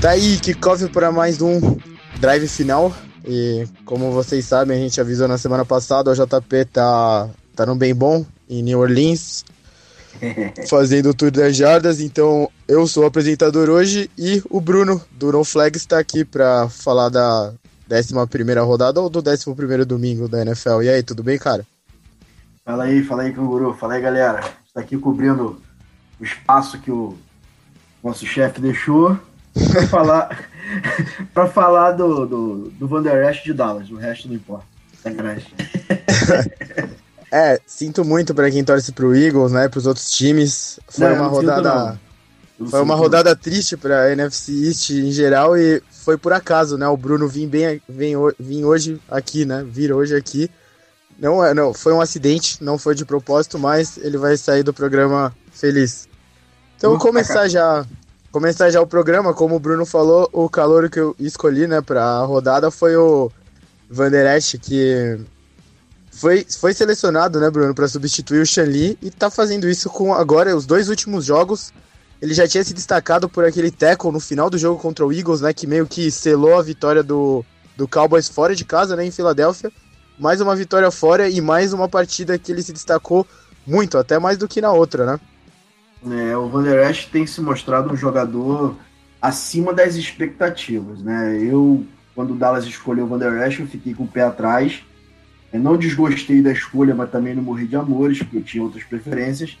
Tá 0.00 0.10
aí, 0.10 0.38
kickoff 0.38 0.88
para 0.90 1.10
mais 1.10 1.42
um 1.42 1.60
drive 2.20 2.46
final. 2.46 2.94
E 3.26 3.66
como 3.84 4.12
vocês 4.12 4.44
sabem, 4.44 4.76
a 4.76 4.80
gente 4.80 5.00
avisou 5.00 5.26
na 5.26 5.36
semana 5.36 5.64
passada, 5.64 6.08
o 6.08 6.14
JP 6.14 6.66
tá, 6.66 7.28
tá 7.56 7.66
no 7.66 7.74
bem 7.74 7.92
bom 7.92 8.24
em 8.48 8.62
New 8.62 8.78
Orleans, 8.78 9.44
fazendo 10.70 11.10
o 11.10 11.14
tour 11.14 11.32
das 11.32 11.56
jardas. 11.56 12.00
Então 12.00 12.48
eu 12.68 12.86
sou 12.86 13.02
o 13.02 13.06
apresentador 13.06 13.68
hoje 13.68 14.08
e 14.16 14.40
o 14.48 14.60
Bruno 14.60 15.02
do 15.10 15.32
No 15.32 15.42
Flag 15.42 15.76
está 15.76 15.98
aqui 15.98 16.24
para 16.24 16.68
falar 16.68 17.08
da 17.08 17.52
11 17.90 18.14
rodada 18.64 19.00
ou 19.00 19.10
do 19.10 19.18
11 19.18 19.84
domingo 19.84 20.28
da 20.28 20.42
NFL. 20.42 20.82
E 20.84 20.90
aí, 20.90 21.02
tudo 21.02 21.24
bem, 21.24 21.38
cara? 21.38 21.66
Fala 22.64 22.84
aí, 22.84 23.02
fala 23.02 23.24
aí, 23.24 23.32
Canguru. 23.32 23.74
Fala 23.74 23.94
aí, 23.94 24.00
galera. 24.00 24.48
Está 24.64 24.80
aqui 24.80 24.96
cobrindo 24.96 25.60
o 26.20 26.24
espaço 26.24 26.78
que 26.78 26.90
o 26.92 27.18
nosso 28.00 28.24
chefe 28.24 28.60
deixou 28.60 29.18
para 29.66 29.86
falar, 29.86 30.48
pra 31.34 31.46
falar 31.46 31.92
do, 31.92 32.26
do, 32.26 32.70
do 32.70 32.88
Van 32.88 33.02
Der 33.02 33.28
Esch 33.30 33.42
de 33.42 33.52
Dallas. 33.52 33.90
O 33.90 33.96
resto 33.96 34.28
não 34.28 34.34
importa. 34.34 34.66
Sacanagem. 35.02 35.46
é, 37.30 37.60
sinto 37.66 38.04
muito 38.04 38.34
para 38.34 38.50
quem 38.50 38.64
torce 38.64 38.92
pro 38.92 39.14
Eagles, 39.14 39.52
né? 39.52 39.68
Para 39.68 39.78
os 39.78 39.86
outros 39.86 40.10
times. 40.10 40.80
Foi 40.88 41.08
não, 41.08 41.16
uma 41.16 41.26
rodada. 41.28 42.00
Foi 42.70 42.82
uma 42.82 42.96
rodada 42.96 43.36
triste 43.36 43.76
para 43.76 44.10
NFC 44.12 44.52
East 44.66 44.90
em 44.90 45.12
geral 45.12 45.56
e 45.56 45.80
foi 45.90 46.18
por 46.18 46.32
acaso, 46.32 46.76
né? 46.76 46.88
O 46.88 46.96
Bruno 46.96 47.28
vim 47.28 47.46
bem 47.46 47.80
vem, 47.88 48.14
vim 48.38 48.64
hoje 48.64 49.00
aqui, 49.08 49.44
né? 49.44 49.64
Vir 49.64 49.92
hoje 49.92 50.16
aqui. 50.16 50.50
Não, 51.18 51.44
é, 51.44 51.52
não, 51.52 51.74
foi 51.74 51.92
um 51.92 52.00
acidente, 52.00 52.62
não 52.62 52.78
foi 52.78 52.94
de 52.94 53.04
propósito, 53.04 53.58
mas 53.58 53.96
ele 53.96 54.16
vai 54.16 54.36
sair 54.36 54.62
do 54.62 54.72
programa 54.72 55.34
feliz. 55.52 56.08
Então, 56.76 56.90
vou 56.90 56.98
começar 56.98 57.48
já 57.48 57.84
começar 58.30 58.70
já 58.70 58.80
o 58.80 58.86
programa, 58.86 59.34
como 59.34 59.56
o 59.56 59.60
Bruno 59.60 59.86
falou, 59.86 60.28
o 60.32 60.48
calor 60.48 60.88
que 60.90 61.00
eu 61.00 61.14
escolhi, 61.18 61.66
né, 61.66 61.80
pra 61.80 62.20
rodada 62.20 62.70
foi 62.70 62.96
o 62.96 63.30
Van 63.90 64.10
Der 64.10 64.36
Esch, 64.36 64.56
que 64.60 65.18
foi, 66.10 66.44
foi 66.48 66.74
selecionado, 66.74 67.40
né, 67.40 67.50
Bruno, 67.50 67.74
para 67.74 67.88
substituir 67.88 68.40
o 68.40 68.46
Shanli 68.46 68.98
e 69.00 69.10
tá 69.10 69.30
fazendo 69.30 69.68
isso 69.68 69.88
com 69.88 70.12
agora 70.12 70.54
os 70.56 70.66
dois 70.66 70.88
últimos 70.88 71.24
jogos. 71.24 71.72
Ele 72.20 72.34
já 72.34 72.48
tinha 72.48 72.64
se 72.64 72.74
destacado 72.74 73.28
por 73.28 73.44
aquele 73.44 73.70
tackle 73.70 74.10
no 74.10 74.18
final 74.18 74.50
do 74.50 74.58
jogo 74.58 74.80
contra 74.80 75.06
o 75.06 75.12
Eagles, 75.12 75.40
né, 75.40 75.52
que 75.52 75.66
meio 75.66 75.86
que 75.86 76.10
selou 76.10 76.58
a 76.58 76.62
vitória 76.62 77.02
do, 77.02 77.44
do 77.76 77.86
Cowboys 77.86 78.28
fora 78.28 78.54
de 78.54 78.64
casa, 78.64 78.96
né, 78.96 79.04
em 79.06 79.10
Filadélfia. 79.10 79.72
Mais 80.18 80.40
uma 80.40 80.56
vitória 80.56 80.90
fora 80.90 81.28
e 81.28 81.40
mais 81.40 81.72
uma 81.72 81.88
partida 81.88 82.36
que 82.36 82.50
ele 82.50 82.60
se 82.60 82.72
destacou 82.72 83.24
muito, 83.64 83.96
até 83.96 84.18
mais 84.18 84.36
do 84.36 84.48
que 84.48 84.60
na 84.60 84.72
outra, 84.72 85.06
né? 85.06 85.20
É, 86.06 86.36
o 86.36 86.48
Van 86.48 86.62
Der 86.62 86.88
Esch 86.90 87.06
tem 87.06 87.26
se 87.26 87.40
mostrado 87.40 87.92
um 87.92 87.96
jogador 87.96 88.76
acima 89.20 89.72
das 89.72 89.96
expectativas, 89.96 91.02
né? 91.02 91.38
Eu, 91.42 91.84
quando 92.14 92.32
o 92.32 92.36
Dallas 92.36 92.64
escolheu 92.64 93.04
o 93.04 93.08
Van 93.08 93.18
Der 93.18 93.46
Esch, 93.46 93.60
eu 93.60 93.66
fiquei 93.66 93.94
com 93.94 94.04
o 94.04 94.08
pé 94.08 94.22
atrás. 94.22 94.82
Eu 95.52 95.60
não 95.60 95.76
desgostei 95.76 96.42
da 96.42 96.52
escolha, 96.52 96.94
mas 96.94 97.10
também 97.10 97.34
não 97.34 97.42
morri 97.42 97.66
de 97.66 97.74
amores, 97.74 98.18
porque 98.18 98.36
eu 98.36 98.42
tinha 98.42 98.62
outras 98.62 98.84
preferências. 98.84 99.58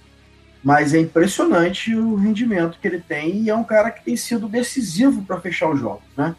Mas 0.62 0.92
é 0.92 1.00
impressionante 1.00 1.94
o 1.94 2.14
rendimento 2.14 2.78
que 2.80 2.86
ele 2.86 3.00
tem 3.00 3.42
e 3.42 3.50
é 3.50 3.54
um 3.54 3.64
cara 3.64 3.90
que 3.90 4.04
tem 4.04 4.16
sido 4.16 4.48
decisivo 4.48 5.22
para 5.22 5.40
fechar 5.40 5.70
os 5.70 5.80
jogos, 5.80 6.02
né? 6.16 6.34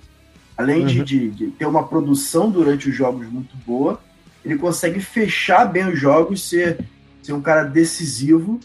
Além 0.57 0.81
uhum. 0.81 0.87
de, 0.87 1.03
de, 1.03 1.29
de, 1.29 1.47
ter 1.51 1.65
uma 1.65 1.87
produção 1.87 2.51
durante 2.51 2.89
os 2.89 2.95
jogos 2.95 3.27
muito 3.27 3.55
boa, 3.65 3.99
ele 4.43 4.57
consegue 4.57 4.99
fechar 4.99 5.65
bem 5.65 5.87
os 5.87 5.97
jogos, 5.97 6.47
ser, 6.49 6.77
ser 7.23 7.31
um 7.31 7.41
cara 7.41 7.63
decisivo 7.63 8.59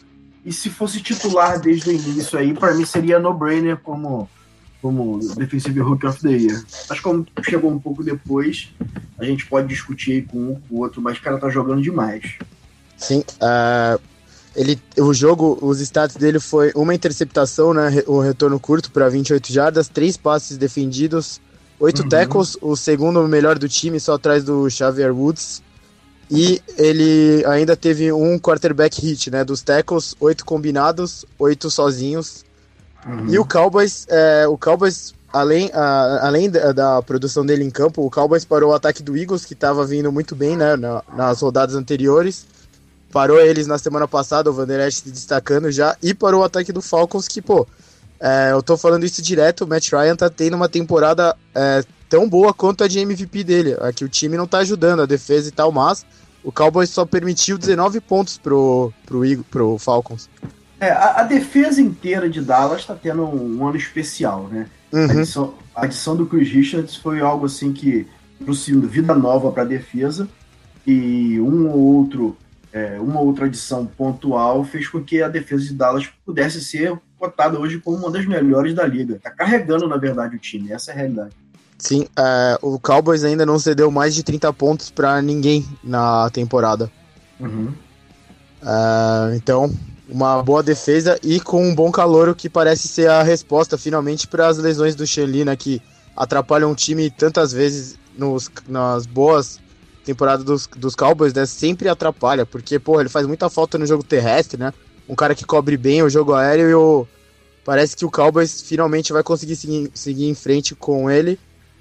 e 0.44 0.52
se 0.52 0.68
fosse 0.68 1.00
titular 1.00 1.58
desde 1.58 1.88
o 1.88 1.92
início 1.92 2.38
aí, 2.38 2.52
para 2.52 2.74
mim 2.74 2.84
seria 2.84 3.18
no-brainer 3.18 3.78
como, 3.78 4.28
como 4.82 5.18
Defensive 5.34 5.80
Rookie 5.80 6.06
of 6.06 6.20
the 6.20 6.30
Year. 6.30 6.62
Mas 6.88 7.00
como 7.00 7.26
chegou 7.42 7.70
um 7.70 7.78
pouco 7.78 8.04
depois, 8.04 8.68
a 9.18 9.24
gente 9.24 9.46
pode 9.46 9.68
discutir 9.68 10.26
com 10.26 10.38
um 10.38 10.54
com 10.56 10.76
o 10.76 10.80
outro, 10.80 11.00
mas 11.00 11.16
o 11.16 11.22
cara 11.22 11.38
tá 11.38 11.48
jogando 11.48 11.80
demais. 11.80 12.34
Sim, 12.96 13.24
uh, 13.40 14.00
ele, 14.54 14.78
o 14.98 15.14
jogo, 15.14 15.58
os 15.62 15.80
stats 15.80 16.16
dele 16.16 16.38
foi 16.38 16.72
uma 16.74 16.94
interceptação, 16.94 17.72
né, 17.72 18.02
o 18.06 18.20
retorno 18.20 18.60
curto 18.60 18.90
para 18.90 19.08
28 19.08 19.52
jardas, 19.52 19.88
três 19.88 20.16
passes 20.16 20.58
defendidos, 20.58 21.40
oito 21.80 22.02
uhum. 22.02 22.08
tackles, 22.08 22.56
o 22.60 22.76
segundo 22.76 23.26
melhor 23.26 23.58
do 23.58 23.68
time, 23.68 23.98
só 23.98 24.14
atrás 24.14 24.44
do 24.44 24.68
Xavier 24.70 25.12
Woods. 25.12 25.62
E 26.30 26.60
ele 26.78 27.44
ainda 27.46 27.76
teve 27.76 28.10
um 28.12 28.38
quarterback 28.38 29.00
hit, 29.00 29.30
né? 29.30 29.44
Dos 29.44 29.62
tackles, 29.62 30.14
oito 30.20 30.44
combinados, 30.44 31.24
oito 31.38 31.70
sozinhos. 31.70 32.44
Uhum. 33.06 33.28
E 33.28 33.38
o 33.38 33.44
Cowboys, 33.44 34.06
é, 34.08 34.46
o 34.48 34.56
Cowboys, 34.56 35.14
além, 35.32 35.70
a, 35.74 36.26
além 36.26 36.48
da, 36.48 36.72
da, 36.72 37.02
produção 37.02 37.44
dele 37.44 37.64
em 37.64 37.70
campo, 37.70 38.04
o 38.04 38.10
Cowboys 38.10 38.44
parou 38.44 38.72
o 38.72 38.74
ataque 38.74 39.02
do 39.02 39.16
Eagles, 39.16 39.44
que 39.44 39.52
estava 39.52 39.84
vindo 39.84 40.10
muito 40.10 40.34
bem, 40.34 40.56
né? 40.56 40.76
Na, 40.76 41.02
nas 41.14 41.40
rodadas 41.40 41.74
anteriores. 41.74 42.46
Parou 43.12 43.38
eles 43.38 43.66
na 43.66 43.78
semana 43.78 44.08
passada, 44.08 44.50
o 44.50 44.52
Van 44.52 44.66
Der 44.66 44.88
Esch 44.88 44.96
se 44.96 45.10
destacando 45.10 45.70
já. 45.70 45.96
E 46.02 46.14
parou 46.14 46.40
o 46.40 46.44
ataque 46.44 46.72
do 46.72 46.82
Falcons, 46.82 47.28
que, 47.28 47.40
pô, 47.40 47.66
é, 48.18 48.52
eu 48.52 48.62
tô 48.62 48.76
falando 48.76 49.04
isso 49.04 49.20
direto, 49.20 49.64
o 49.64 49.68
Matt 49.68 49.92
Ryan 49.92 50.16
tá 50.16 50.30
tendo 50.30 50.54
uma 50.54 50.68
temporada 50.68 51.36
é, 51.54 51.84
tão 52.08 52.28
boa 52.28 52.52
quanto 52.52 52.84
a 52.84 52.88
de 52.88 52.98
MVP 52.98 53.44
dele. 53.44 53.76
Aqui 53.80 54.04
o 54.04 54.08
time 54.08 54.36
não 54.36 54.46
tá 54.46 54.58
ajudando, 54.58 55.02
a 55.02 55.06
defesa 55.06 55.48
e 55.48 55.52
tal, 55.52 55.72
mas 55.72 56.04
o 56.42 56.52
Cowboys 56.52 56.90
só 56.90 57.06
permitiu 57.06 57.56
19 57.56 58.00
pontos 58.00 58.36
pro, 58.36 58.92
pro, 59.06 59.22
pro 59.50 59.78
Falcons. 59.78 60.28
É, 60.78 60.90
a, 60.90 61.20
a 61.20 61.22
defesa 61.22 61.80
inteira 61.80 62.28
de 62.28 62.42
Dallas 62.42 62.80
está 62.80 62.94
tendo 62.94 63.22
um, 63.22 63.58
um, 63.58 63.66
ano 63.66 63.76
especial, 63.76 64.48
né? 64.48 64.66
Uhum. 64.92 65.00
A, 65.00 65.12
adição, 65.12 65.54
a, 65.74 65.84
adição, 65.84 66.16
do 66.16 66.26
Chris 66.26 66.50
Richards 66.50 66.96
foi 66.96 67.20
algo 67.20 67.46
assim 67.46 67.72
que 67.72 68.06
trouxe 68.44 68.74
vida 68.74 69.14
nova 69.14 69.50
para 69.50 69.62
a 69.62 69.66
defesa 69.66 70.28
e 70.86 71.40
um 71.40 71.70
ou 71.70 71.78
outro, 71.78 72.36
é, 72.72 73.00
uma 73.00 73.20
outra 73.20 73.46
adição 73.46 73.86
pontual 73.86 74.62
fez 74.64 74.86
com 74.86 75.02
que 75.02 75.22
a 75.22 75.28
defesa 75.28 75.64
de 75.64 75.72
Dallas 75.72 76.06
pudesse 76.26 76.62
ser 76.62 76.98
cotada 77.18 77.58
hoje 77.58 77.80
como 77.80 77.96
uma 77.96 78.10
das 78.10 78.26
melhores 78.26 78.74
da 78.74 78.86
liga. 78.86 79.18
Tá 79.22 79.30
carregando, 79.30 79.88
na 79.88 79.96
verdade, 79.96 80.36
o 80.36 80.38
time, 80.38 80.70
essa 80.70 80.90
é 80.90 80.94
a 80.94 80.96
realidade. 80.98 81.43
Sim, 81.78 82.06
uh, 82.18 82.74
o 82.74 82.78
Cowboys 82.78 83.24
ainda 83.24 83.44
não 83.44 83.58
cedeu 83.58 83.90
mais 83.90 84.14
de 84.14 84.22
30 84.22 84.52
pontos 84.52 84.90
para 84.90 85.20
ninguém 85.20 85.66
na 85.82 86.30
temporada. 86.30 86.90
Uhum. 87.38 87.72
Uh, 88.62 89.34
então, 89.34 89.70
uma 90.08 90.42
boa 90.42 90.62
defesa 90.62 91.18
e 91.22 91.40
com 91.40 91.66
um 91.66 91.74
bom 91.74 91.90
calor, 91.90 92.28
o 92.28 92.34
que 92.34 92.48
parece 92.48 92.88
ser 92.88 93.08
a 93.10 93.22
resposta 93.22 93.76
finalmente 93.76 94.26
para 94.26 94.48
as 94.48 94.58
lesões 94.58 94.94
do 94.94 95.06
Shenli, 95.06 95.44
né, 95.44 95.56
que 95.56 95.82
atrapalham 96.16 96.70
o 96.70 96.74
time 96.74 97.10
tantas 97.10 97.52
vezes 97.52 97.98
nos, 98.16 98.50
nas 98.68 99.04
boas 99.06 99.60
temporadas 100.04 100.44
dos, 100.44 100.66
dos 100.66 100.94
Cowboys, 100.94 101.34
né, 101.34 101.44
sempre 101.46 101.88
atrapalha, 101.88 102.46
porque, 102.46 102.78
pô, 102.78 103.00
ele 103.00 103.08
faz 103.08 103.26
muita 103.26 103.50
falta 103.50 103.76
no 103.76 103.86
jogo 103.86 104.02
terrestre, 104.02 104.58
né, 104.58 104.72
um 105.08 105.14
cara 105.14 105.34
que 105.34 105.44
cobre 105.44 105.76
bem 105.76 106.02
o 106.02 106.08
jogo 106.08 106.32
aéreo 106.34 106.70
e 106.70 106.74
o, 106.74 107.06
parece 107.64 107.96
que 107.96 108.04
o 108.04 108.10
Cowboys 108.10 108.62
finalmente 108.62 109.12
vai 109.12 109.22
conseguir 109.22 109.56
seguir, 109.56 109.90
seguir 109.94 110.28
em 110.28 110.34
frente 110.34 110.74
com 110.74 111.10
ele 111.10 111.38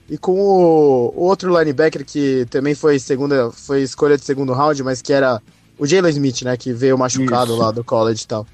e 0.10 0.18
com 0.18 0.34
o, 0.34 1.14
outro 1.16 1.58
linebacker 1.58 2.06
que 2.06 2.46
também 2.50 2.76
foi 2.76 3.00
segunda, 3.00 3.52
foi 3.52 3.82
escolha 3.82 4.18
de 4.18 4.26
segundo 4.26 4.54
round, 4.54 4.84
mas 4.84 5.02
que 5.02 5.14
era 5.14 5.42
o 5.78 5.86
Jalen 5.86 6.12
Smith, 6.12 6.42
né? 6.44 6.58
Que 6.58 6.74
veio 6.74 6.98
machucado 6.98 7.54
Isso. 7.54 7.62
lá 7.62 7.72
do 7.72 7.84
college 7.84 8.24
e 8.24 8.28
tal. 8.28 8.46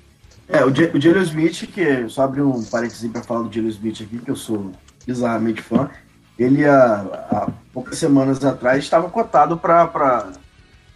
É, 0.47 0.63
o, 0.63 0.71
J 0.71 0.91
o 0.95 1.01
Jalen 1.01 1.23
Smith, 1.23 1.67
que 1.73 2.07
só 2.07 2.23
abrir 2.23 2.41
um 2.41 2.63
parênteses 2.63 3.09
para 3.11 3.23
falar 3.23 3.43
do 3.43 3.53
Jalen 3.53 3.69
Smith 3.69 4.01
aqui, 4.01 4.19
que 4.19 4.31
eu 4.31 4.35
sou 4.35 4.71
bizarramente 5.05 5.61
fã. 5.61 5.89
Ele, 6.37 6.65
há, 6.65 7.01
há 7.29 7.51
poucas 7.73 7.97
semanas 7.97 8.43
atrás, 8.43 8.83
estava 8.83 9.09
cotado 9.09 9.57
para 9.57 10.31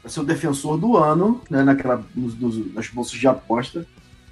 ser 0.07 0.21
o 0.21 0.23
defensor 0.23 0.77
do 0.77 0.95
ano, 0.95 1.41
né, 1.49 1.63
naquela, 1.63 2.01
nos, 2.15 2.39
nos, 2.39 2.73
nas 2.73 2.87
bolsas 2.87 3.19
de 3.19 3.27
aposta. 3.27 3.85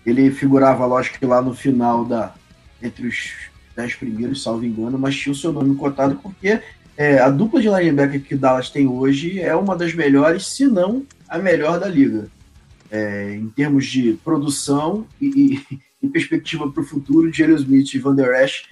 Ele 0.06 0.32
figurava, 0.32 0.86
lógico 0.86 1.20
que 1.20 1.26
lá 1.26 1.42
no 1.42 1.54
final 1.54 2.06
da. 2.06 2.34
Entre 2.82 3.06
os 3.06 3.51
dez 3.76 3.96
primeiros, 3.96 4.44
salvo 4.44 4.66
engano, 4.66 4.98
mas 4.98 5.16
tinha 5.16 5.34
o 5.34 5.36
seu 5.36 5.52
nome 5.52 5.76
cotado 5.76 6.16
porque 6.22 6.62
é, 6.98 7.20
a 7.20 7.30
dupla 7.30 7.62
de 7.62 7.70
linebacker 7.70 8.22
que 8.22 8.36
o 8.36 8.38
Dallas 8.38 8.70
tem 8.70 8.88
hoje 8.88 9.40
é 9.40 9.56
uma 9.56 9.76
das 9.76 9.94
melhores, 9.94 10.46
se 10.48 10.68
não 10.68 11.06
a 11.28 11.38
melhor 11.40 11.80
da 11.80 11.88
liga. 11.88 12.28
É, 12.92 13.36
em 13.36 13.48
termos 13.48 13.86
de 13.86 14.20
produção 14.24 15.08
e, 15.20 15.64
e, 15.72 15.80
e 16.04 16.10
perspectiva 16.10 16.70
para 16.70 16.82
o 16.82 16.86
futuro, 16.86 17.32
Jalen 17.32 17.56
Smith 17.56 17.94
e 17.94 18.00
Van 18.00 18.14
Der 18.14 18.44
Esch 18.44 18.66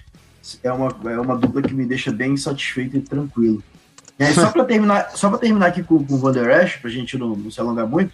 é 0.62 0.70
uma, 0.70 0.94
é 1.10 1.18
uma 1.18 1.36
dupla 1.36 1.62
que 1.62 1.72
me 1.72 1.86
deixa 1.86 2.12
bem 2.12 2.36
satisfeito 2.36 2.96
e 2.96 3.00
tranquilo. 3.00 3.62
É, 4.18 4.32
só 4.32 4.50
para 4.50 4.64
terminar, 4.64 5.10
só 5.16 5.34
terminar 5.38 5.66
aqui 5.66 5.82
com, 5.82 6.04
com 6.04 6.14
o 6.14 6.18
Van 6.18 6.32
Der 6.32 6.62
Esch, 6.62 6.76
para 6.76 6.90
a 6.90 6.92
gente 6.92 7.16
não, 7.16 7.34
não, 7.34 7.50
se 7.50 7.58
alongar 7.58 7.88
muito, 7.88 8.12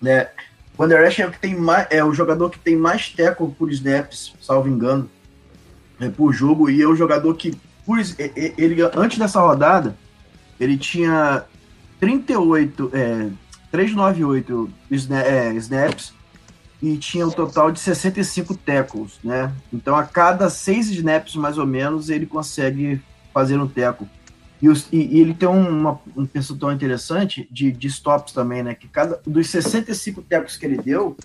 né? 0.00 0.28
Van 0.78 0.88
Der 0.88 1.06
Esch 1.06 1.20
é 1.20 1.26
o, 1.26 1.30
que 1.30 1.38
tem 1.38 1.54
mais, 1.54 1.86
é 1.90 2.02
o 2.02 2.14
jogador 2.14 2.48
que 2.48 2.58
tem 2.58 2.74
mais 2.74 3.10
tackle 3.10 3.50
por 3.50 3.70
snaps, 3.70 4.32
salvo 4.40 4.68
engano, 4.68 5.10
é, 6.00 6.08
por 6.08 6.32
jogo 6.32 6.70
e 6.70 6.80
é 6.82 6.88
um 6.88 6.96
jogador 6.96 7.34
que, 7.34 7.54
por, 7.84 7.98
ele 8.56 8.82
antes 8.96 9.18
dessa 9.18 9.40
rodada, 9.40 9.96
ele 10.58 10.76
tinha 10.76 11.44
38, 12.00 12.90
é, 12.92 13.28
398 13.70 14.70
é, 15.12 15.54
snaps 15.54 16.12
e 16.82 16.96
tinha 16.96 17.26
um 17.26 17.30
total 17.30 17.70
de 17.70 17.78
65 17.78 18.56
tackles, 18.56 19.18
né? 19.22 19.52
Então 19.72 19.94
a 19.94 20.02
cada 20.04 20.48
seis 20.48 20.88
snaps, 20.88 21.36
mais 21.36 21.58
ou 21.58 21.66
menos, 21.66 22.08
ele 22.08 22.24
consegue 22.24 23.00
fazer 23.34 23.58
um 23.58 23.68
tackle. 23.68 24.08
E, 24.62 24.68
os, 24.68 24.86
e, 24.92 25.16
e 25.16 25.20
ele 25.20 25.34
tem 25.34 25.48
uma, 25.48 26.00
um 26.16 26.26
percentual 26.26 26.72
interessante 26.72 27.46
de, 27.50 27.70
de 27.70 27.86
stops 27.88 28.32
também, 28.32 28.62
né? 28.62 28.74
Que 28.74 28.88
cada 28.88 29.20
dos 29.26 29.48
65 29.48 30.22
tackles 30.22 30.56
que 30.56 30.64
ele 30.64 30.78
deu, 30.78 31.16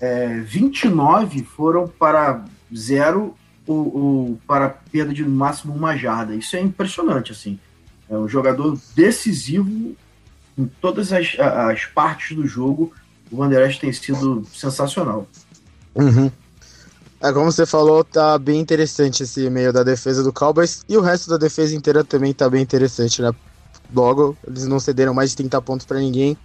é, 0.00 0.40
29 0.40 1.42
foram 1.44 1.88
para 1.88 2.44
zero 2.74 3.34
ou, 3.66 3.96
ou, 3.96 4.38
para 4.46 4.68
perda 4.68 5.12
de 5.12 5.22
no 5.22 5.30
máximo 5.30 5.74
uma 5.74 5.96
jarda. 5.96 6.34
Isso 6.34 6.56
é 6.56 6.60
impressionante, 6.60 7.32
assim. 7.32 7.58
É 8.08 8.16
um 8.16 8.28
jogador 8.28 8.78
decisivo 8.94 9.94
em 10.58 10.66
todas 10.80 11.12
as, 11.12 11.36
as 11.38 11.84
partes 11.86 12.36
do 12.36 12.46
jogo 12.46 12.92
o 13.32 13.36
Vanderest 13.38 13.80
tem 13.80 13.92
sido 13.92 14.46
sensacional. 14.54 15.26
Uhum. 15.94 16.30
É, 17.20 17.32
como 17.32 17.50
você 17.50 17.64
falou, 17.64 18.04
tá 18.04 18.38
bem 18.38 18.60
interessante 18.60 19.22
esse 19.22 19.48
meio 19.48 19.72
da 19.72 19.82
defesa 19.82 20.22
do 20.22 20.32
Cowboys 20.32 20.84
e 20.88 20.96
o 20.96 21.00
resto 21.00 21.30
da 21.30 21.38
defesa 21.38 21.74
inteira 21.74 22.04
também 22.04 22.34
tá 22.34 22.48
bem 22.50 22.60
interessante, 22.60 23.22
né? 23.22 23.32
Logo, 23.94 24.36
eles 24.46 24.66
não 24.66 24.78
cederam 24.78 25.14
mais 25.14 25.30
de 25.30 25.36
30 25.36 25.62
pontos 25.62 25.86
para 25.86 25.98
ninguém. 25.98 26.36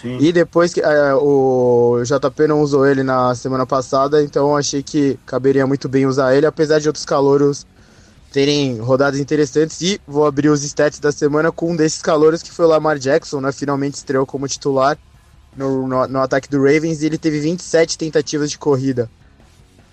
Sim. 0.00 0.18
E 0.20 0.32
depois 0.32 0.72
que 0.72 0.80
é, 0.80 1.14
o 1.14 2.02
JP 2.04 2.46
não 2.48 2.60
usou 2.60 2.86
ele 2.86 3.02
na 3.02 3.34
semana 3.34 3.66
passada, 3.66 4.22
então 4.22 4.56
achei 4.56 4.82
que 4.82 5.18
caberia 5.26 5.66
muito 5.66 5.88
bem 5.88 6.06
usar 6.06 6.34
ele, 6.34 6.46
apesar 6.46 6.80
de 6.80 6.88
outros 6.88 7.04
calouros 7.04 7.66
terem 8.32 8.78
rodadas 8.78 9.20
interessantes. 9.20 9.80
E 9.80 10.00
vou 10.06 10.26
abrir 10.26 10.48
os 10.48 10.64
stats 10.64 10.98
da 10.98 11.12
semana 11.12 11.52
com 11.52 11.72
um 11.72 11.76
desses 11.76 12.00
calouros 12.00 12.42
que 12.42 12.50
foi 12.50 12.64
o 12.64 12.68
Lamar 12.68 12.98
Jackson, 12.98 13.40
né? 13.40 13.52
Finalmente 13.52 13.94
estreou 13.94 14.26
como 14.26 14.48
titular 14.48 14.98
no, 15.56 15.86
no, 15.86 16.08
no, 16.08 16.20
ataque 16.20 16.48
do 16.48 16.58
Ravens 16.58 17.02
e 17.02 17.06
ele 17.06 17.18
teve 17.18 17.38
27 17.38 17.98
tentativas 17.98 18.50
de 18.50 18.58
corrida. 18.58 19.08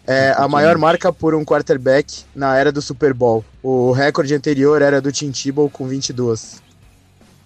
É 0.08 0.34
a 0.36 0.48
maior 0.48 0.76
marca 0.78 1.14
por 1.14 1.36
um 1.36 1.46
quarterback 1.46 2.24
na 2.34 2.58
era 2.58 2.72
do 2.72 2.82
Super 2.82 3.14
Bowl. 3.14 3.46
O 3.62 3.92
recorde 3.92 4.34
anterior 4.34 4.82
era 4.82 5.00
do 5.00 5.12
Tim 5.12 5.32
Tebow 5.32 5.70
com 5.70 5.88
22. 5.88 6.64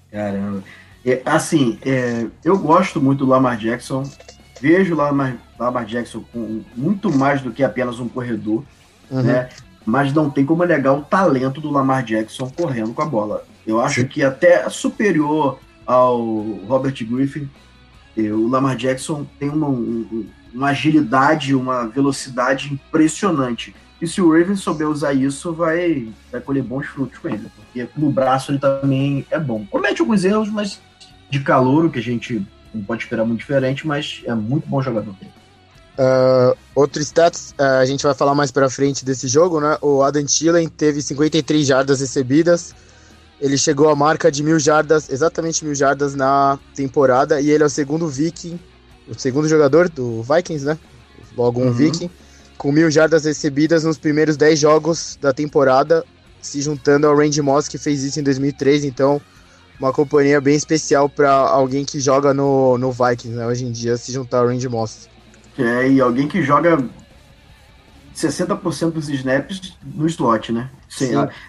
Caramba. 0.10 0.64
É, 1.06 1.22
assim, 1.26 1.78
é, 1.86 2.28
eu 2.44 2.58
gosto 2.58 3.02
muito 3.02 3.26
do 3.26 3.32
Lamar 3.32 3.58
Jackson. 3.58 4.04
Vejo 4.62 4.94
o 4.94 4.98
Lamar, 4.98 5.36
Lamar 5.60 5.86
Jackson 5.86 6.24
com 6.32 6.62
muito 6.76 7.12
mais 7.12 7.42
do 7.42 7.52
que 7.52 7.64
apenas 7.64 8.00
um 8.00 8.08
corredor, 8.08 8.64
uhum. 9.12 9.22
né? 9.22 9.50
Mas 9.86 10.14
não 10.14 10.30
tem 10.30 10.46
como 10.46 10.64
negar 10.64 10.94
o 10.94 11.02
talento 11.02 11.60
do 11.60 11.70
Lamar 11.70 12.04
Jackson 12.04 12.50
correndo 12.50 12.94
com 12.94 13.02
a 13.02 13.06
bola. 13.06 13.44
Eu 13.68 13.82
acho 13.82 14.02
Sim. 14.02 14.08
que 14.08 14.24
até 14.24 14.70
superior 14.70 15.60
ao 15.86 16.22
Robert 16.68 16.96
Griffin, 17.06 17.50
o 18.16 18.48
Lamar 18.48 18.78
Jackson 18.78 19.26
tem 19.38 19.50
uma, 19.50 19.68
uma 20.54 20.70
agilidade, 20.70 21.54
uma 21.54 21.88
velocidade 21.88 22.72
impressionante. 22.72 23.76
E 24.02 24.08
se 24.08 24.22
o 24.22 24.32
Ravens 24.32 24.60
souber 24.60 24.88
usar 24.88 25.14
isso, 25.14 25.54
vai, 25.54 26.10
vai 26.32 26.42
colher 26.42 26.64
bons 26.64 26.86
frutos 26.88 27.18
com 27.20 27.30
ele, 27.30 27.48
porque 27.56 27.88
no 27.98 28.12
braço 28.12 28.52
ele 28.52 28.60
também 28.60 29.26
é 29.32 29.40
bom. 29.40 29.66
Comete 29.70 30.02
alguns 30.02 30.26
erros, 30.26 30.50
mas 30.50 30.82
de 31.34 31.40
calor, 31.40 31.90
que 31.90 31.98
a 31.98 32.02
gente 32.02 32.46
não 32.74 32.84
pode 32.84 33.04
esperar 33.04 33.26
muito 33.26 33.40
diferente, 33.40 33.86
mas 33.88 34.22
é 34.26 34.34
muito 34.36 34.68
bom 34.68 34.82
jogador. 34.82 35.16
Uh, 35.96 36.58
outro 36.76 37.02
status, 37.02 37.52
uh, 37.60 37.80
a 37.82 37.86
gente 37.86 38.04
vai 38.04 38.14
falar 38.14 38.34
mais 38.36 38.52
pra 38.52 38.70
frente 38.70 39.04
desse 39.04 39.28
jogo, 39.28 39.60
né? 39.60 39.78
O 39.82 40.02
Adam 40.02 40.26
Thielen 40.26 40.68
teve 40.68 41.02
53 41.02 41.66
jardas 41.66 42.00
recebidas, 42.00 42.74
ele 43.42 43.58
chegou 43.58 43.90
à 43.90 43.96
marca 43.96 44.32
de 44.32 44.44
mil 44.44 44.60
jardas, 44.60 45.10
exatamente 45.10 45.66
mil 45.66 45.76
jardas 45.76 46.16
na 46.16 46.58
temporada, 46.76 47.42
e 47.42 47.50
ele 47.50 47.64
é 47.64 47.66
o 47.66 47.70
segundo 47.70 48.08
Viking, 48.08 48.60
o 49.08 49.20
segundo 49.20 49.48
jogador 49.48 49.90
do 49.90 50.24
Vikings, 50.24 50.66
né? 50.66 50.78
Logo 51.36 51.60
um 51.60 51.66
uhum. 51.66 51.74
Viking, 51.74 52.10
com 52.58 52.72
mil 52.72 52.90
jardas 52.92 53.26
recebidas 53.26 53.84
nos 53.84 53.98
primeiros 53.98 54.38
10 54.38 54.60
jogos 54.60 55.18
da 55.20 55.34
temporada, 55.34 56.04
se 56.42 56.62
juntando 56.62 57.08
ao 57.08 57.16
Randy 57.16 57.42
Moss, 57.42 57.68
que 57.68 57.78
fez 57.78 58.04
isso 58.04 58.20
em 58.20 58.24
2003, 58.24 58.84
então 58.84 59.22
uma 59.80 59.92
companhia 59.92 60.40
bem 60.40 60.56
especial 60.56 61.10
para 61.10 61.32
alguém 61.32 61.84
que 61.84 62.00
joga 62.00 62.34
no, 62.34 62.78
no 62.78 62.92
Vikings, 62.92 63.38
né? 63.38 63.46
Hoje 63.46 63.66
em 63.66 63.72
dia, 63.72 63.98
se 63.98 64.12
juntar 64.12 64.40
ao 64.40 64.48
Randy 64.48 64.70
Moss. 64.70 65.10
É, 65.58 65.88
e 65.88 66.02
alguém 66.02 66.28
que 66.28 66.42
joga 66.42 66.84
60% 68.16 68.92
dos 68.92 69.10
snaps 69.10 69.74
no 69.84 70.08
slot, 70.08 70.52
né? 70.52 70.70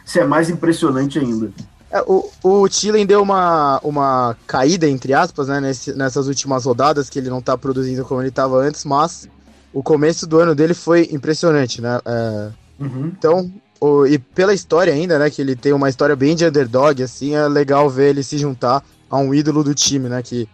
Isso 0.05 0.19
é 0.19 0.25
mais 0.25 0.49
impressionante 0.51 1.19
ainda. 1.19 1.53
É, 1.91 2.03
o, 2.07 2.29
o 2.43 2.69
Thielen 2.69 3.07
deu 3.07 3.23
uma, 3.23 3.79
uma 3.85 4.37
caída, 4.47 4.89
entre 4.89 5.15
aspas, 5.15 5.47
né, 5.47 5.61
nesse, 5.61 5.93
nessas 5.95 6.27
últimas 6.27 6.65
rodadas, 6.65 7.09
que 7.09 7.19
ele 7.19 7.31
não 7.31 7.41
tá 7.41 7.57
produzindo 7.57 8.05
como 8.05 8.21
ele 8.21 8.31
estava 8.31 8.57
antes, 8.57 8.85
mas 8.85 9.29
o 9.73 9.83
começo 9.83 10.27
do 10.27 10.41
ano 10.41 10.55
dele 10.55 10.75
foi 10.75 11.09
impressionante, 11.13 11.81
né? 11.81 12.01
É, 12.05 12.51
uhum. 12.81 13.13
Então, 13.17 13.53
o, 13.81 14.07
e 14.07 14.19
pela 14.19 14.55
história 14.55 14.93
ainda, 14.93 15.19
né, 15.19 15.31
que 15.31 15.41
ele 15.41 15.57
tem 15.57 15.73
uma 15.73 15.89
história 15.89 16.17
bem 16.17 16.35
de 16.35 16.47
underdog, 16.47 17.03
assim, 17.03 17.35
é 17.35 17.47
legal 17.49 17.89
ver 17.89 18.11
ele 18.11 18.23
se 18.23 18.39
juntar 18.39 18.83
a 19.11 19.19
um 19.19 19.35
ídolo 19.35 19.63
do 19.63 19.75
time, 19.75 20.09
né, 20.09 20.23
que 20.23 20.49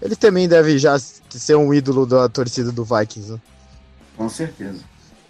ele 0.00 0.16
também 0.16 0.48
deve 0.48 0.78
já 0.78 0.98
ser 0.98 1.54
um 1.54 1.72
ídolo 1.72 2.04
da 2.04 2.28
torcida 2.28 2.72
do 2.72 2.84
Vikings, 2.84 3.32
né? 3.32 3.40
Com 4.16 4.28
certeza. 4.28 4.80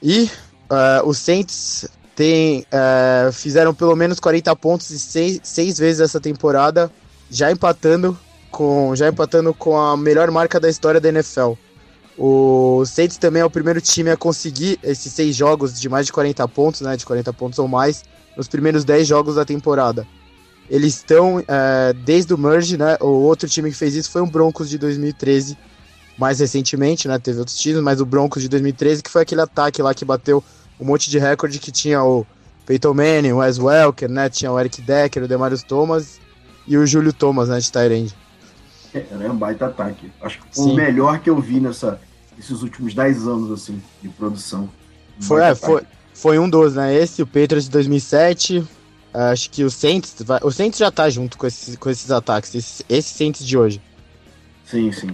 E 0.03 0.31
uh, 0.71 1.07
o 1.07 1.13
Saints 1.13 1.87
tem, 2.17 2.67
é, 2.71 3.31
fizeram 3.33 3.75
pelo 3.75 3.95
menos 3.95 4.19
40 4.19 4.55
pontos 4.57 4.87
seis, 4.87 5.41
seis 5.43 5.79
vezes 5.79 6.01
essa 6.01 6.21
temporada, 6.21 6.91
já 7.31 7.51
empatando 7.51 8.19
com 8.51 8.95
já 8.95 9.09
empatando 9.09 9.55
com 9.55 9.79
a 9.79 9.97
melhor 9.97 10.31
marca 10.31 10.61
da 10.61 10.69
história 10.69 11.01
da 11.01 11.09
NFL. 11.09 11.53
O 12.17 12.85
Saints 12.85 13.17
também 13.17 13.43
é 13.43 13.45
o 13.45 13.51
primeiro 13.51 13.81
time 13.81 14.11
a 14.11 14.17
conseguir 14.17 14.79
esses 14.83 15.13
seis 15.13 15.35
jogos 15.35 15.81
de 15.81 15.89
mais 15.89 16.07
de 16.07 16.13
40 16.13 16.47
pontos, 16.49 16.81
né, 16.83 16.97
de 16.97 17.07
40 17.07 17.33
pontos 17.33 17.59
ou 17.59 17.67
mais, 17.67 18.05
nos 18.37 18.49
primeiros 18.49 18.85
10 18.85 19.07
jogos 19.07 19.37
da 19.37 19.45
temporada. 19.45 20.07
Eles 20.69 20.97
estão, 20.97 21.43
é, 21.47 21.93
desde 22.05 22.33
o 22.33 22.39
merge, 22.39 22.77
né, 22.77 22.97
o 23.01 23.07
outro 23.07 23.49
time 23.49 23.71
que 23.71 23.77
fez 23.77 23.95
isso 23.95 24.11
foi 24.11 24.23
o 24.23 24.27
Broncos 24.27 24.69
de 24.69 24.79
2013, 24.79 25.57
mais 26.19 26.41
recentemente, 26.41 27.09
né, 27.09 27.19
teve 27.19 27.39
outros 27.39 27.57
times, 27.57 27.83
mas 27.83 28.01
o 28.01 28.07
Broncos 28.07 28.43
de 28.43 28.49
2013, 28.49 29.03
que 29.03 29.11
foi 29.11 29.23
aquele 29.23 29.41
ataque 29.41 29.83
lá 29.83 29.95
que 29.95 30.05
bateu 30.05 30.45
um 30.79 30.85
monte 30.85 31.09
de 31.09 31.19
recorde 31.19 31.59
que 31.59 31.71
tinha 31.71 32.03
o 32.03 32.27
Peyton 32.67 32.95
Manning, 32.95 33.33
o 33.33 33.39
Wes 33.39 33.59
Welker, 33.59 34.09
né? 34.09 34.29
Tinha 34.29 34.51
o 34.51 34.59
Eric 34.59 34.81
Decker, 34.83 35.25
o 35.25 35.29
Demarius 35.29 35.63
Thomas 35.63 36.21
e 36.67 36.77
o 36.77 36.87
Júlio 36.87 37.13
Thomas, 37.13 37.49
né? 37.49 37.59
De 37.59 37.71
Tyrande. 37.71 38.15
É, 38.95 39.07
era 39.11 39.33
um 39.33 39.37
baita 39.37 39.67
ataque. 39.67 40.11
Acho 40.21 40.39
que 40.39 40.55
foi 40.55 40.65
Sim. 40.65 40.73
o 40.73 40.75
melhor 40.75 41.19
que 41.21 41.31
eu 41.31 41.41
vi 41.41 41.61
nessa, 41.61 42.01
nesses 42.37 42.63
últimos 42.63 42.95
10 42.95 43.27
anos, 43.27 43.51
assim, 43.51 43.83
de 44.03 44.09
produção. 44.09 44.69
Um 45.19 45.23
foi, 45.23 45.43
é, 45.43 45.55
foi, 45.55 45.83
foi 46.15 46.39
um 46.39 46.49
dos, 46.49 46.75
né? 46.75 46.95
Esse, 46.95 47.23
o 47.23 47.27
Patriots 47.27 47.65
de 47.65 47.71
2007. 47.71 48.67
Acho 49.15 49.51
que 49.51 49.63
o 49.63 49.71
Saints, 49.71 50.15
vai, 50.25 50.41
o 50.43 50.51
Saints 50.51 50.79
já 50.79 50.91
tá 50.91 51.09
junto 51.11 51.37
com 51.37 51.47
esses, 51.47 51.77
com 51.77 51.91
esses 51.91 52.11
ataques, 52.11 52.55
esse, 52.55 52.85
esse 52.89 53.15
Saints 53.15 53.45
de 53.45 53.59
hoje. 53.59 53.81
Sim, 54.65 54.91
sim. 54.91 55.11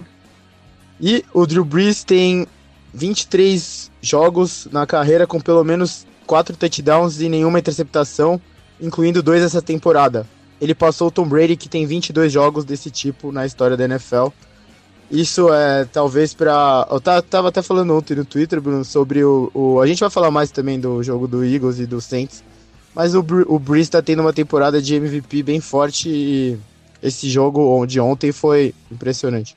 E 1.01 1.25
o 1.33 1.45
Drew 1.45 1.65
Brees 1.65 2.03
tem 2.03 2.47
23 2.93 3.91
jogos 4.01 4.67
na 4.71 4.85
carreira 4.85 5.27
com 5.27 5.39
pelo 5.39 5.63
menos 5.65 6.07
4 6.25 6.55
touchdowns 6.55 7.19
e 7.19 7.27
nenhuma 7.27 7.59
interceptação, 7.59 8.39
incluindo 8.79 9.21
dois 9.21 9.43
essa 9.43 9.61
temporada. 9.61 10.25
Ele 10.61 10.75
passou 10.75 11.07
o 11.07 11.11
Tom 11.11 11.27
Brady, 11.27 11.55
que 11.55 11.69
tem 11.69 11.85
22 11.85 12.31
jogos 12.31 12.65
desse 12.65 12.91
tipo 12.91 13.31
na 13.31 13.45
história 13.45 13.77
da 13.77 13.85
NFL. 13.85 14.27
Isso 15.09 15.51
é 15.51 15.85
talvez 15.85 16.33
para. 16.33 16.87
Eu 16.91 16.99
tava 16.99 17.49
até 17.49 17.61
falando 17.61 17.95
ontem 17.95 18.15
no 18.15 18.25
Twitter, 18.25 18.61
Bruno, 18.61 18.85
sobre 18.85 19.23
o, 19.23 19.49
o, 19.53 19.79
A 19.79 19.87
gente 19.87 19.99
vai 19.99 20.09
falar 20.09 20.29
mais 20.29 20.51
também 20.51 20.79
do 20.79 21.01
jogo 21.01 21.27
do 21.27 21.43
Eagles 21.43 21.79
e 21.79 21.85
do 21.85 21.99
Saints. 21.99 22.43
Mas 22.93 23.15
o, 23.15 23.25
o 23.47 23.57
Breeze 23.57 23.89
tá 23.89 24.01
tendo 24.01 24.21
uma 24.21 24.33
temporada 24.33 24.81
de 24.81 24.95
MVP 24.95 25.41
bem 25.41 25.59
forte 25.59 26.09
e 26.09 26.59
esse 27.01 27.29
jogo 27.29 27.85
de 27.85 27.99
ontem 27.99 28.31
foi 28.31 28.73
impressionante. 28.91 29.55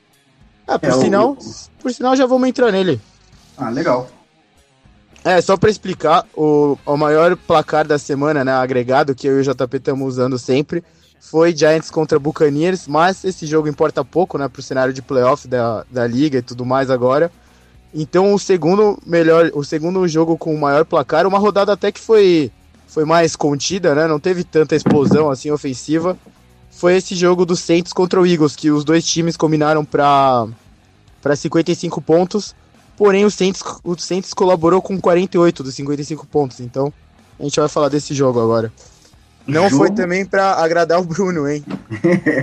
Ah, 0.67 0.79
por 0.79 0.89
é, 0.89 0.93
sinal, 0.93 1.31
o... 1.31 1.37
por 1.81 1.91
sinal 1.91 2.15
já 2.15 2.25
vamos 2.25 2.47
entrar 2.47 2.71
nele. 2.71 2.99
Ah, 3.57 3.69
legal. 3.69 4.09
É, 5.25 5.39
só 5.39 5.55
para 5.55 5.69
explicar, 5.69 6.25
o, 6.35 6.77
o 6.85 6.97
maior 6.97 7.35
placar 7.37 7.87
da 7.87 7.97
semana, 7.97 8.43
né, 8.43 8.51
agregado, 8.51 9.15
que 9.15 9.25
eu 9.25 9.37
e 9.37 9.41
o 9.41 9.53
JP 9.53 9.77
estamos 9.77 10.05
usando 10.05 10.37
sempre, 10.37 10.83
foi 11.17 11.55
Giants 11.55 11.89
contra 11.89 12.19
Buccaneers, 12.19 12.87
mas 12.87 13.23
esse 13.23 13.45
jogo 13.45 13.69
importa 13.69 14.03
pouco, 14.03 14.37
né, 14.37 14.49
pro 14.49 14.61
cenário 14.61 14.93
de 14.93 15.01
playoff 15.01 15.47
da, 15.47 15.85
da 15.89 16.05
liga 16.05 16.39
e 16.39 16.41
tudo 16.41 16.65
mais 16.65 16.91
agora. 16.91 17.31
Então 17.93 18.33
o 18.33 18.39
segundo 18.39 18.99
melhor, 19.05 19.49
o 19.53 19.63
segundo 19.63 20.05
jogo 20.07 20.37
com 20.37 20.53
o 20.53 20.59
maior 20.59 20.83
placar, 20.83 21.25
uma 21.25 21.39
rodada 21.39 21.71
até 21.71 21.91
que 21.91 21.99
foi 21.99 22.51
foi 22.87 23.05
mais 23.05 23.35
contida, 23.35 23.95
né, 23.95 24.07
não 24.07 24.19
teve 24.19 24.43
tanta 24.43 24.75
explosão 24.75 25.31
assim 25.31 25.49
ofensiva, 25.49 26.17
foi 26.69 26.97
esse 26.97 27.15
jogo 27.15 27.45
do 27.45 27.55
Saints 27.55 27.93
contra 27.93 28.19
o 28.21 28.27
Eagles, 28.27 28.55
que 28.55 28.69
os 28.69 28.83
dois 28.83 29.05
times 29.05 29.37
combinaram 29.37 29.85
para 29.85 30.47
para 31.21 31.35
55 31.35 32.01
pontos. 32.01 32.53
Porém, 32.97 33.25
o 33.25 33.31
Saints, 33.31 33.63
o 33.83 33.97
Saints 33.97 34.33
colaborou 34.33 34.81
com 34.81 34.99
48 34.99 35.63
dos 35.63 35.75
55 35.75 36.27
pontos. 36.27 36.59
Então, 36.59 36.93
a 37.39 37.43
gente 37.43 37.59
vai 37.59 37.69
falar 37.69 37.89
desse 37.89 38.13
jogo 38.13 38.39
agora. 38.39 38.71
Não 39.45 39.69
jogo... 39.69 39.85
foi 39.85 39.91
também 39.91 40.25
para 40.25 40.53
agradar 40.53 40.99
o 40.99 41.03
Bruno, 41.03 41.49
hein? 41.49 41.65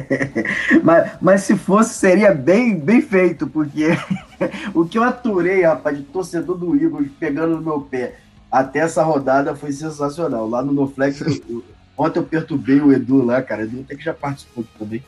mas, 0.84 1.12
mas 1.20 1.42
se 1.42 1.56
fosse, 1.56 1.94
seria 1.94 2.34
bem, 2.34 2.78
bem 2.78 3.00
feito, 3.00 3.46
porque 3.46 3.88
o 4.74 4.84
que 4.84 4.98
eu 4.98 5.02
aturei, 5.02 5.62
rapaz, 5.62 5.96
de 5.96 6.02
torcedor 6.02 6.58
do 6.58 6.76
Eagles 6.76 7.10
pegando 7.18 7.56
no 7.56 7.62
meu 7.62 7.80
pé 7.80 8.16
até 8.50 8.80
essa 8.80 9.02
rodada 9.02 9.54
foi 9.54 9.72
sensacional. 9.72 10.48
Lá 10.48 10.62
no 10.62 10.72
NoFlex, 10.72 11.22
ontem 11.96 12.18
eu 12.18 12.24
perturbei 12.24 12.80
o 12.80 12.92
Edu 12.92 13.24
lá, 13.24 13.40
cara. 13.40 13.62
Edu 13.62 13.80
até 13.80 13.94
que 13.94 14.04
já 14.04 14.12
participou 14.12 14.64
também 14.78 15.02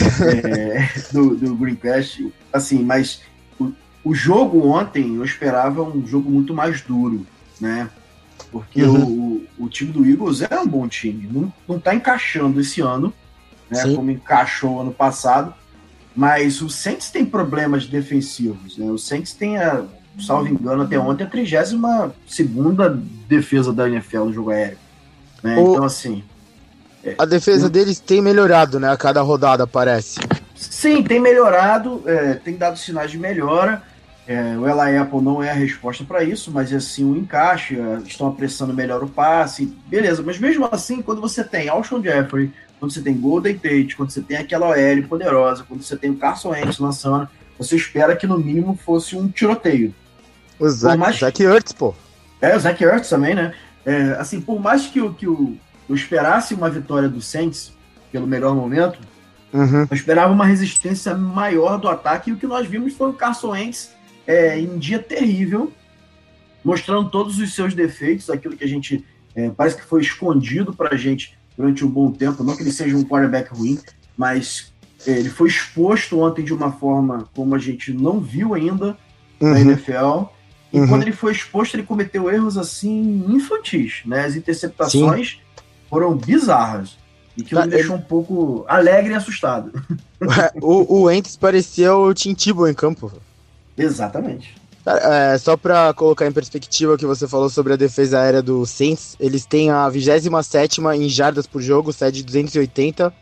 é, 0.00 0.88
do, 1.12 1.36
do 1.36 1.54
Greencast. 1.54 2.32
Assim, 2.52 2.82
mas 2.82 3.22
o, 4.04 4.14
jogo 4.14 4.66
ontem 4.68 5.16
eu 5.16 5.24
esperava 5.24 5.82
um 5.82 6.06
jogo 6.06 6.30
muito 6.30 6.54
mais 6.54 6.80
duro, 6.80 7.26
né? 7.60 7.88
Porque 8.50 8.82
uhum. 8.82 9.46
o, 9.58 9.64
o 9.64 9.68
time 9.68 9.92
do 9.92 10.04
Eagles 10.04 10.42
é 10.42 10.60
um 10.60 10.66
bom 10.66 10.86
time. 10.86 11.28
Não, 11.32 11.52
não 11.66 11.78
tá 11.78 11.94
encaixando 11.94 12.60
esse 12.60 12.80
ano, 12.80 13.12
né? 13.70 13.82
Sim. 13.82 13.96
Como 13.96 14.10
encaixou 14.10 14.80
ano 14.80 14.92
passado. 14.92 15.54
Mas 16.14 16.60
o 16.60 16.68
Saints 16.68 17.10
tem 17.10 17.24
problemas 17.24 17.86
defensivos, 17.86 18.76
né? 18.76 18.90
O 18.90 18.98
Saints 18.98 19.32
tem, 19.32 19.56
a, 19.56 19.84
salvo 20.20 20.48
engano, 20.48 20.82
até 20.82 20.98
ontem 20.98 21.24
a 21.24 21.26
32 21.26 22.12
segunda 22.26 22.90
defesa 23.26 23.72
da 23.72 23.88
NFL 23.88 24.24
no 24.24 24.32
jogo 24.32 24.50
aéreo. 24.50 24.78
Né? 25.42 25.56
O... 25.56 25.72
Então, 25.72 25.84
assim. 25.84 26.22
É, 27.02 27.14
a 27.18 27.24
defesa 27.24 27.68
deles 27.68 27.98
tem 27.98 28.20
melhorado, 28.20 28.78
né? 28.78 28.90
A 28.90 28.96
cada 28.96 29.22
rodada, 29.22 29.66
parece. 29.66 30.20
Sim, 30.54 31.02
tem 31.02 31.18
melhorado, 31.18 32.02
é, 32.06 32.34
tem 32.34 32.56
dado 32.56 32.78
sinais 32.78 33.10
de 33.10 33.18
melhora. 33.18 33.82
É, 34.26 34.56
o 34.56 34.66
Ela 34.66 35.02
Apple 35.02 35.20
não 35.20 35.42
é 35.42 35.50
a 35.50 35.54
resposta 35.54 36.04
para 36.04 36.22
isso, 36.22 36.50
mas 36.52 36.72
é 36.72 36.78
sim 36.78 37.04
o 37.04 37.16
encaixe, 37.16 37.78
é, 37.78 37.98
estão 38.06 38.28
apressando 38.28 38.72
melhor 38.72 39.02
o 39.02 39.08
passe, 39.08 39.66
beleza. 39.86 40.22
Mas 40.22 40.38
mesmo 40.38 40.68
assim, 40.70 41.02
quando 41.02 41.20
você 41.20 41.42
tem 41.42 41.68
Alshon 41.68 42.02
Jeffrey, 42.02 42.52
quando 42.78 42.92
você 42.92 43.00
tem 43.00 43.16
Golden 43.16 43.56
Tate, 43.56 43.96
quando 43.96 44.10
você 44.10 44.20
tem 44.20 44.36
aquela 44.36 44.68
OL 44.68 45.02
poderosa, 45.08 45.64
quando 45.66 45.82
você 45.82 45.96
tem 45.96 46.10
o 46.10 46.16
Carson 46.16 46.50
Wentz 46.50 46.78
lançando, 46.78 47.28
você 47.58 47.76
espera 47.76 48.16
que 48.16 48.26
no 48.26 48.38
mínimo 48.38 48.76
fosse 48.76 49.16
um 49.16 49.28
tiroteio. 49.28 49.94
O 50.58 50.68
Zach, 50.68 50.98
mais... 50.98 51.18
Zach 51.18 51.42
Ertz, 51.42 51.72
pô. 51.72 51.94
É, 52.40 52.56
o 52.56 52.60
Zach 52.60 52.82
Ertz 52.82 53.08
também, 53.08 53.34
né? 53.34 53.54
É, 53.84 54.16
assim, 54.18 54.40
por 54.40 54.60
mais 54.60 54.86
que, 54.86 55.00
o, 55.00 55.12
que 55.12 55.26
o, 55.26 55.56
eu 55.88 55.94
esperasse 55.94 56.54
uma 56.54 56.70
vitória 56.70 57.08
do 57.08 57.20
Saints 57.20 57.72
pelo 58.12 58.26
melhor 58.26 58.54
momento, 58.54 58.98
uhum. 59.52 59.86
eu 59.90 59.94
esperava 59.94 60.32
uma 60.32 60.46
resistência 60.46 61.14
maior 61.14 61.78
do 61.78 61.88
ataque 61.88 62.30
e 62.30 62.32
o 62.32 62.36
que 62.36 62.46
nós 62.46 62.66
vimos 62.68 62.94
foi 62.94 63.10
o 63.10 63.14
Carson 63.14 63.50
Wentz 63.50 63.90
é, 64.26 64.58
em 64.58 64.68
um 64.68 64.78
dia 64.78 64.98
terrível, 64.98 65.72
mostrando 66.64 67.10
todos 67.10 67.38
os 67.38 67.54
seus 67.54 67.74
defeitos, 67.74 68.30
aquilo 68.30 68.56
que 68.56 68.64
a 68.64 68.68
gente 68.68 69.04
é, 69.34 69.50
parece 69.50 69.76
que 69.76 69.84
foi 69.84 70.00
escondido 70.00 70.72
para 70.72 70.94
a 70.94 70.96
gente 70.96 71.36
durante 71.56 71.84
um 71.84 71.88
bom 71.88 72.10
tempo. 72.10 72.44
Não 72.44 72.56
que 72.56 72.62
ele 72.62 72.72
seja 72.72 72.96
um 72.96 73.04
quarterback 73.04 73.52
ruim, 73.52 73.78
mas 74.16 74.72
é, 75.06 75.12
ele 75.12 75.30
foi 75.30 75.48
exposto 75.48 76.20
ontem 76.20 76.44
de 76.44 76.52
uma 76.52 76.72
forma 76.72 77.28
como 77.34 77.54
a 77.54 77.58
gente 77.58 77.92
não 77.92 78.20
viu 78.20 78.54
ainda 78.54 78.96
uhum. 79.40 79.50
na 79.50 79.60
NFL. 79.60 80.24
E 80.72 80.80
uhum. 80.80 80.88
quando 80.88 81.02
ele 81.02 81.12
foi 81.12 81.32
exposto, 81.32 81.74
ele 81.74 81.82
cometeu 81.82 82.30
erros 82.30 82.56
assim 82.56 83.24
infantis, 83.28 84.02
né? 84.06 84.24
As 84.24 84.36
interceptações 84.36 85.30
Sim. 85.30 85.62
foram 85.88 86.16
bizarras. 86.16 86.96
E 87.36 87.42
que 87.42 87.54
tá, 87.54 87.62
me 87.62 87.70
deixou 87.70 87.96
ele... 87.96 88.04
um 88.04 88.06
pouco 88.06 88.64
alegre 88.68 89.12
e 89.12 89.16
assustado. 89.16 89.72
o, 90.60 91.02
o 91.02 91.10
Entes 91.10 91.36
parecia 91.36 91.94
o 91.94 92.12
Tim 92.14 92.34
Tebow 92.34 92.68
em 92.68 92.74
campo. 92.74 93.12
Exatamente. 93.76 94.62
É, 94.84 95.38
só 95.38 95.56
para 95.56 95.94
colocar 95.94 96.26
em 96.26 96.32
perspectiva 96.32 96.94
o 96.94 96.98
que 96.98 97.06
você 97.06 97.28
falou 97.28 97.48
sobre 97.48 97.72
a 97.72 97.76
defesa 97.76 98.20
aérea 98.20 98.42
do 98.42 98.66
Saints, 98.66 99.16
eles 99.20 99.46
têm 99.46 99.70
a 99.70 99.88
27 99.88 100.80
em 100.80 101.08
jardas 101.08 101.46
por 101.46 101.62
jogo, 101.62 101.92
sede 101.92 102.24
280, 102.24 103.14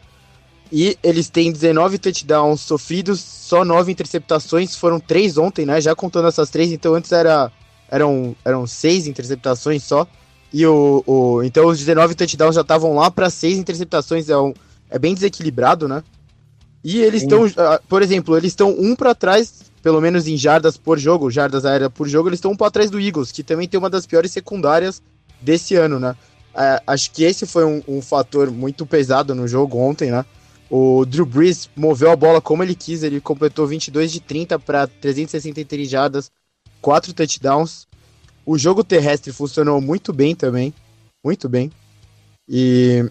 e 0.72 0.96
eles 1.02 1.28
têm 1.28 1.52
19 1.52 1.98
touchdowns 1.98 2.62
sofridos, 2.62 3.20
só 3.20 3.62
9 3.62 3.92
interceptações, 3.92 4.74
foram 4.74 4.98
3 4.98 5.36
ontem, 5.36 5.66
né? 5.66 5.80
Já 5.82 5.94
contando 5.94 6.28
essas 6.28 6.48
3, 6.48 6.72
então 6.72 6.94
antes 6.94 7.12
era, 7.12 7.52
eram, 7.90 8.34
eram 8.42 8.66
6 8.66 9.06
interceptações 9.06 9.82
só, 9.82 10.06
e 10.50 10.64
o, 10.66 11.04
o 11.06 11.42
então 11.42 11.66
os 11.66 11.78
19 11.78 12.14
touchdowns 12.14 12.54
já 12.54 12.62
estavam 12.62 12.94
lá 12.94 13.10
para 13.10 13.28
6 13.28 13.58
interceptações, 13.58 14.30
é, 14.30 14.38
um, 14.38 14.54
é 14.88 14.98
bem 14.98 15.12
desequilibrado, 15.12 15.86
né? 15.86 16.02
E 16.82 17.02
eles 17.02 17.22
estão, 17.22 17.44
uh, 17.44 17.50
por 17.86 18.00
exemplo, 18.00 18.34
eles 18.34 18.52
estão 18.52 18.70
um 18.70 18.96
para 18.96 19.14
trás 19.14 19.59
pelo 19.82 20.00
menos 20.00 20.26
em 20.26 20.36
jardas 20.36 20.76
por 20.76 20.98
jogo, 20.98 21.30
jardas 21.30 21.64
aéreas 21.64 21.90
por 21.92 22.08
jogo, 22.08 22.28
eles 22.28 22.38
estão 22.38 22.52
um 22.52 22.56
para 22.56 22.70
trás 22.70 22.90
do 22.90 23.00
Eagles, 23.00 23.32
que 23.32 23.42
também 23.42 23.68
tem 23.68 23.78
uma 23.78 23.90
das 23.90 24.06
piores 24.06 24.30
secundárias 24.30 25.02
desse 25.40 25.74
ano, 25.74 25.98
né? 25.98 26.14
É, 26.54 26.82
acho 26.86 27.10
que 27.12 27.22
esse 27.22 27.46
foi 27.46 27.64
um, 27.64 27.82
um, 27.86 28.02
fator 28.02 28.50
muito 28.50 28.84
pesado 28.84 29.34
no 29.34 29.46
jogo 29.46 29.78
ontem, 29.78 30.10
né? 30.10 30.24
O 30.68 31.04
Drew 31.04 31.26
Brees 31.26 31.68
moveu 31.74 32.10
a 32.10 32.16
bola 32.16 32.40
como 32.40 32.62
ele 32.62 32.74
quis, 32.74 33.02
ele 33.02 33.20
completou 33.20 33.66
22 33.66 34.12
de 34.12 34.20
30 34.20 34.58
para 34.58 34.86
363 34.86 35.88
jardas, 35.88 36.30
4 36.80 37.12
touchdowns. 37.12 37.86
O 38.44 38.58
jogo 38.58 38.84
terrestre 38.84 39.32
funcionou 39.32 39.80
muito 39.80 40.12
bem 40.12 40.34
também, 40.34 40.74
muito 41.24 41.48
bem. 41.48 41.70
E 42.48 43.08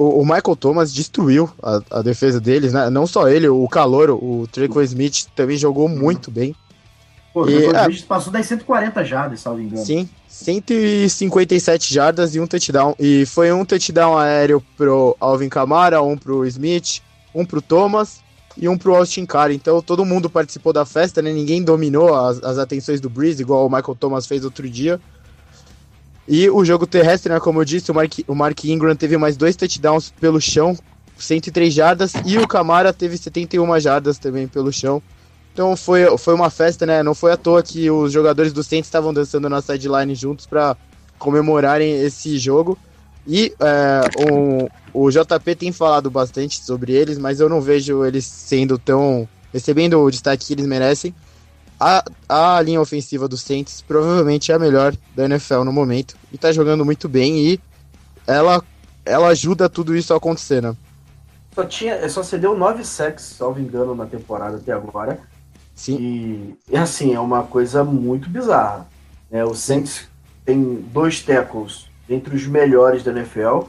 o, 0.00 0.22
o 0.22 0.24
Michael 0.24 0.56
Thomas 0.56 0.94
destruiu 0.94 1.50
a, 1.62 1.80
a, 1.90 2.02
defesa 2.02 2.40
deles, 2.40 2.72
né? 2.72 2.88
Não 2.88 3.06
só 3.06 3.28
ele, 3.28 3.46
o 3.48 3.68
calor, 3.68 4.08
o 4.10 4.48
Treco 4.50 4.80
Smith 4.80 5.26
também 5.36 5.58
jogou 5.58 5.90
muito 5.90 6.30
bem. 6.30 6.56
Pô, 7.34 7.42
o 7.44 7.50
e, 7.50 7.66
Smith 7.66 8.06
passou 8.06 8.32
das 8.32 8.46
140 8.46 9.04
jardas, 9.04 9.40
salvo 9.40 9.60
engano. 9.60 9.84
Sim, 9.84 10.08
157 10.26 11.92
jardas 11.92 12.34
e 12.34 12.40
um 12.40 12.46
touchdown. 12.46 12.94
E 12.98 13.26
foi 13.26 13.52
um 13.52 13.62
touchdown 13.62 14.16
aéreo 14.16 14.64
pro 14.74 15.14
Alvin 15.20 15.50
Kamara, 15.50 16.00
um 16.00 16.16
pro 16.16 16.46
Smith, 16.46 17.02
um 17.34 17.44
pro 17.44 17.60
Thomas 17.60 18.20
e 18.56 18.70
um 18.70 18.78
pro 18.78 18.96
Austin 18.96 19.26
Carr. 19.26 19.50
Então 19.50 19.82
todo 19.82 20.02
mundo 20.06 20.30
participou 20.30 20.72
da 20.72 20.86
festa, 20.86 21.20
né? 21.20 21.30
Ninguém 21.30 21.62
dominou 21.62 22.14
as, 22.14 22.42
as 22.42 22.56
atenções 22.56 23.02
do 23.02 23.10
Breeze, 23.10 23.42
igual 23.42 23.66
o 23.66 23.70
Michael 23.70 23.96
Thomas 23.96 24.26
fez 24.26 24.46
outro 24.46 24.66
dia. 24.66 24.98
E 26.28 26.48
o 26.48 26.64
jogo 26.64 26.86
terrestre, 26.86 27.32
né, 27.32 27.40
como 27.40 27.60
eu 27.60 27.64
disse, 27.64 27.90
o 27.90 27.94
Mark, 27.94 28.12
o 28.26 28.34
Mark 28.34 28.64
Ingram 28.64 28.94
teve 28.94 29.16
mais 29.16 29.36
dois 29.36 29.56
touchdowns 29.56 30.12
pelo 30.20 30.40
chão, 30.40 30.76
103 31.18 31.72
jardas, 31.72 32.12
e 32.24 32.38
o 32.38 32.46
Camara 32.46 32.92
teve 32.92 33.16
71 33.16 33.80
jardas 33.80 34.18
também 34.18 34.46
pelo 34.46 34.72
chão. 34.72 35.02
Então 35.52 35.76
foi, 35.76 36.16
foi 36.16 36.34
uma 36.34 36.48
festa, 36.48 36.86
né? 36.86 37.02
Não 37.02 37.14
foi 37.14 37.32
à 37.32 37.36
toa 37.36 37.62
que 37.62 37.90
os 37.90 38.12
jogadores 38.12 38.52
do 38.52 38.62
Saints 38.62 38.86
estavam 38.86 39.12
dançando 39.12 39.48
na 39.48 39.60
sideline 39.60 40.14
juntos 40.14 40.46
para 40.46 40.76
comemorarem 41.18 42.00
esse 42.02 42.38
jogo. 42.38 42.78
E 43.26 43.52
é, 43.60 44.00
o 44.94 45.10
JP 45.10 45.54
tem 45.56 45.72
falado 45.72 46.10
bastante 46.10 46.64
sobre 46.64 46.92
eles, 46.92 47.18
mas 47.18 47.40
eu 47.40 47.48
não 47.48 47.60
vejo 47.60 48.04
eles 48.04 48.24
sendo 48.24 48.78
tão. 48.78 49.28
recebendo 49.52 50.00
o 50.00 50.10
destaque 50.10 50.46
que 50.46 50.52
eles 50.52 50.66
merecem 50.66 51.14
a, 51.80 52.04
a 52.28 52.60
linha 52.60 52.80
ofensiva 52.80 53.26
do 53.26 53.38
Saints 53.38 53.80
provavelmente 53.80 54.52
é 54.52 54.54
a 54.54 54.58
melhor 54.58 54.94
da 55.16 55.24
NFL 55.24 55.64
no 55.64 55.72
momento 55.72 56.14
e 56.30 56.36
tá 56.36 56.52
jogando 56.52 56.84
muito 56.84 57.08
bem 57.08 57.38
e 57.38 57.60
ela, 58.26 58.62
ela 59.04 59.28
ajuda 59.28 59.68
tudo 59.68 59.96
isso 59.96 60.12
a 60.12 60.18
acontecer, 60.18 60.60
né? 60.60 60.76
Só, 61.54 61.64
tinha, 61.64 62.08
só 62.08 62.22
cedeu 62.22 62.56
nove 62.56 62.84
sacks, 62.84 63.24
salvo 63.24 63.58
engano, 63.58 63.94
na 63.94 64.06
temporada 64.06 64.58
até 64.58 64.72
agora. 64.72 65.18
Sim. 65.74 66.56
E, 66.68 66.76
assim, 66.76 67.14
é 67.14 67.18
uma 67.18 67.42
coisa 67.42 67.82
muito 67.82 68.28
bizarra. 68.28 68.86
É, 69.30 69.44
o 69.44 69.54
Saints 69.54 70.08
tem 70.44 70.74
dois 70.92 71.22
tackles 71.22 71.86
entre 72.08 72.36
os 72.36 72.46
melhores 72.46 73.02
da 73.02 73.10
NFL. 73.10 73.62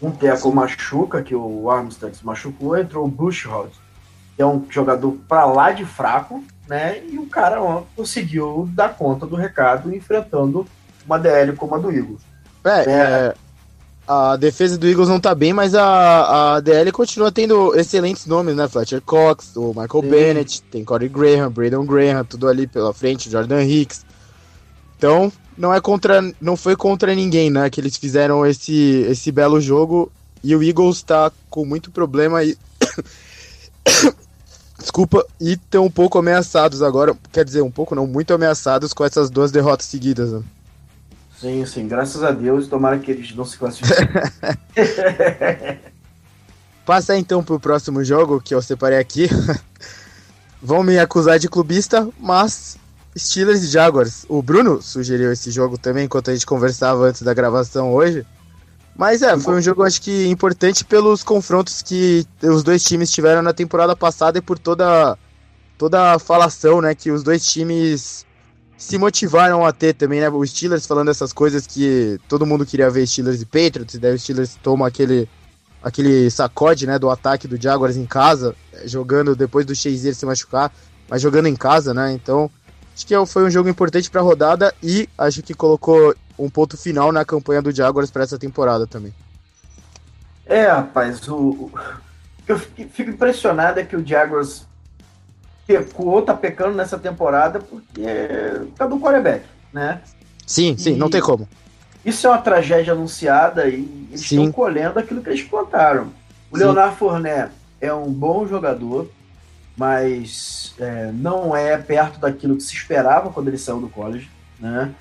Um 0.00 0.10
tackle 0.10 0.52
machuca, 0.52 1.22
que 1.22 1.34
o 1.34 1.70
Armstead 1.70 2.16
se 2.16 2.24
machucou, 2.24 2.78
entrou 2.78 3.04
o 3.04 3.08
Bushrod, 3.08 3.70
que 4.34 4.42
é 4.42 4.46
um 4.46 4.64
jogador 4.70 5.12
para 5.28 5.44
lá 5.46 5.72
de 5.72 5.84
fraco, 5.84 6.42
né? 6.68 7.02
E 7.08 7.18
o 7.18 7.26
cara 7.26 7.60
conseguiu 7.94 8.68
dar 8.72 8.96
conta 8.96 9.26
do 9.26 9.36
recado 9.36 9.94
enfrentando 9.94 10.66
uma 11.04 11.18
DL 11.18 11.54
como 11.54 11.74
a 11.74 11.78
do 11.78 11.90
Eagles. 11.90 12.20
É, 12.64 12.80
é, 12.80 12.92
é, 12.92 13.34
a 14.06 14.36
defesa 14.36 14.76
do 14.76 14.86
Eagles 14.86 15.08
não 15.08 15.20
tá 15.20 15.34
bem, 15.34 15.52
mas 15.52 15.74
a, 15.74 16.56
a 16.56 16.60
DL 16.60 16.90
continua 16.92 17.30
tendo 17.30 17.74
excelentes 17.74 18.26
nomes, 18.26 18.56
né? 18.56 18.68
Fletcher 18.68 19.00
Cox, 19.00 19.56
o 19.56 19.68
Michael 19.68 20.02
Sim. 20.02 20.10
Bennett, 20.10 20.62
tem 20.62 20.84
Corey 20.84 21.08
Graham, 21.08 21.50
Braden 21.50 21.86
Graham, 21.86 22.24
tudo 22.24 22.48
ali 22.48 22.66
pela 22.66 22.92
frente, 22.92 23.30
Jordan 23.30 23.62
Hicks. 23.62 24.04
Então, 24.96 25.32
não 25.56 25.72
é 25.72 25.80
contra, 25.80 26.22
não 26.40 26.56
foi 26.56 26.76
contra 26.76 27.14
ninguém, 27.14 27.50
né? 27.50 27.70
Que 27.70 27.80
eles 27.80 27.96
fizeram 27.96 28.44
esse, 28.46 29.06
esse 29.08 29.30
belo 29.30 29.60
jogo 29.60 30.10
e 30.42 30.54
o 30.54 30.62
Eagles 30.62 31.02
tá 31.02 31.32
com 31.50 31.64
muito 31.64 31.90
problema 31.90 32.44
e 32.44 32.56
Desculpa, 34.78 35.26
e 35.40 35.52
estão 35.52 35.86
um 35.86 35.90
pouco 35.90 36.18
ameaçados 36.18 36.82
agora. 36.82 37.16
Quer 37.32 37.44
dizer, 37.44 37.62
um 37.62 37.70
pouco 37.70 37.94
não, 37.94 38.06
muito 38.06 38.34
ameaçados 38.34 38.92
com 38.92 39.04
essas 39.04 39.30
duas 39.30 39.50
derrotas 39.50 39.86
seguidas. 39.86 40.32
Né? 40.32 40.42
Sim, 41.40 41.64
sim, 41.66 41.88
graças 41.88 42.22
a 42.22 42.30
Deus, 42.30 42.66
tomara 42.66 42.98
que 42.98 43.10
eles 43.10 43.34
não 43.34 43.44
se 43.44 43.58
classifiquem. 43.58 44.06
Passar 46.84 47.16
então 47.18 47.42
pro 47.42 47.58
próximo 47.58 48.04
jogo 48.04 48.40
que 48.40 48.54
eu 48.54 48.62
separei 48.62 48.98
aqui. 48.98 49.28
Vão 50.62 50.82
me 50.82 50.98
acusar 50.98 51.38
de 51.38 51.48
clubista, 51.48 52.08
mas 52.18 52.78
Steelers 53.16 53.62
e 53.62 53.66
Jaguars. 53.66 54.24
O 54.28 54.40
Bruno 54.42 54.80
sugeriu 54.80 55.32
esse 55.32 55.50
jogo 55.50 55.76
também 55.76 56.04
enquanto 56.04 56.30
a 56.30 56.34
gente 56.34 56.46
conversava 56.46 57.04
antes 57.04 57.22
da 57.22 57.34
gravação 57.34 57.92
hoje. 57.92 58.26
Mas 58.96 59.20
é, 59.20 59.38
foi 59.38 59.56
um 59.56 59.60
jogo, 59.60 59.82
acho 59.82 60.00
que, 60.00 60.26
importante 60.26 60.84
pelos 60.84 61.22
confrontos 61.22 61.82
que 61.82 62.26
os 62.42 62.62
dois 62.62 62.82
times 62.82 63.10
tiveram 63.10 63.42
na 63.42 63.52
temporada 63.52 63.94
passada 63.94 64.38
e 64.38 64.40
por 64.40 64.58
toda, 64.58 65.18
toda 65.76 66.14
a 66.14 66.18
falação, 66.18 66.80
né, 66.80 66.94
que 66.94 67.10
os 67.10 67.22
dois 67.22 67.46
times 67.46 68.24
se 68.78 68.96
motivaram 68.96 69.66
a 69.66 69.72
ter 69.72 69.94
também, 69.94 70.20
né, 70.20 70.30
o 70.30 70.46
Steelers 70.46 70.86
falando 70.86 71.10
essas 71.10 71.32
coisas 71.32 71.66
que 71.66 72.18
todo 72.26 72.46
mundo 72.46 72.64
queria 72.64 72.90
ver 72.90 73.06
Steelers 73.06 73.42
e 73.42 73.46
Patriots, 73.46 73.94
e 73.94 73.98
daí 73.98 74.14
o 74.14 74.18
Steelers 74.18 74.56
toma 74.62 74.86
aquele, 74.86 75.28
aquele 75.82 76.30
sacode, 76.30 76.86
né, 76.86 76.98
do 76.98 77.10
ataque 77.10 77.46
do 77.46 77.60
Jaguars 77.60 77.96
em 77.96 78.06
casa, 78.06 78.54
jogando 78.86 79.36
depois 79.36 79.66
do 79.66 79.74
Shazier 79.74 80.14
se 80.14 80.24
machucar, 80.24 80.72
mas 81.06 81.20
jogando 81.20 81.48
em 81.48 81.56
casa, 81.56 81.92
né, 81.92 82.12
então 82.12 82.50
acho 82.96 83.06
que 83.06 83.26
foi 83.26 83.44
um 83.44 83.50
jogo 83.50 83.68
importante 83.68 84.10
para 84.10 84.22
a 84.22 84.24
rodada 84.24 84.74
e 84.82 85.06
acho 85.18 85.42
que 85.42 85.52
colocou 85.52 86.14
um 86.38 86.48
ponto 86.48 86.78
final 86.78 87.12
na 87.12 87.26
campanha 87.26 87.60
do 87.60 87.70
Jaguars 87.70 88.10
para 88.10 88.22
essa 88.22 88.38
temporada 88.38 88.86
também. 88.86 89.12
É, 90.46 90.66
rapaz, 90.66 91.28
o, 91.28 91.36
o 91.36 91.72
eu 92.48 92.58
fico 92.58 93.10
impressionado 93.10 93.78
é 93.78 93.84
que 93.84 93.94
o 93.94 94.06
Jaguars 94.06 94.66
pecou, 95.66 96.22
tá 96.22 96.32
pecando 96.32 96.74
nessa 96.74 96.98
temporada 96.98 97.58
porque 97.60 98.02
tá 98.76 98.86
do 98.86 98.98
quarterback, 98.98 99.44
né? 99.72 100.00
Sim, 100.46 100.76
sim, 100.78 100.94
e 100.94 100.96
não 100.96 101.10
tem 101.10 101.20
como. 101.20 101.46
Isso 102.04 102.26
é 102.26 102.30
uma 102.30 102.38
tragédia 102.38 102.92
anunciada 102.92 103.68
e 103.68 104.06
eles 104.08 104.20
sim. 104.20 104.36
estão 104.36 104.52
colhendo 104.52 104.98
aquilo 104.98 105.20
que 105.20 105.28
eles 105.28 105.42
plantaram. 105.42 106.12
O 106.50 106.56
sim. 106.56 106.62
Leonardo 106.62 106.96
Fournette 106.96 107.52
é 107.80 107.92
um 107.92 108.10
bom 108.10 108.46
jogador, 108.46 109.10
mas 109.76 110.74
é, 110.78 111.10
não 111.12 111.54
é 111.54 111.76
perto 111.76 112.18
daquilo 112.18 112.56
que 112.56 112.62
se 112.62 112.74
esperava 112.74 113.30
quando 113.30 113.48
ele 113.48 113.58
saiu 113.58 113.80
do 113.80 113.88
college, 113.88 114.30
né? 114.58 114.94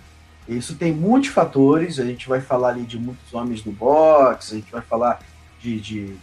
Isso 0.48 0.76
tem 0.76 0.94
muitos 0.94 1.30
fatores, 1.30 2.00
a 2.00 2.06
gente 2.06 2.28
vai 2.28 2.40
falar 2.40 2.70
ali 2.70 2.84
de 2.84 3.00
muitos 3.00 3.34
homens 3.34 3.64
no 3.66 3.72
box, 3.72 4.52
a 4.52 4.56
gente 4.56 4.72
vai 4.72 4.82
falar 4.82 5.20
de, 5.60 5.80
de, 5.80 6.16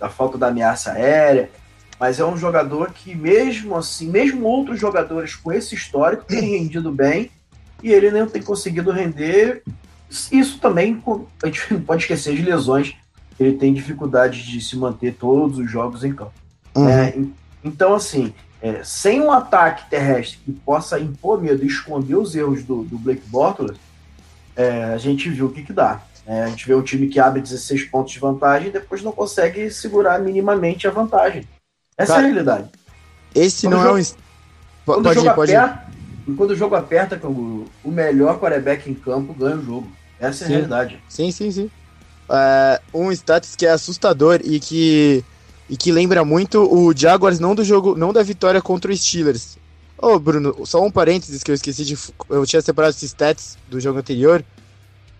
da 0.00 0.08
falta 0.08 0.36
da 0.36 0.48
ameaça 0.48 0.92
aérea, 0.92 1.50
mas 2.00 2.18
é 2.18 2.24
um 2.24 2.36
jogador 2.36 2.90
que 2.92 3.14
mesmo 3.14 3.76
assim, 3.76 4.08
mesmo 4.08 4.44
outros 4.46 4.80
jogadores 4.80 5.36
com 5.36 5.52
esse 5.52 5.74
histórico 5.74 6.24
têm 6.24 6.58
rendido 6.58 6.90
bem 6.90 7.30
e 7.82 7.92
ele 7.92 8.10
não 8.10 8.26
tem 8.26 8.42
conseguido 8.42 8.90
render. 8.90 9.62
Isso 10.32 10.58
também, 10.58 11.00
a 11.42 11.46
gente 11.46 11.74
não 11.74 11.80
pode 11.82 12.02
esquecer 12.02 12.34
de 12.34 12.42
lesões, 12.42 12.96
ele 13.38 13.52
tem 13.52 13.72
dificuldade 13.72 14.42
de 14.42 14.60
se 14.60 14.76
manter 14.76 15.14
todos 15.14 15.58
os 15.58 15.70
jogos 15.70 16.02
em 16.02 16.12
campo. 16.12 16.32
Uhum. 16.74 16.88
É, 16.88 17.14
então, 17.68 17.94
assim, 17.94 18.32
é, 18.60 18.82
sem 18.82 19.20
um 19.20 19.30
ataque 19.30 19.88
terrestre 19.88 20.38
que 20.44 20.52
possa 20.52 20.98
impor 20.98 21.40
medo 21.40 21.62
e 21.62 21.66
esconder 21.66 22.16
os 22.16 22.34
erros 22.34 22.64
do, 22.64 22.82
do 22.82 22.98
Blake 22.98 23.22
Bortles, 23.28 23.76
é, 24.56 24.84
a 24.84 24.98
gente 24.98 25.28
viu 25.30 25.46
o 25.46 25.52
que, 25.52 25.62
que 25.62 25.72
dá. 25.72 26.02
É, 26.26 26.44
a 26.44 26.48
gente 26.48 26.66
vê 26.66 26.74
um 26.74 26.82
time 26.82 27.08
que 27.08 27.20
abre 27.20 27.40
16 27.40 27.84
pontos 27.84 28.12
de 28.12 28.18
vantagem 28.18 28.68
e 28.68 28.72
depois 28.72 29.02
não 29.02 29.12
consegue 29.12 29.70
segurar 29.70 30.18
minimamente 30.18 30.86
a 30.86 30.90
vantagem. 30.90 31.46
Essa 31.96 32.14
Cara, 32.14 32.22
é 32.22 32.24
a 32.24 32.32
realidade. 32.32 32.68
Esse 33.34 33.66
quando 33.66 33.76
não 33.76 33.86
é 33.86 33.92
um. 33.92 34.04
Quando 34.84 35.02
pode 35.04 35.18
o 35.18 35.22
jogo 35.22 35.30
ir, 35.30 35.34
pode 35.34 35.56
aperta, 35.56 35.90
ir. 36.26 36.34
Quando 36.34 36.50
o 36.50 36.56
jogo 36.56 36.74
aperta, 36.74 37.26
o, 37.26 37.66
o 37.84 37.90
melhor 37.90 38.38
quarterback 38.40 38.90
em 38.90 38.94
campo 38.94 39.32
ganha 39.32 39.56
o 39.56 39.64
jogo. 39.64 39.92
Essa 40.18 40.44
é 40.44 40.46
a 40.46 40.50
realidade. 40.50 41.02
Sim, 41.08 41.30
sim, 41.30 41.50
sim. 41.50 41.70
É, 42.30 42.80
um 42.92 43.10
status 43.12 43.54
que 43.56 43.64
é 43.64 43.70
assustador 43.70 44.40
e 44.44 44.60
que 44.60 45.24
e 45.68 45.76
que 45.76 45.92
lembra 45.92 46.24
muito 46.24 46.62
o 46.62 46.96
Jaguars 46.96 47.38
não 47.38 47.54
do 47.54 47.62
jogo, 47.64 47.96
não 47.96 48.12
da 48.12 48.22
vitória 48.22 48.60
contra 48.62 48.90
o 48.90 48.96
Steelers. 48.96 49.58
Ô, 50.00 50.14
oh, 50.14 50.18
Bruno, 50.18 50.54
só 50.64 50.82
um 50.82 50.90
parênteses 50.90 51.42
que 51.42 51.50
eu 51.50 51.54
esqueci 51.54 51.84
de 51.84 51.98
eu 52.30 52.46
tinha 52.46 52.62
separado 52.62 52.94
esses 52.94 53.10
stats 53.10 53.58
do 53.68 53.80
jogo 53.80 53.98
anterior. 53.98 54.44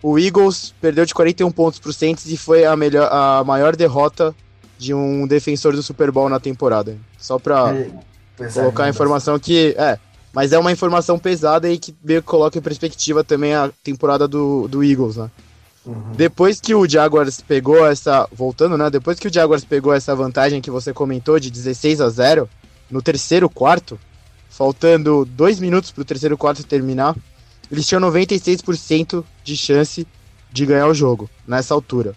O 0.01 0.17
Eagles 0.17 0.73
perdeu 0.79 1.05
de 1.05 1.13
41 1.13 1.51
pontos 1.51 1.79
pro 1.79 1.91
Saints 1.91 2.25
e 2.27 2.37
foi 2.37 2.65
a 2.65 2.75
melhor 2.75 3.09
a 3.11 3.43
maior 3.43 3.75
derrota 3.75 4.33
de 4.77 4.93
um 4.93 5.27
defensor 5.27 5.75
do 5.75 5.83
Super 5.83 6.09
Bowl 6.09 6.29
na 6.29 6.39
temporada. 6.39 6.97
Só 7.17 7.37
pra 7.37 7.75
é, 7.75 8.47
colocar 8.53 8.85
a 8.85 8.89
informação 8.89 9.37
que 9.37 9.75
é, 9.77 9.99
mas 10.33 10.53
é 10.53 10.57
uma 10.57 10.71
informação 10.71 11.19
pesada 11.19 11.69
e 11.69 11.77
que 11.77 11.93
meio 12.01 12.21
que 12.21 12.27
coloca 12.27 12.57
em 12.57 12.61
perspectiva 12.61 13.23
também 13.23 13.53
a 13.53 13.69
temporada 13.83 14.25
do, 14.25 14.69
do 14.69 14.81
Eagles, 14.81 15.17
né? 15.17 15.29
Depois 16.15 16.59
que 16.59 16.75
o 16.75 16.87
Jaguars 16.87 17.41
pegou 17.41 17.85
essa. 17.85 18.27
Voltando, 18.31 18.77
né? 18.77 18.89
Depois 18.89 19.19
que 19.19 19.27
o 19.27 19.33
Jaguars 19.33 19.63
pegou 19.63 19.93
essa 19.93 20.15
vantagem 20.15 20.61
que 20.61 20.71
você 20.71 20.93
comentou 20.93 21.39
de 21.39 21.49
16 21.49 22.01
a 22.01 22.09
0 22.09 22.49
no 22.89 23.01
terceiro 23.01 23.49
quarto, 23.49 23.99
faltando 24.49 25.25
dois 25.25 25.59
minutos 25.59 25.91
para 25.91 26.01
o 26.01 26.05
terceiro 26.05 26.37
quarto 26.37 26.63
terminar, 26.63 27.15
eles 27.71 27.87
tinham 27.87 28.01
96% 28.01 29.23
de 29.43 29.55
chance 29.55 30.07
de 30.51 30.65
ganhar 30.65 30.87
o 30.87 30.93
jogo 30.93 31.29
nessa 31.47 31.73
altura. 31.73 32.15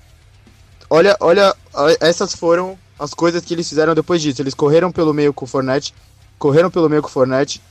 Olha, 0.89 1.17
olha, 1.21 1.55
essas 2.01 2.35
foram 2.35 2.79
as 2.99 3.13
coisas 3.13 3.45
que 3.45 3.55
eles 3.55 3.69
fizeram 3.69 3.95
depois 3.95 4.23
disso. 4.23 4.41
Eles 4.41 4.55
correram 4.55 4.91
pelo 4.91 5.13
meio 5.13 5.33
com 5.33 5.45
o 5.45 5.49
Fornette, 5.49 5.95
correram 6.39 6.71
pelo 6.71 6.89
meio 6.89 7.03
com 7.03 7.09
o 7.09 7.13
Fornette, 7.13 7.63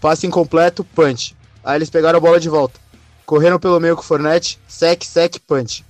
passe 0.00 0.26
incompleto, 0.26 0.84
punch. 0.84 1.34
Aí 1.64 1.78
eles 1.78 1.90
pegaram 1.90 2.18
a 2.18 2.20
bola 2.20 2.38
de 2.38 2.48
volta 2.48 2.83
correram 3.26 3.58
pelo 3.58 3.80
meio 3.80 3.96
com 3.96 4.02
o 4.02 4.04
Fornette, 4.04 4.58
sec, 4.68 5.04
sec, 5.04 5.38
punch. 5.46 5.84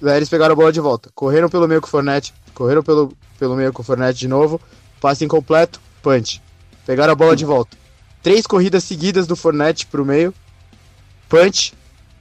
Daí 0.00 0.16
eles 0.16 0.28
pegaram 0.28 0.52
a 0.52 0.56
bola 0.56 0.72
de 0.72 0.80
volta, 0.80 1.10
correram 1.14 1.48
pelo 1.48 1.66
meio 1.66 1.80
com 1.80 1.88
o 1.88 1.90
Fornette, 1.90 2.32
correram 2.54 2.82
pelo, 2.82 3.12
pelo 3.38 3.56
meio 3.56 3.72
com 3.72 3.82
o 3.82 3.84
Fornette 3.84 4.18
de 4.18 4.28
novo, 4.28 4.60
passe 5.00 5.24
incompleto, 5.24 5.80
punch. 6.02 6.40
Pegaram 6.86 7.12
a 7.12 7.16
bola 7.16 7.34
de 7.34 7.44
volta. 7.44 7.76
Três 8.22 8.46
corridas 8.46 8.84
seguidas 8.84 9.26
do 9.26 9.36
Fornette 9.36 9.86
pro 9.86 10.04
meio, 10.04 10.32
punch. 11.28 11.74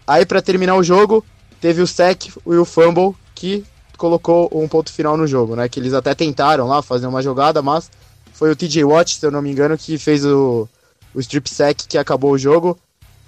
Aí 0.06 0.26
para 0.26 0.42
terminar 0.42 0.76
o 0.76 0.84
jogo, 0.84 1.24
teve 1.62 1.82
o 1.82 1.88
sec 1.88 2.28
e 2.28 2.56
o 2.56 2.66
fumble 2.66 3.16
que 3.36 3.64
colocou 3.98 4.50
um 4.54 4.68
ponto 4.68 4.92
final 4.92 5.18
no 5.18 5.28
jogo, 5.28 5.56
né? 5.56 5.68
Que 5.70 5.80
eles 5.80 5.94
até 5.94 6.16
tentaram 6.16 6.68
lá 6.68 6.82
fazer 6.82 7.08
uma 7.08 7.22
jogada, 7.22 7.62
mas 7.62 7.90
foi 8.34 8.52
o 8.52 8.56
TJ 8.56 8.84
Watt, 8.84 9.16
se 9.16 9.26
eu 9.26 9.32
não 9.32 9.42
me 9.42 9.52
engano, 9.52 9.78
que 9.78 9.98
fez 9.98 10.24
o, 10.26 10.68
o 11.14 11.20
strip 11.20 11.50
sack 11.50 11.88
que 11.88 11.98
acabou 11.98 12.32
o 12.32 12.38
jogo 12.38 12.78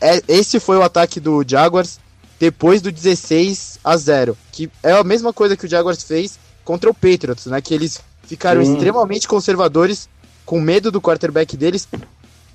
é, 0.02 0.22
esse 0.28 0.60
foi 0.60 0.78
o 0.78 0.84
ataque 0.84 1.20
do 1.20 1.44
Jaguars 1.48 2.00
depois 2.40 2.82
do 2.82 2.92
16 2.92 3.80
a 3.84 3.98
0, 3.98 4.38
que 4.52 4.70
é 4.82 4.94
a 4.94 5.04
mesma 5.04 5.34
coisa 5.34 5.58
que 5.58 5.66
o 5.66 5.70
Jaguars 5.70 6.04
fez 6.04 6.40
contra 6.64 6.90
o 6.90 6.94
Patriots, 6.94 7.48
né? 7.48 7.62
Que 7.62 7.74
eles 7.74 8.00
ficaram 8.24 8.64
Sim. 8.64 8.74
extremamente 8.74 9.28
conservadores, 9.28 10.08
com 10.46 10.62
medo 10.62 10.90
do 10.90 11.02
quarterback 11.02 11.58
deles, 11.58 11.88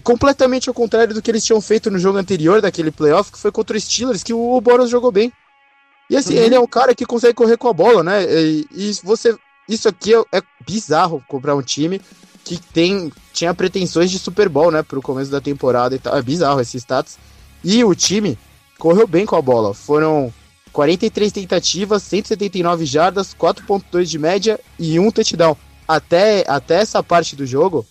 completamente 0.02 0.68
ao 0.68 0.74
contrário 0.74 1.14
do 1.14 1.20
que 1.20 1.30
eles 1.30 1.44
tinham 1.44 1.60
feito 1.60 1.90
no 1.90 1.98
jogo 1.98 2.18
anterior 2.18 2.60
daquele 2.60 2.90
playoff, 2.90 3.30
que 3.30 3.38
foi 3.38 3.52
contra 3.52 3.76
o 3.76 3.80
Steelers, 3.80 4.22
que 4.22 4.32
o 4.32 4.60
Boros 4.60 4.90
jogou 4.90 5.12
bem. 5.12 5.32
E 6.08 6.16
assim, 6.16 6.36
uhum. 6.36 6.42
ele 6.42 6.54
é 6.54 6.60
um 6.60 6.66
cara 6.66 6.94
que 6.94 7.04
consegue 7.04 7.34
correr 7.34 7.56
com 7.56 7.68
a 7.68 7.72
bola, 7.72 8.02
né? 8.02 8.24
E, 8.24 8.66
e 8.72 8.92
você. 9.02 9.36
Isso 9.68 9.88
aqui 9.88 10.14
é, 10.14 10.22
é 10.32 10.42
bizarro 10.66 11.24
comprar 11.26 11.54
um 11.54 11.62
time 11.62 12.00
que 12.44 12.58
tem, 12.58 13.10
tinha 13.32 13.54
pretensões 13.54 14.10
de 14.10 14.18
Super 14.18 14.48
Bowl, 14.48 14.70
né? 14.70 14.82
Pro 14.82 15.00
começo 15.00 15.30
da 15.30 15.40
temporada 15.40 15.94
e 15.94 15.98
tal. 15.98 16.16
É 16.16 16.22
bizarro 16.22 16.60
esse 16.60 16.76
status. 16.76 17.16
E 17.64 17.82
o 17.82 17.94
time 17.94 18.38
correu 18.78 19.06
bem 19.06 19.24
com 19.24 19.34
a 19.34 19.42
bola. 19.42 19.72
Foram 19.72 20.32
43 20.72 21.32
tentativas, 21.32 22.02
179 22.02 22.84
jardas, 22.84 23.34
4.2 23.34 24.04
de 24.04 24.18
média 24.18 24.60
e 24.78 24.98
um 24.98 25.10
touchdown. 25.10 25.56
Até, 25.88 26.44
até 26.46 26.76
essa 26.76 27.02
parte 27.02 27.34
do 27.34 27.46
jogo, 27.46 27.86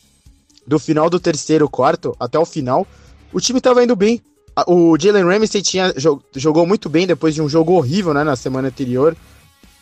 do 0.65 0.77
final 0.77 1.09
do 1.09 1.19
terceiro 1.19 1.67
quarto 1.69 2.15
até 2.19 2.37
o 2.37 2.45
final, 2.45 2.85
o 3.31 3.39
time 3.39 3.59
estava 3.59 3.83
indo 3.83 3.95
bem. 3.95 4.21
O 4.67 4.95
Jalen 4.99 5.23
Ramsey 5.23 5.61
tinha, 5.61 5.93
jogou 6.35 6.67
muito 6.67 6.87
bem 6.87 7.07
depois 7.07 7.33
de 7.33 7.41
um 7.41 7.49
jogo 7.49 7.73
horrível 7.73 8.13
né, 8.13 8.23
na 8.23 8.35
semana 8.35 8.67
anterior 8.67 9.17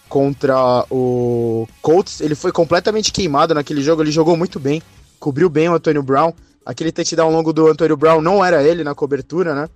contra 0.08 0.86
o 0.90 1.68
Colts. 1.82 2.22
Ele 2.22 2.36
foi 2.36 2.52
completamente 2.52 3.12
queimado 3.12 3.54
naquele 3.54 3.82
jogo, 3.82 4.02
ele 4.02 4.12
jogou 4.12 4.38
muito 4.38 4.60
bem, 4.60 4.82
cobriu 5.20 5.50
bem 5.50 5.68
o 5.68 5.74
Antônio 5.74 6.04
Brown. 6.04 6.34
Aquele 6.66 6.92
touchdown 6.92 7.32
longo 7.32 7.52
do 7.52 7.68
Antônio 7.68 7.98
Brown 7.98 8.22
não 8.22 8.44
era 8.44 8.64
ele 8.64 8.84
na 8.84 8.94
cobertura, 8.94 9.56
né? 9.56 9.70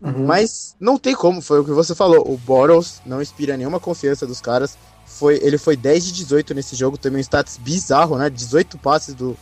Uhum. 0.00 0.26
Mas 0.26 0.74
não 0.80 0.96
tem 0.98 1.14
como, 1.14 1.42
foi 1.42 1.60
o 1.60 1.64
que 1.64 1.70
você 1.70 1.94
falou. 1.94 2.32
O 2.32 2.36
Bottles 2.38 3.02
não 3.04 3.20
inspira 3.20 3.56
nenhuma 3.56 3.78
confiança 3.78 4.26
dos 4.26 4.40
caras. 4.40 4.76
Foi, 5.04 5.38
ele 5.42 5.58
foi 5.58 5.76
10 5.76 6.06
de 6.06 6.12
18 6.12 6.54
nesse 6.54 6.74
jogo, 6.74 6.96
também 6.96 7.18
um 7.18 7.22
status 7.22 7.58
bizarro, 7.58 8.16
né? 8.16 8.30
18 8.30 8.78
passes 8.78 9.14
do, 9.14 9.36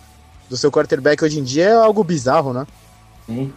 do 0.48 0.56
seu 0.56 0.72
quarterback 0.72 1.22
hoje 1.22 1.38
em 1.38 1.44
dia 1.44 1.64
é 1.64 1.74
algo 1.74 2.02
bizarro, 2.02 2.52
né? 2.52 2.66
Sim. 3.26 3.52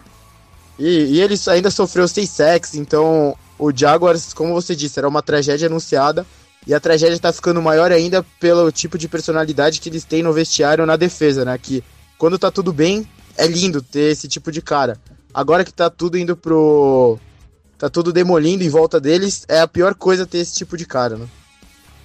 E, 0.78 1.16
e 1.16 1.20
ele 1.20 1.34
ainda 1.48 1.70
sofreu 1.70 2.06
6 2.06 2.28
sacks, 2.28 2.74
então 2.74 3.36
o 3.58 3.72
Jaguars, 3.74 4.32
como 4.32 4.54
você 4.54 4.76
disse, 4.76 4.98
era 4.98 5.08
uma 5.08 5.22
tragédia 5.22 5.66
anunciada. 5.66 6.26
E 6.64 6.72
a 6.72 6.78
tragédia 6.78 7.18
tá 7.18 7.32
ficando 7.32 7.60
maior 7.60 7.90
ainda 7.90 8.24
pelo 8.38 8.70
tipo 8.70 8.96
de 8.96 9.08
personalidade 9.08 9.80
que 9.80 9.88
eles 9.88 10.04
têm 10.04 10.22
no 10.22 10.32
vestiário 10.32 10.86
na 10.86 10.96
defesa, 10.96 11.44
né? 11.44 11.58
Que 11.58 11.82
quando 12.16 12.38
tá 12.38 12.52
tudo 12.52 12.72
bem, 12.72 13.04
é 13.36 13.46
lindo 13.46 13.82
ter 13.82 14.10
esse 14.12 14.28
tipo 14.28 14.50
de 14.50 14.62
cara. 14.62 14.96
Agora 15.32 15.64
que 15.64 15.72
tá 15.72 15.88
tudo 15.88 16.18
indo 16.18 16.36
pro. 16.36 17.18
tá 17.78 17.88
tudo 17.88 18.12
demolindo 18.12 18.62
em 18.62 18.68
volta 18.68 19.00
deles, 19.00 19.44
é 19.48 19.60
a 19.60 19.68
pior 19.68 19.94
coisa 19.94 20.26
ter 20.26 20.38
esse 20.38 20.54
tipo 20.54 20.76
de 20.76 20.86
cara, 20.86 21.16
né? 21.16 21.26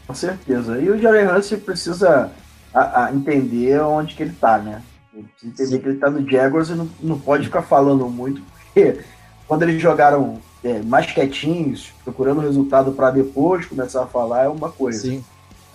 Com 0.05 0.13
certeza. 0.13 0.79
E 0.79 0.89
o 0.89 0.97
Jalen 0.97 1.27
Hurts 1.27 1.53
precisa 1.63 2.31
a, 2.73 3.05
a 3.05 3.13
entender 3.13 3.81
onde 3.81 4.15
que 4.15 4.23
ele 4.23 4.33
tá, 4.39 4.57
né? 4.57 4.81
Ele 5.13 5.27
precisa 5.27 5.51
entender 5.51 5.75
Sim. 5.77 5.81
que 5.81 5.89
ele 5.89 5.99
tá 5.99 6.09
no 6.09 6.29
Jaguars 6.29 6.69
e 6.69 6.75
não, 6.75 6.89
não 7.01 7.19
pode 7.19 7.45
ficar 7.45 7.61
falando 7.61 8.07
muito, 8.07 8.41
porque 8.41 8.99
quando 9.47 9.63
eles 9.63 9.81
jogaram 9.81 10.39
é, 10.63 10.81
mais 10.81 11.11
quietinhos, 11.11 11.91
procurando 12.03 12.41
resultado 12.41 12.91
para 12.91 13.11
depois 13.11 13.65
começar 13.65 14.03
a 14.03 14.07
falar, 14.07 14.43
é 14.43 14.47
uma 14.47 14.71
coisa. 14.71 15.01
Sim. 15.01 15.23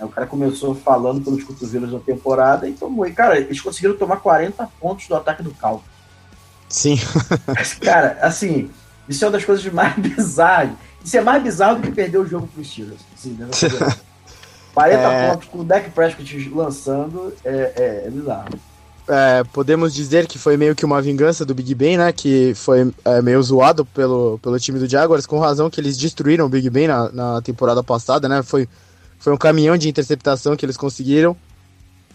O 0.04 0.08
cara 0.08 0.26
começou 0.26 0.74
falando 0.74 1.20
pelos 1.22 1.44
cotovelos 1.44 1.92
na 1.92 1.98
temporada 1.98 2.68
e 2.68 2.72
tomou. 2.72 3.06
E, 3.06 3.12
cara, 3.12 3.38
eles 3.38 3.60
conseguiram 3.60 3.96
tomar 3.96 4.16
40 4.16 4.68
pontos 4.80 5.06
do 5.08 5.14
ataque 5.14 5.42
do 5.42 5.52
Cal. 5.52 5.82
Sim. 6.68 6.98
cara, 7.80 8.18
assim, 8.22 8.70
isso 9.08 9.24
é 9.24 9.28
uma 9.28 9.32
das 9.32 9.44
coisas 9.44 9.72
mais 9.72 9.94
bizarras. 9.98 10.72
Isso 11.04 11.16
é 11.16 11.20
mais 11.20 11.42
bizarro 11.42 11.76
do 11.76 11.82
que 11.82 11.90
perder 11.92 12.18
o 12.18 12.26
jogo 12.26 12.46
pro 12.46 12.64
Steelers. 12.64 13.00
Assim, 13.14 13.36
40 14.72 14.98
é... 15.02 15.30
pontos 15.30 15.48
com 15.48 15.58
o 15.58 15.64
Dak 15.64 15.90
Prescott 15.90 16.50
lançando 16.54 17.32
é, 17.44 17.72
é, 17.76 18.04
é 18.06 18.10
bizarro. 18.10 18.48
É, 19.08 19.42
podemos 19.52 19.92
dizer 19.92 20.28
que 20.28 20.38
foi 20.38 20.56
meio 20.56 20.76
que 20.76 20.84
uma 20.84 21.02
vingança 21.02 21.44
do 21.44 21.54
Big 21.54 21.74
Ben, 21.74 21.98
né? 21.98 22.12
Que 22.12 22.54
foi 22.54 22.92
é, 23.04 23.20
meio 23.20 23.42
zoado 23.42 23.84
pelo, 23.84 24.38
pelo 24.40 24.58
time 24.60 24.78
do 24.78 24.88
Jaguars, 24.88 25.26
com 25.26 25.40
razão 25.40 25.68
que 25.68 25.80
eles 25.80 25.96
destruíram 25.96 26.46
o 26.46 26.48
Big 26.48 26.70
Ben 26.70 26.86
na, 26.86 27.10
na 27.10 27.42
temporada 27.42 27.82
passada, 27.82 28.28
né? 28.28 28.42
Foi, 28.42 28.68
foi 29.22 29.32
um 29.32 29.37
caminhão 29.37 29.76
de 29.78 29.88
interceptação 29.88 30.56
que 30.56 30.66
eles 30.66 30.76
conseguiram. 30.76 31.37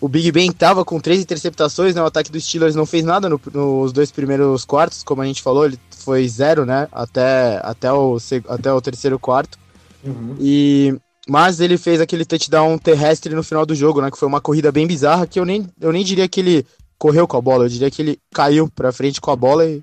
O 0.01 0.09
Big 0.09 0.29
Ben 0.29 0.51
tava 0.51 0.83
com 0.83 0.99
três 0.99 1.21
interceptações, 1.21 1.95
né? 1.95 2.01
O 2.01 2.05
ataque 2.05 2.29
dos 2.29 2.43
Steelers 2.43 2.75
não 2.75 2.85
fez 2.85 3.05
nada 3.05 3.29
no, 3.29 3.39
nos 3.53 3.93
dois 3.93 4.11
primeiros 4.11 4.65
quartos, 4.65 5.03
como 5.03 5.21
a 5.21 5.25
gente 5.25 5.41
falou, 5.41 5.65
ele 5.65 5.79
foi 5.89 6.27
zero, 6.27 6.65
né? 6.65 6.89
Até, 6.91 7.61
até, 7.63 7.91
o, 7.93 8.17
até 8.49 8.73
o 8.73 8.81
terceiro 8.81 9.17
quarto. 9.17 9.57
Uhum. 10.03 10.35
E, 10.37 10.99
mas 11.29 11.61
ele 11.61 11.77
fez 11.77 12.01
aquele 12.01 12.25
touchdown 12.25 12.77
terrestre 12.77 13.33
no 13.33 13.41
final 13.41 13.65
do 13.65 13.73
jogo, 13.73 14.01
né? 14.01 14.11
Que 14.11 14.19
foi 14.19 14.27
uma 14.27 14.41
corrida 14.41 14.69
bem 14.69 14.85
bizarra, 14.85 15.25
que 15.25 15.39
eu 15.39 15.45
nem, 15.45 15.65
eu 15.79 15.93
nem 15.93 16.03
diria 16.03 16.27
que 16.27 16.41
ele 16.41 16.65
correu 16.99 17.25
com 17.25 17.37
a 17.37 17.41
bola, 17.41 17.63
eu 17.63 17.69
diria 17.69 17.89
que 17.89 18.01
ele 18.01 18.19
caiu 18.33 18.69
pra 18.69 18.91
frente 18.91 19.21
com 19.21 19.31
a 19.31 19.35
bola 19.35 19.65
e, 19.65 19.81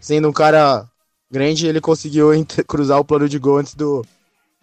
sendo 0.00 0.28
um 0.28 0.32
cara 0.32 0.84
grande, 1.30 1.68
ele 1.68 1.80
conseguiu 1.80 2.30
cruzar 2.66 2.98
o 2.98 3.04
plano 3.04 3.28
de 3.28 3.38
gol 3.38 3.58
antes 3.58 3.76
do 3.76 4.04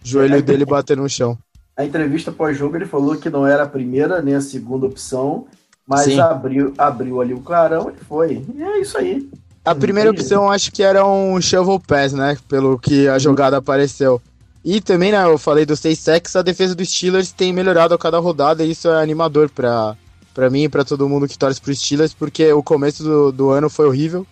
joelho 0.03 0.43
dele 0.43 0.65
bater 0.65 0.97
no 0.97 1.07
chão 1.07 1.37
a 1.75 1.85
entrevista 1.85 2.31
pós-jogo 2.31 2.75
ele 2.75 2.85
falou 2.85 3.15
que 3.15 3.29
não 3.29 3.45
era 3.45 3.63
a 3.63 3.67
primeira 3.67 4.21
nem 4.21 4.35
a 4.35 4.41
segunda 4.41 4.85
opção, 4.85 5.45
mas 5.87 6.17
abriu, 6.17 6.73
abriu 6.77 7.21
ali 7.21 7.33
o 7.33 7.41
clarão 7.41 7.91
e 7.91 8.03
foi. 8.05 8.45
E 8.55 8.63
é 8.63 8.79
isso 8.79 8.97
aí. 8.97 9.27
A 9.65 9.73
primeira 9.73 10.11
opção 10.11 10.51
acho 10.51 10.71
que 10.71 10.83
era 10.83 11.05
um 11.05 11.39
shovel 11.41 11.79
pass, 11.79 12.13
né? 12.13 12.37
Pelo 12.47 12.77
que 12.77 13.07
a 13.07 13.17
jogada 13.17 13.57
apareceu. 13.57 14.21
E 14.63 14.79
também, 14.79 15.11
né, 15.11 15.23
eu 15.25 15.37
falei 15.37 15.65
dos 15.65 15.79
seis 15.79 15.99
sacks, 15.99 16.35
a 16.35 16.41
defesa 16.41 16.73
dos 16.73 16.89
Steelers 16.89 17.31
tem 17.33 17.51
melhorado 17.51 17.93
a 17.93 17.97
cada 17.97 18.17
rodada 18.19 18.63
e 18.63 18.71
isso 18.71 18.87
é 18.87 19.01
animador 19.01 19.49
pra, 19.49 19.97
pra 20.33 20.49
mim 20.49 20.63
e 20.63 20.69
pra 20.69 20.85
todo 20.85 21.07
mundo 21.09 21.27
que 21.27 21.37
torce 21.37 21.59
pro 21.59 21.75
Steelers, 21.75 22.13
porque 22.13 22.51
o 22.53 22.63
começo 22.63 23.03
do, 23.03 23.31
do 23.31 23.49
ano 23.49 23.69
foi 23.69 23.85
horrível. 23.87 24.25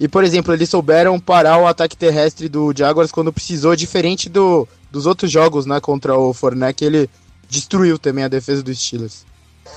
E, 0.00 0.08
por 0.08 0.24
exemplo, 0.24 0.54
eles 0.54 0.70
souberam 0.70 1.20
parar 1.20 1.58
o 1.58 1.66
ataque 1.66 1.94
terrestre 1.94 2.48
do 2.48 2.72
Jaguars 2.74 3.12
quando 3.12 3.30
precisou, 3.30 3.76
diferente 3.76 4.30
do, 4.30 4.66
dos 4.90 5.04
outros 5.04 5.30
jogos, 5.30 5.66
né, 5.66 5.78
contra 5.78 6.16
o 6.16 6.32
Fournette, 6.32 6.86
ele 6.86 7.08
destruiu 7.46 7.98
também 7.98 8.24
a 8.24 8.28
defesa 8.28 8.62
dos 8.62 8.78
Steelers. 8.78 9.26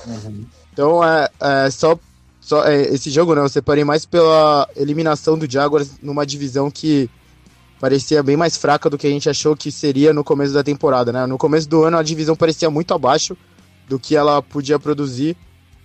Uhum. 0.07 0.45
Então, 0.71 1.03
é, 1.03 1.29
é 1.41 1.69
só, 1.69 1.99
só 2.39 2.63
é, 2.63 2.83
esse 2.83 3.12
jogo, 3.12 3.36
né, 3.36 3.41
eu 3.41 3.49
separei 3.49 3.83
mais 3.83 4.05
pela 4.05 4.65
eliminação 4.77 5.38
do 5.38 5.49
Jaguars 5.49 5.91
numa 6.01 6.25
divisão 6.25 6.71
que 6.71 7.09
parecia 7.77 8.23
bem 8.23 8.38
mais 8.38 8.55
fraca 8.55 8.89
do 8.89 8.97
que 8.97 9.05
a 9.05 9.09
gente 9.09 9.29
achou 9.29 9.57
que 9.57 9.69
seria 9.69 10.13
no 10.13 10.23
começo 10.23 10.53
da 10.53 10.63
temporada, 10.63 11.12
né? 11.12 11.25
No 11.25 11.38
começo 11.38 11.67
do 11.67 11.83
ano 11.83 11.97
a 11.97 12.01
divisão 12.01 12.33
parecia 12.33 12.69
muito 12.69 12.93
abaixo 12.93 13.36
do 13.89 13.99
que 13.99 14.15
ela 14.15 14.41
podia 14.41 14.79
produzir 14.79 15.36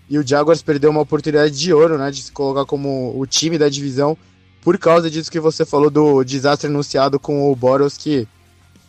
e 0.09 0.19
o 0.19 0.27
Jaguars 0.27 0.63
perdeu 0.63 0.91
uma 0.91 1.01
oportunidade 1.01 1.59
de 1.59 1.73
ouro, 1.73 1.99
né, 1.99 2.11
de 2.11 2.23
se 2.23 2.33
colocar 2.33 2.65
como 2.65 3.19
o 3.19 3.27
time 3.27 3.59
da 3.59 3.69
divisão 3.69 4.17
por 4.63 4.79
causa 4.79 5.11
disso 5.11 5.31
que 5.31 5.41
você 5.41 5.65
falou 5.65 5.91
do 5.91 6.25
desastre 6.25 6.69
anunciado 6.69 7.19
com 7.19 7.51
o 7.51 7.57
Boros 7.57 7.97
que 7.97 8.27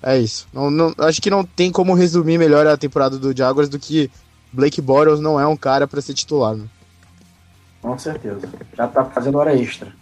é 0.02 0.18
isso. 0.18 0.48
Não, 0.54 0.72
não, 0.72 0.94
acho 1.00 1.22
que 1.22 1.30
não 1.30 1.44
tem 1.44 1.72
como 1.72 1.94
resumir 1.94 2.38
melhor 2.38 2.66
a 2.66 2.78
temporada 2.78 3.18
do 3.18 3.36
Jaguars 3.36 3.70
do 3.70 3.78
que 3.78 4.10
Blake 4.52 4.82
Bortles 4.82 5.20
não 5.20 5.40
é 5.40 5.46
um 5.46 5.58
cara 5.58 5.88
para 5.88 6.02
ser 6.02 6.14
titular. 6.14 6.56
Né? 6.56 6.66
Com 7.82 7.98
certeza. 7.98 8.50
Já 8.76 8.88
tá 8.88 9.06
fazendo 9.06 9.38
hora 9.38 9.56
extra. 9.56 9.94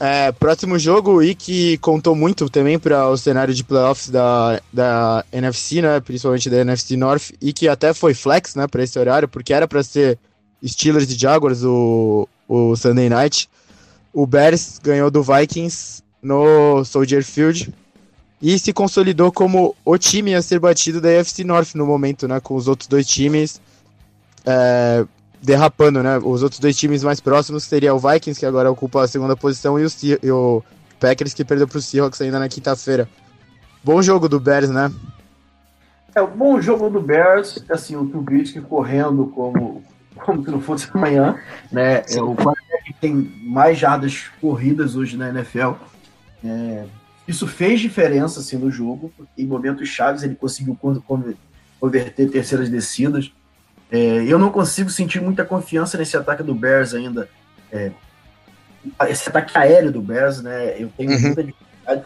É, 0.00 0.32
próximo 0.32 0.78
jogo 0.78 1.22
e 1.22 1.34
que 1.34 1.78
contou 1.78 2.16
muito 2.16 2.50
também 2.50 2.78
para 2.78 3.08
o 3.08 3.16
cenário 3.16 3.54
de 3.54 3.62
playoffs 3.62 4.10
da, 4.10 4.60
da 4.72 5.24
NFC, 5.32 5.80
né, 5.80 6.00
principalmente 6.00 6.50
da 6.50 6.58
NFC 6.58 6.96
North, 6.96 7.30
e 7.40 7.52
que 7.52 7.68
até 7.68 7.94
foi 7.94 8.12
flex, 8.12 8.54
né, 8.56 8.66
para 8.66 8.82
esse 8.82 8.98
horário, 8.98 9.28
porque 9.28 9.54
era 9.54 9.68
para 9.68 9.82
ser 9.82 10.18
Steelers 10.66 11.10
e 11.10 11.14
Jaguars 11.14 11.62
o, 11.62 12.28
o 12.48 12.74
Sunday 12.76 13.08
Night. 13.08 13.48
O 14.12 14.26
Bears 14.26 14.80
ganhou 14.82 15.10
do 15.10 15.22
Vikings 15.22 16.02
no 16.20 16.84
Soldier 16.84 17.24
Field 17.24 17.72
e 18.42 18.58
se 18.58 18.72
consolidou 18.72 19.30
como 19.30 19.76
o 19.84 19.96
time 19.96 20.34
a 20.34 20.42
ser 20.42 20.58
batido 20.58 21.00
da 21.00 21.08
AFC 21.20 21.44
North 21.44 21.74
no 21.74 21.86
momento, 21.86 22.26
né? 22.28 22.40
Com 22.40 22.56
os 22.56 22.68
outros 22.68 22.88
dois 22.88 23.06
times 23.06 23.60
é, 24.44 25.04
derrapando, 25.44 26.02
né? 26.02 26.18
Os 26.18 26.42
outros 26.42 26.58
dois 26.58 26.76
times 26.76 27.04
mais 27.04 27.20
próximos 27.20 27.64
seria 27.64 27.94
o 27.94 27.98
Vikings, 27.98 28.40
que 28.40 28.46
agora 28.46 28.70
ocupa 28.70 29.02
a 29.02 29.08
segunda 29.08 29.36
posição, 29.36 29.78
e 29.78 29.84
o, 29.84 29.88
e 30.22 30.30
o 30.30 30.62
Packers, 30.98 31.34
que 31.34 31.44
perdeu 31.44 31.68
para 31.68 31.78
o 31.78 31.82
Seahawks 31.82 32.20
ainda 32.20 32.38
na 32.38 32.48
quinta-feira. 32.48 33.08
Bom 33.82 34.00
jogo 34.00 34.28
do 34.28 34.40
Bears, 34.40 34.70
né? 34.70 34.90
É, 36.14 36.22
o 36.22 36.28
bom 36.28 36.60
jogo 36.60 36.88
do 36.88 37.00
Bears, 37.00 37.62
assim, 37.68 37.96
o 37.96 38.06
Trubisky 38.06 38.60
correndo 38.60 39.26
como, 39.26 39.82
como 40.24 40.42
se 40.42 40.50
não 40.50 40.60
fosse 40.60 40.88
amanhã, 40.94 41.38
né? 41.70 42.04
É 42.08 42.22
o 42.22 42.34
que 42.84 42.92
tem 42.94 43.14
mais 43.42 43.78
jardas 43.78 44.30
corridas 44.40 44.96
hoje 44.96 45.16
na 45.16 45.28
NFL. 45.28 45.72
É, 46.42 46.84
isso 47.26 47.46
fez 47.46 47.80
diferença 47.80 48.40
assim, 48.40 48.56
no 48.56 48.70
jogo, 48.70 49.12
em 49.36 49.46
momentos 49.46 49.88
chaves 49.88 50.22
ele 50.22 50.34
conseguiu 50.34 50.76
converter 50.76 52.30
terceiras 52.30 52.68
descidas. 52.68 53.32
É, 53.94 54.24
eu 54.26 54.40
não 54.40 54.50
consigo 54.50 54.90
sentir 54.90 55.20
muita 55.20 55.44
confiança 55.44 55.96
nesse 55.96 56.16
ataque 56.16 56.42
do 56.42 56.52
Bears 56.52 56.94
ainda. 56.94 57.28
É, 57.70 57.92
esse 59.08 59.28
ataque 59.28 59.56
aéreo 59.56 59.92
do 59.92 60.02
Bears, 60.02 60.42
né? 60.42 60.74
Eu 60.76 60.90
tenho 60.96 61.12
uhum. 61.12 61.20
muita 61.20 61.44
dificuldade. 61.44 62.04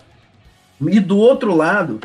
E 0.80 1.00
do 1.00 1.16
outro 1.16 1.54
lado, 1.56 1.98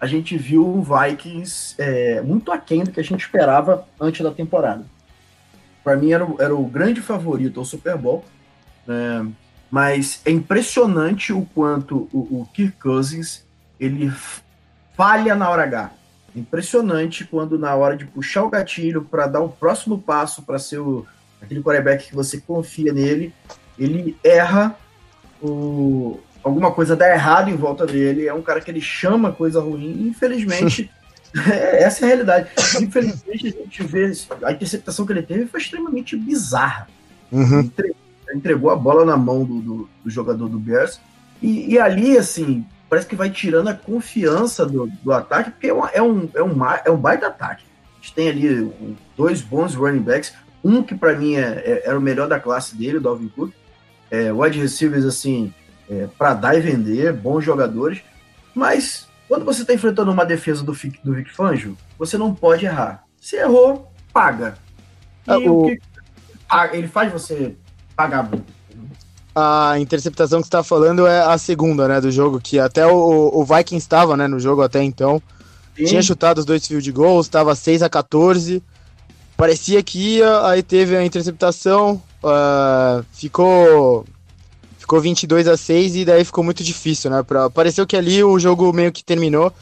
a 0.00 0.06
gente 0.06 0.38
viu 0.38 0.66
o 0.66 0.82
Vikings 0.82 1.74
é, 1.76 2.22
muito 2.22 2.50
aquém 2.50 2.82
do 2.82 2.90
que 2.90 2.98
a 2.98 3.04
gente 3.04 3.20
esperava 3.20 3.86
antes 4.00 4.22
da 4.22 4.30
temporada. 4.30 4.86
Para 5.84 5.96
mim, 5.96 6.12
era, 6.12 6.26
era 6.38 6.54
o 6.54 6.64
grande 6.64 7.02
favorito 7.02 7.60
ao 7.60 7.66
Super 7.66 7.98
Bowl. 7.98 8.24
Né? 8.86 9.30
mas 9.70 10.20
é 10.24 10.30
impressionante 10.30 11.32
o 11.32 11.44
quanto 11.54 12.08
o, 12.12 12.40
o 12.40 12.48
Kirk 12.54 12.78
Cousins 12.78 13.44
ele 13.78 14.12
falha 14.96 15.34
na 15.34 15.50
hora 15.50 15.64
H. 15.64 15.90
Impressionante 16.36 17.24
quando 17.24 17.58
na 17.58 17.74
hora 17.74 17.96
de 17.96 18.04
puxar 18.04 18.44
o 18.44 18.50
gatilho 18.50 19.02
para 19.02 19.26
dar 19.26 19.40
o 19.40 19.48
próximo 19.48 19.98
passo 19.98 20.42
para 20.42 20.58
ser 20.58 20.78
o, 20.78 21.06
aquele 21.40 21.62
quarterback 21.62 22.08
que 22.08 22.14
você 22.14 22.40
confia 22.40 22.92
nele, 22.92 23.32
ele 23.78 24.16
erra 24.22 24.76
o, 25.42 26.20
alguma 26.42 26.70
coisa 26.70 26.94
dá 26.94 27.12
errado 27.12 27.48
em 27.48 27.56
volta 27.56 27.86
dele. 27.86 28.28
É 28.28 28.34
um 28.34 28.42
cara 28.42 28.60
que 28.60 28.70
ele 28.70 28.80
chama 28.80 29.32
coisa 29.32 29.60
ruim. 29.60 30.06
Infelizmente, 30.08 30.90
é, 31.50 31.82
essa 31.82 32.04
é 32.04 32.04
a 32.04 32.08
realidade. 32.08 32.50
Infelizmente, 32.80 33.46
a 33.48 33.50
gente 33.50 33.82
vê 33.82 34.12
a 34.42 34.52
interceptação 34.52 35.06
que 35.06 35.12
ele 35.12 35.22
teve 35.22 35.46
foi 35.46 35.60
extremamente 35.60 36.16
bizarra. 36.16 36.86
Uhum 37.32 37.70
entregou 38.34 38.70
a 38.70 38.76
bola 38.76 39.04
na 39.04 39.16
mão 39.16 39.44
do, 39.44 39.60
do, 39.60 39.88
do 40.04 40.10
jogador 40.10 40.48
do 40.48 40.58
Bears. 40.58 41.00
E, 41.40 41.74
e, 41.74 41.78
ali, 41.78 42.16
assim, 42.16 42.64
parece 42.88 43.06
que 43.06 43.16
vai 43.16 43.30
tirando 43.30 43.68
a 43.68 43.74
confiança 43.74 44.64
do, 44.64 44.86
do 45.02 45.12
ataque, 45.12 45.50
porque 45.50 45.68
é, 45.68 45.72
uma, 45.72 45.88
é, 45.90 46.02
um, 46.02 46.28
é, 46.34 46.42
um, 46.42 46.64
é 46.84 46.90
um 46.90 46.96
baita 46.96 47.26
ataque. 47.26 47.64
A 47.92 48.00
gente 48.00 48.14
tem 48.14 48.28
ali 48.28 48.72
dois 49.16 49.42
bons 49.42 49.74
running 49.74 50.02
backs, 50.02 50.34
um 50.62 50.82
que 50.82 50.94
para 50.94 51.14
mim 51.14 51.34
é, 51.34 51.62
é, 51.64 51.82
era 51.86 51.98
o 51.98 52.02
melhor 52.02 52.28
da 52.28 52.40
classe 52.40 52.76
dele, 52.76 52.98
o 52.98 53.00
Dalvin 53.00 53.28
Cook. 53.28 53.52
É, 54.10 54.32
wide 54.32 54.60
receivers, 54.60 55.04
assim, 55.04 55.52
é, 55.90 56.08
para 56.18 56.34
dar 56.34 56.56
e 56.56 56.60
vender, 56.60 57.12
bons 57.12 57.44
jogadores. 57.44 58.00
Mas 58.54 59.08
quando 59.28 59.44
você 59.44 59.62
está 59.62 59.74
enfrentando 59.74 60.10
uma 60.12 60.24
defesa 60.24 60.62
do, 60.62 60.72
do 61.04 61.14
Vic 61.14 61.30
Fangio, 61.30 61.76
você 61.98 62.16
não 62.16 62.34
pode 62.34 62.64
errar. 62.64 63.04
Se 63.20 63.36
errou, 63.36 63.92
paga. 64.12 64.56
E 65.26 65.30
ah, 65.30 65.38
o... 65.38 65.64
o 65.64 65.66
que 65.66 65.80
ele 66.72 66.86
faz 66.86 67.12
você 67.12 67.56
pagar 67.96 68.20
A 68.20 68.38
interceptação 69.78 70.40
que 70.40 70.46
você 70.46 70.48
está 70.48 70.62
falando 70.62 71.06
é 71.06 71.20
a 71.20 71.36
segunda, 71.36 71.86
né, 71.86 72.00
do 72.00 72.10
jogo, 72.10 72.40
que 72.40 72.58
até 72.58 72.86
o, 72.86 73.30
o 73.34 73.44
Vikings 73.44 73.84
estava, 73.84 74.16
né, 74.16 74.26
no 74.26 74.40
jogo 74.40 74.62
até 74.62 74.82
então. 74.82 75.20
Sim. 75.76 75.84
Tinha 75.84 76.02
chutado 76.02 76.38
os 76.38 76.44
dois 76.44 76.66
field 76.66 76.90
goals, 76.92 77.26
estava 77.26 77.54
6 77.54 77.82
a 77.82 77.88
14 77.88 78.62
Parecia 79.36 79.82
que 79.82 80.16
ia, 80.16 80.46
aí 80.46 80.62
teve 80.62 80.96
a 80.96 81.04
interceptação, 81.04 82.02
uh, 82.24 83.04
ficou 83.12 84.06
ficou 84.78 85.00
22 85.00 85.46
a 85.46 85.56
6 85.56 85.96
e 85.96 86.04
daí 86.06 86.24
ficou 86.24 86.42
muito 86.42 86.64
difícil, 86.64 87.10
né? 87.10 87.22
Pra, 87.22 87.50
pareceu 87.50 87.86
que 87.86 87.96
ali 87.96 88.24
o 88.24 88.38
jogo 88.38 88.72
meio 88.72 88.90
que 88.90 89.04
terminou, 89.04 89.52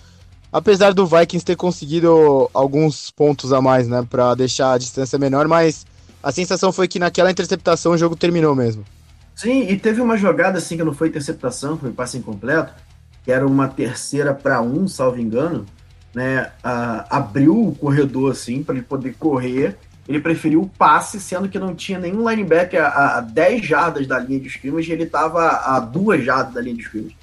apesar 0.53 0.95
do 0.95 1.07
Vikings 1.07 1.45
ter 1.45 1.57
conseguido 1.57 2.49
alguns 2.55 3.11
pontos 3.11 3.53
a 3.53 3.61
mais, 3.61 3.89
né, 3.89 4.07
para 4.09 4.35
deixar 4.37 4.75
a 4.75 4.79
distância 4.79 5.19
menor, 5.19 5.49
mas 5.49 5.85
a 6.23 6.31
sensação 6.31 6.71
foi 6.71 6.87
que 6.87 7.01
naquela 7.01 7.31
interceptação 7.31 7.93
o 7.93 7.99
jogo 7.99 8.15
terminou 8.15 8.55
mesmo. 8.55 8.85
Sim, 9.35 9.69
e 9.69 9.77
teve 9.77 10.01
uma 10.01 10.17
jogada 10.17 10.59
assim 10.59 10.77
que 10.77 10.85
não 10.85 10.95
foi 10.95 11.09
interceptação, 11.09 11.77
foi 11.77 11.91
passe 11.91 12.17
incompleto, 12.17 12.73
que 13.25 13.33
era 13.33 13.47
uma 13.47 13.67
terceira 13.69 14.33
para 14.33 14.61
um, 14.61 14.87
salvo 14.87 15.21
engano, 15.21 15.67
né? 16.15 16.51
Abriu 16.63 17.69
o 17.69 17.75
corredor 17.75 18.31
assim 18.31 18.63
para 18.63 18.77
ele 18.77 18.85
poder 18.85 19.15
correr. 19.15 19.77
Ele 20.07 20.21
preferiu 20.21 20.61
o 20.63 20.69
passe, 20.69 21.19
sendo 21.19 21.49
que 21.49 21.59
não 21.59 21.75
tinha 21.75 21.99
nenhum 21.99 22.29
linebacker 22.29 22.85
a, 22.85 23.19
a 23.19 23.21
10 23.23 23.65
jardas 23.65 24.07
da 24.07 24.19
linha 24.19 24.39
de 24.39 24.49
scrimmage, 24.49 24.93
ele 24.93 25.05
estava 25.05 25.49
a 25.65 25.81
duas 25.81 26.23
jardas 26.23 26.53
da 26.53 26.61
linha 26.61 26.77
de 26.77 26.83
scrimmage. 26.83 27.17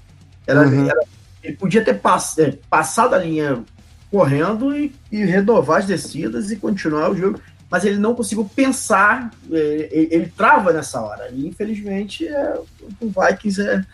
Era, 0.47 0.67
uhum. 0.67 0.89
era, 0.89 1.03
ele 1.43 1.55
podia 1.55 1.85
ter 1.85 1.93
pass, 1.99 2.37
é, 2.39 2.57
passado 2.69 3.13
a 3.13 3.19
linha 3.19 3.63
correndo 4.09 4.75
e, 4.75 4.93
e 5.11 5.23
renovar 5.23 5.79
as 5.79 5.85
descidas 5.85 6.51
e 6.51 6.55
continuar 6.55 7.11
o 7.11 7.15
jogo 7.15 7.39
mas 7.71 7.85
ele 7.85 7.97
não 7.97 8.13
conseguiu 8.13 8.43
pensar, 8.53 9.31
ele, 9.49 9.83
é, 9.83 10.15
ele 10.15 10.33
trava 10.35 10.73
nessa 10.73 11.01
hora. 11.01 11.29
E 11.31 11.47
infelizmente 11.47 12.27
é, 12.27 12.59
o 12.99 13.07
Vikings 13.07 13.61
é, 13.61 13.85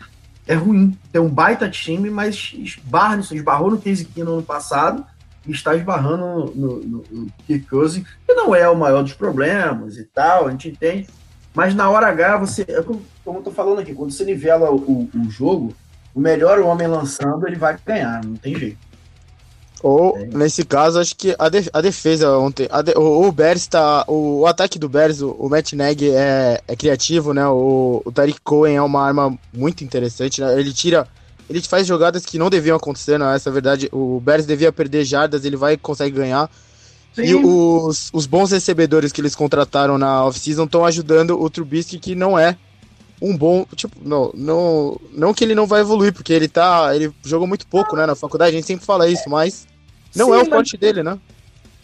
é 0.48 0.54
ruim. 0.54 0.98
Tem 1.12 1.22
um 1.22 1.28
baita 1.28 1.70
time, 1.70 2.10
mas 2.10 2.52
esbarra 2.54 3.16
nisso, 3.16 3.36
esbarrou 3.36 3.70
no 3.70 3.78
Case 3.78 4.08
no 4.16 4.32
ano 4.32 4.42
passado 4.42 5.06
e 5.46 5.52
está 5.52 5.76
esbarrando 5.76 6.52
no, 6.56 6.80
no, 6.80 7.04
no 7.08 7.26
Kirk 7.46 7.66
Cousins, 7.66 8.04
que 8.26 8.34
não 8.34 8.52
é 8.52 8.68
o 8.68 8.76
maior 8.76 9.02
dos 9.02 9.12
problemas 9.12 9.96
e 9.96 10.04
tal, 10.04 10.48
a 10.48 10.50
gente 10.50 10.68
entende. 10.68 11.06
Mas 11.54 11.72
na 11.72 11.88
hora 11.88 12.08
H, 12.08 12.36
você, 12.38 12.66
é 12.68 12.82
como, 12.82 13.02
eu 13.24 13.42
tô 13.42 13.52
falando 13.52 13.78
aqui, 13.78 13.94
quando 13.94 14.10
você 14.10 14.24
nivela 14.24 14.72
o, 14.72 15.08
o 15.14 15.30
jogo, 15.30 15.72
o 16.12 16.20
melhor 16.20 16.58
homem 16.60 16.88
lançando, 16.88 17.46
ele 17.46 17.56
vai 17.56 17.78
ganhar, 17.86 18.24
não 18.24 18.34
tem 18.34 18.56
jeito. 18.56 18.87
Ou, 19.82 20.16
é. 20.18 20.24
nesse 20.26 20.64
caso, 20.64 20.98
acho 20.98 21.14
que 21.14 21.34
a, 21.38 21.48
de, 21.48 21.68
a 21.72 21.80
defesa 21.80 22.36
ontem. 22.36 22.66
A 22.70 22.82
de, 22.82 22.92
o, 22.96 23.28
o 23.28 23.32
Bears 23.32 23.66
tá. 23.66 24.04
O, 24.08 24.40
o, 24.40 24.46
ataque 24.46 24.78
do 24.78 24.88
Bears, 24.88 25.20
o, 25.20 25.30
o 25.30 25.48
Matt 25.48 25.72
Neg 25.72 26.10
é, 26.10 26.60
é 26.66 26.76
criativo, 26.76 27.32
né? 27.32 27.46
O, 27.46 28.02
o 28.04 28.12
Tariq 28.12 28.40
Cohen 28.42 28.76
é 28.76 28.82
uma 28.82 29.02
arma 29.04 29.38
muito 29.52 29.84
interessante, 29.84 30.40
né? 30.40 30.58
Ele 30.58 30.72
tira. 30.72 31.06
Ele 31.48 31.62
faz 31.62 31.86
jogadas 31.86 32.26
que 32.26 32.38
não 32.38 32.50
deviam 32.50 32.76
acontecer, 32.76 33.18
né? 33.18 33.34
Essa 33.34 33.48
é 33.48 33.50
a 33.50 33.54
verdade. 33.54 33.88
O 33.92 34.20
Bears 34.20 34.44
devia 34.44 34.72
perder 34.72 35.04
jardas, 35.04 35.44
ele 35.44 35.56
vai 35.56 35.74
e 35.74 35.78
consegue 35.78 36.16
ganhar. 36.16 36.50
Sim. 37.14 37.22
E 37.22 37.34
os, 37.34 38.10
os 38.12 38.26
bons 38.26 38.50
recebedores 38.50 39.12
que 39.12 39.20
eles 39.20 39.34
contrataram 39.34 39.96
na 39.96 40.24
off-season 40.24 40.64
estão 40.64 40.84
ajudando 40.84 41.40
o 41.40 41.48
Trubisky, 41.48 41.98
que 41.98 42.14
não 42.14 42.38
é 42.38 42.56
um 43.20 43.36
bom. 43.36 43.66
Tipo, 43.74 43.96
não, 44.02 44.30
não, 44.34 45.00
não 45.12 45.34
que 45.34 45.44
ele 45.44 45.54
não 45.54 45.66
vai 45.66 45.80
evoluir, 45.80 46.12
porque 46.12 46.32
ele 46.32 46.48
tá. 46.48 46.94
Ele 46.94 47.12
jogou 47.24 47.46
muito 47.46 47.66
pouco, 47.66 47.96
né? 47.96 48.06
Na 48.06 48.14
faculdade, 48.14 48.50
a 48.50 48.54
gente 48.54 48.66
sempre 48.66 48.86
fala 48.86 49.08
isso, 49.08 49.28
mas 49.28 49.66
não 50.14 50.26
Sim, 50.26 50.32
é 50.32 50.36
o 50.36 50.40
mas... 50.40 50.48
forte 50.48 50.76
dele, 50.76 51.02
né? 51.02 51.18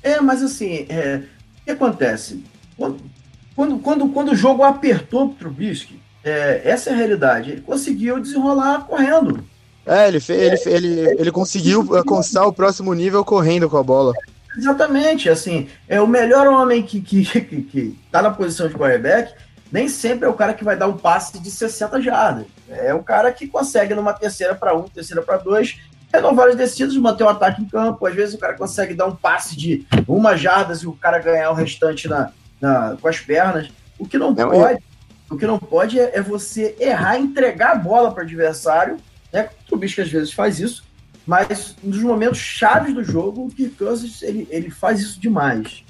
É, 0.03 0.21
mas 0.21 0.43
assim, 0.43 0.87
é... 0.89 1.23
o 1.63 1.65
que 1.65 1.71
acontece? 1.71 2.43
Quando, 2.77 3.79
quando, 3.79 4.09
quando, 4.09 4.33
o 4.33 4.37
jogo 4.37 4.65
apertou 4.65 5.29
pro 5.29 5.51
Trubisky, 5.51 6.01
é, 6.25 6.63
essa 6.65 6.91
é 6.91 6.93
a 6.93 6.97
realidade. 6.97 7.53
Ele 7.53 7.61
conseguiu 7.61 8.21
desenrolar 8.21 8.87
correndo. 8.87 9.45
É, 9.87 10.09
ele, 10.09 10.19
fez, 10.19 10.67
ele, 10.67 10.87
ele, 10.87 11.21
ele 11.21 11.31
conseguiu 11.31 11.97
alcançar 11.97 12.47
o 12.47 12.53
próximo 12.53 12.93
nível 12.95 13.25
correndo 13.25 13.69
com 13.69 13.77
a 13.77 13.83
bola. 13.83 14.13
Exatamente, 14.57 15.29
assim, 15.29 15.69
é 15.89 16.01
o 16.01 16.07
melhor 16.07 16.47
homem 16.47 16.83
que, 16.83 17.01
que, 17.01 17.25
que, 17.25 17.63
que 17.63 17.99
tá 18.11 18.23
na 18.23 18.31
posição 18.31 18.69
de 18.69 18.75
quarterback, 18.75 19.35
nem 19.71 19.89
sempre 19.89 20.27
é 20.27 20.29
o 20.29 20.35
cara 20.35 20.55
que 20.55 20.65
vai 20.65 20.77
dar 20.77 20.87
um 20.87 20.97
passe 20.97 21.39
de 21.39 21.51
60 21.51 22.01
jardas. 22.01 22.47
É 22.69 22.95
o 22.95 23.03
cara 23.03 23.33
que 23.33 23.47
consegue 23.47 23.95
numa 23.95 24.13
terceira 24.13 24.55
para 24.55 24.77
um, 24.77 24.85
terceira 24.85 25.23
para 25.23 25.39
dois, 25.39 25.79
renovar 26.13 26.49
as 26.49 26.57
descidas, 26.57 26.97
manter 26.97 27.25
o 27.25 27.29
ataque 27.29 27.63
em 27.63 27.67
campo. 27.67 28.07
Às 28.07 28.15
vezes 28.15 28.35
o 28.35 28.39
cara 28.39 28.55
consegue 28.55 28.95
dar 28.95 29.07
um 29.07 29.17
passe 29.17 29.57
de 29.57 29.87
uma 30.07 30.37
jardas 30.37 30.81
e 30.81 30.87
o 30.87 30.93
cara 30.93 31.19
ganhar 31.19 31.51
o 31.51 31.55
restante 31.55 32.09
na, 32.09 32.31
na 32.61 32.97
com 33.01 33.09
as 33.09 33.19
pernas. 33.19 33.69
O 33.99 34.07
que 34.07 34.19
não, 34.19 34.33
não 34.33 34.51
pode, 34.51 34.83
o 35.31 35.37
que 35.37 35.47
não 35.47 35.59
pode 35.59 35.99
é, 35.99 36.17
é, 36.17 36.23
você 36.23 36.77
errar, 36.79 37.19
entregar 37.19 37.73
a 37.73 37.77
bola 37.77 38.13
para 38.13 38.23
o 38.23 38.27
adversário. 38.27 38.97
Né? 39.33 39.49
O 39.65 39.69
Trubisky 39.69 40.01
às 40.01 40.11
vezes 40.11 40.33
faz 40.33 40.61
isso, 40.61 40.85
mas 41.27 41.75
nos 41.83 42.03
momentos 42.03 42.39
chaves 42.39 42.95
do 42.95 43.03
jogo, 43.03 43.47
o 43.47 43.51
Kirk 43.51 43.77
Cousins 43.77 44.23
ele, 44.23 44.47
ele 44.51 44.71
faz 44.71 45.01
isso 45.01 45.21
demais. 45.21 45.85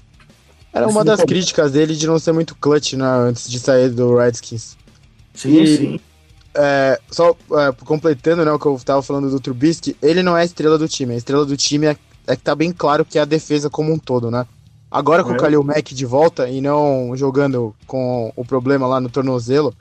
Era 0.75 0.89
uma 0.89 1.05
das 1.05 1.23
críticas 1.23 1.71
dele 1.71 1.95
de 1.95 2.07
não 2.07 2.19
ser 2.19 2.33
muito 2.33 2.57
clutch 2.57 2.95
né, 2.95 3.07
antes 3.07 3.49
de 3.49 3.61
sair 3.61 3.89
do 3.91 4.17
Redskins. 4.17 4.77
Sim, 5.33 5.63
e, 5.63 5.77
sim. 5.77 6.01
É, 6.53 7.01
só 7.11 7.37
é, 7.53 7.73
completando 7.85 8.45
né, 8.45 8.51
o 8.51 8.59
que 8.59 8.67
eu 8.67 8.75
estava 8.75 9.01
falando 9.01 9.31
do 9.31 9.39
Trubisky, 9.39 9.97
ele 10.03 10.23
não 10.23 10.37
é 10.37 10.43
a 10.43 10.45
estrela 10.45 10.77
do 10.77 10.89
time. 10.89 11.15
A 11.15 11.17
estrela 11.17 11.47
do 11.47 11.57
time 11.57 11.87
é, 11.87 11.97
é 12.27 12.35
que 12.35 12.43
tá 12.43 12.57
bem 12.57 12.73
claro 12.73 13.05
que 13.05 13.19
é 13.19 13.23
a 13.23 13.25
defesa 13.25 13.71
como 13.71 13.93
um 13.93 13.99
todo, 13.99 14.31
né? 14.31 14.45
Agora 14.91 15.23
com 15.23 15.31
é. 15.31 15.35
o 15.35 15.37
Kalil 15.37 15.63
Mack 15.63 15.95
de 15.95 16.07
volta 16.07 16.49
e 16.49 16.61
não 16.61 17.13
jogando 17.17 17.75
com 17.87 18.33
o 18.35 18.45
problema 18.45 18.87
lá 18.87 19.01
no 19.01 19.09
tornozelo, 19.09 19.75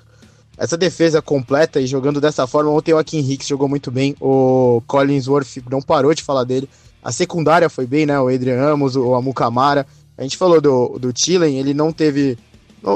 essa 0.58 0.78
defesa 0.78 1.22
completa 1.22 1.80
e 1.80 1.88
jogando 1.88 2.22
dessa 2.22 2.46
forma, 2.46 2.70
ontem 2.70 2.94
o 2.94 2.98
Akin 2.98 3.20
Hicks 3.20 3.48
jogou 3.48 3.68
muito 3.68 3.90
bem, 3.92 4.16
o 4.20 4.82
Collinsworth 4.88 5.58
não 5.70 5.82
parou 5.82 6.14
de 6.14 6.24
falar 6.24 6.44
dele, 6.44 6.70
a 7.04 7.12
secundária 7.12 7.70
foi 7.70 7.86
bem, 7.86 8.06
né? 8.06 8.20
O 8.20 8.28
Adrian 8.28 8.62
Amos, 8.62 8.96
o 8.96 9.14
Amukamara, 9.14 9.86
a 10.17 10.23
gente 10.23 10.38
falou 10.38 10.62
do, 10.62 10.99
do 10.99 11.12
Tillen, 11.12 11.58
ele 11.60 11.73
não 11.73 11.91
teve. 11.91 12.38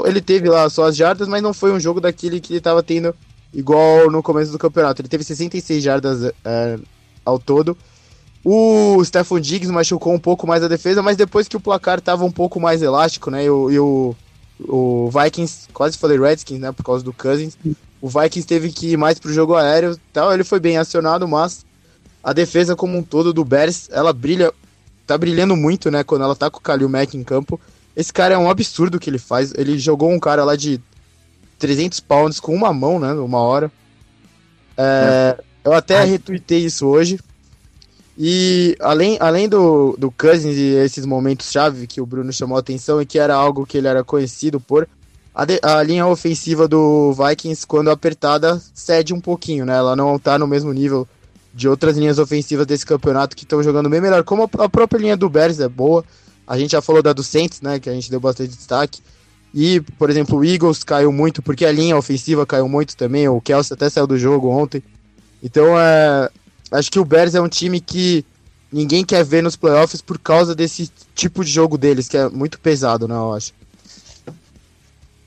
Ele 0.04 0.20
teve 0.20 0.48
lá 0.48 0.68
só 0.68 0.84
as 0.84 0.96
jardas, 0.96 1.26
mas 1.26 1.42
não 1.42 1.54
foi 1.54 1.72
um 1.72 1.80
jogo 1.80 2.00
daquele 2.00 2.40
que 2.40 2.52
ele 2.52 2.58
estava 2.58 2.82
tendo 2.82 3.14
igual 3.52 4.10
no 4.10 4.22
começo 4.22 4.52
do 4.52 4.58
campeonato. 4.58 5.00
Ele 5.00 5.08
teve 5.08 5.24
66 5.24 5.82
jardas 5.82 6.32
é, 6.44 6.78
ao 7.24 7.38
todo. 7.38 7.76
O 8.44 9.02
Stefan 9.04 9.40
Diggs 9.40 9.72
machucou 9.72 10.12
um 10.12 10.18
pouco 10.18 10.46
mais 10.46 10.62
a 10.62 10.68
defesa, 10.68 11.02
mas 11.02 11.16
depois 11.16 11.48
que 11.48 11.56
o 11.56 11.60
placar 11.60 11.98
estava 11.98 12.24
um 12.24 12.30
pouco 12.30 12.60
mais 12.60 12.82
elástico, 12.82 13.30
né? 13.30 13.44
E 13.44 13.50
o, 13.50 13.70
e 13.70 13.78
o, 13.78 14.16
o, 14.60 15.10
Vikings, 15.10 15.68
quase 15.72 15.98
falei 15.98 16.18
Redskins, 16.18 16.60
né? 16.60 16.70
Por 16.70 16.84
causa 16.84 17.04
do 17.04 17.12
Cousins. 17.12 17.56
O 18.00 18.08
Vikings 18.08 18.46
teve 18.46 18.70
que 18.70 18.92
ir 18.92 18.96
mais 18.96 19.18
pro 19.18 19.32
jogo 19.32 19.56
aéreo 19.56 19.98
tal. 20.12 20.32
Ele 20.32 20.44
foi 20.44 20.60
bem 20.60 20.76
acionado, 20.76 21.26
mas 21.26 21.66
a 22.22 22.32
defesa 22.32 22.76
como 22.76 22.96
um 22.96 23.02
todo 23.02 23.32
do 23.32 23.44
Bears, 23.44 23.88
ela 23.90 24.12
brilha 24.12 24.52
tá 25.08 25.18
brilhando 25.18 25.56
muito, 25.56 25.90
né? 25.90 26.04
Quando 26.04 26.22
ela 26.22 26.36
tá 26.36 26.50
com 26.50 26.58
o 26.58 26.62
Kalil 26.62 26.88
Mack 26.88 27.16
em 27.16 27.24
campo. 27.24 27.58
Esse 27.96 28.12
cara 28.12 28.34
é 28.34 28.38
um 28.38 28.50
absurdo 28.50 29.00
que 29.00 29.08
ele 29.08 29.18
faz. 29.18 29.52
Ele 29.56 29.78
jogou 29.78 30.10
um 30.10 30.20
cara 30.20 30.44
lá 30.44 30.54
de 30.54 30.80
300 31.58 31.98
pounds 32.00 32.38
com 32.38 32.54
uma 32.54 32.72
mão, 32.72 33.00
né? 33.00 33.12
Uma 33.14 33.40
hora. 33.40 33.72
É, 34.76 35.36
é. 35.38 35.44
Eu 35.64 35.72
até 35.72 36.04
retuitei 36.04 36.60
isso 36.60 36.86
hoje. 36.86 37.18
E 38.16 38.76
além, 38.80 39.16
além 39.18 39.48
do, 39.48 39.96
do 39.96 40.10
Cousins 40.10 40.56
e 40.56 40.74
esses 40.74 41.06
momentos-chave 41.06 41.86
que 41.86 42.00
o 42.00 42.06
Bruno 42.06 42.32
chamou 42.32 42.56
a 42.56 42.60
atenção 42.60 43.00
e 43.00 43.06
que 43.06 43.18
era 43.18 43.34
algo 43.34 43.64
que 43.64 43.78
ele 43.78 43.88
era 43.88 44.04
conhecido 44.04 44.60
por, 44.60 44.88
a, 45.34 45.44
de, 45.44 45.60
a, 45.62 45.82
linha 45.82 46.04
ofensiva 46.04 46.66
do 46.66 47.12
Vikings, 47.12 47.64
quando 47.64 47.90
apertada, 47.90 48.60
cede 48.74 49.14
um 49.14 49.20
pouquinho, 49.20 49.64
né? 49.64 49.76
Ela 49.76 49.94
não 49.94 50.18
tá 50.18 50.36
no 50.36 50.48
mesmo 50.48 50.72
nível 50.72 51.06
de 51.52 51.68
outras 51.68 51.96
linhas 51.96 52.18
ofensivas 52.18 52.66
desse 52.66 52.84
campeonato 52.84 53.36
que 53.36 53.44
estão 53.44 53.62
jogando 53.62 53.88
bem 53.88 54.00
melhor, 54.00 54.22
como 54.24 54.48
a 54.58 54.68
própria 54.68 54.98
linha 54.98 55.16
do 55.16 55.28
Bears 55.28 55.60
é 55.60 55.68
boa. 55.68 56.04
A 56.46 56.58
gente 56.58 56.72
já 56.72 56.80
falou 56.80 57.02
da 57.02 57.12
do 57.12 57.22
Saints, 57.22 57.60
né, 57.60 57.78
que 57.78 57.90
a 57.90 57.92
gente 57.94 58.10
deu 58.10 58.20
bastante 58.20 58.56
destaque. 58.56 59.00
E, 59.54 59.80
por 59.98 60.10
exemplo, 60.10 60.38
o 60.38 60.44
Eagles 60.44 60.84
caiu 60.84 61.10
muito, 61.10 61.42
porque 61.42 61.64
a 61.64 61.72
linha 61.72 61.96
ofensiva 61.96 62.46
caiu 62.46 62.68
muito 62.68 62.96
também. 62.96 63.28
O 63.28 63.40
Kelsey 63.40 63.74
até 63.74 63.88
saiu 63.88 64.06
do 64.06 64.18
jogo 64.18 64.48
ontem. 64.48 64.82
Então, 65.42 65.78
é, 65.78 66.30
acho 66.70 66.90
que 66.90 66.98
o 66.98 67.04
Bears 67.04 67.34
é 67.34 67.40
um 67.40 67.48
time 67.48 67.80
que 67.80 68.24
ninguém 68.72 69.04
quer 69.04 69.24
ver 69.24 69.42
nos 69.42 69.56
playoffs 69.56 70.00
por 70.00 70.18
causa 70.18 70.54
desse 70.54 70.90
tipo 71.14 71.44
de 71.44 71.50
jogo 71.50 71.78
deles, 71.78 72.08
que 72.08 72.16
é 72.16 72.28
muito 72.28 72.60
pesado, 72.60 73.08
né, 73.08 73.14
eu 73.14 73.34
acho. 73.34 73.52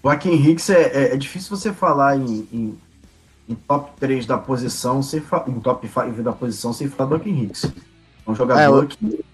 Akin 0.03 0.33
Hicks 0.33 0.69
é, 0.69 0.81
é, 0.81 1.13
é, 1.13 1.17
difícil 1.17 1.55
você 1.55 1.71
falar 1.71 2.17
em, 2.17 2.47
em 2.51 2.77
em 3.47 3.55
top 3.55 3.91
3 3.99 4.25
da 4.25 4.37
posição, 4.37 5.01
sem 5.01 5.21
em 5.47 5.59
top 5.59 5.87
5 5.87 6.23
da 6.23 6.31
posição, 6.31 6.73
sem 6.73 6.87
falar 6.87 7.09
do 7.09 7.15
Akin 7.15 7.43
Hicks. 7.43 7.65
É 7.65 8.31
um 8.31 8.35
jogador 8.35 8.83
é, 8.83 8.87
que 8.87 9.25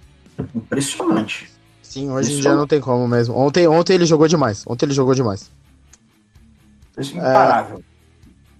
impressionante. 0.56 1.52
Sim, 1.82 2.12
hoje 2.12 2.34
em 2.34 2.42
dia 2.42 2.56
não 2.56 2.68
tem 2.68 2.80
como 2.80 3.08
mesmo. 3.08 3.36
Ontem, 3.36 3.68
ontem 3.68 3.94
ele 3.94 4.06
jogou 4.06 4.28
demais. 4.28 4.64
Ontem 4.68 4.86
ele 4.86 4.94
jogou 4.94 5.16
demais. 5.16 5.50
É 6.98 7.02
imparável. 7.02 7.78
É, 7.78 7.98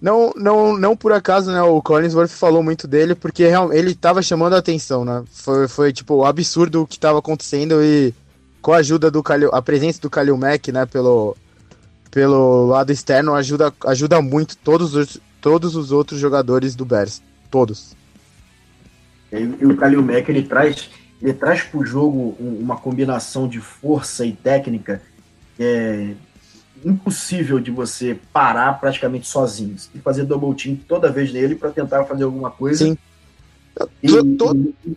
não, 0.00 0.32
não, 0.36 0.76
não 0.76 0.96
por 0.96 1.12
acaso, 1.12 1.50
né? 1.50 1.60
O 1.62 1.82
Collinsworth 1.82 2.30
falou 2.30 2.62
muito 2.62 2.86
dele, 2.86 3.14
porque 3.14 3.42
ele 3.72 3.90
estava 3.90 4.22
chamando 4.22 4.54
a 4.54 4.58
atenção, 4.58 5.04
né? 5.04 5.24
Foi, 5.30 5.66
foi 5.66 5.92
tipo 5.92 6.24
absurdo 6.24 6.82
o 6.82 6.86
que 6.86 6.96
estava 6.96 7.18
acontecendo 7.18 7.82
e 7.82 8.14
com 8.62 8.72
a 8.72 8.76
ajuda 8.76 9.10
do 9.10 9.22
Kalil, 9.22 9.50
a 9.52 9.62
presença 9.62 10.00
do 10.00 10.10
Kalil 10.10 10.36
Mack, 10.36 10.70
né, 10.72 10.84
pelo, 10.86 11.36
pelo 12.10 12.66
lado 12.66 12.92
externo, 12.92 13.34
ajuda, 13.34 13.72
ajuda 13.86 14.20
muito 14.20 14.56
todos 14.56 14.94
os, 14.94 15.18
todos 15.40 15.76
os 15.76 15.92
outros 15.92 16.20
jogadores 16.20 16.74
do 16.74 16.84
Bears. 16.84 17.22
Todos. 17.50 17.96
E, 19.32 19.64
o 19.64 19.76
Kalil 19.76 20.02
Mack, 20.02 20.28
ele 20.28 20.42
traz, 20.42 20.90
ele 21.20 21.32
traz 21.32 21.62
pro 21.62 21.84
jogo 21.84 22.36
uma 22.38 22.76
combinação 22.76 23.48
de 23.48 23.60
força 23.60 24.24
e 24.24 24.32
técnica 24.32 25.02
é 25.58 26.14
impossível 26.84 27.58
de 27.58 27.70
você 27.70 28.16
parar 28.32 28.78
praticamente 28.78 29.26
sozinho. 29.26 29.76
Você 29.76 29.88
tem 29.92 29.98
que 29.98 30.04
fazer 30.04 30.24
double 30.24 30.54
team 30.54 30.78
toda 30.86 31.10
vez 31.10 31.32
nele 31.32 31.56
para 31.56 31.70
tentar 31.70 32.04
fazer 32.04 32.24
alguma 32.24 32.50
coisa. 32.50 32.84
Sim. 32.84 32.98
E, 34.02 34.08
e, 34.08 34.96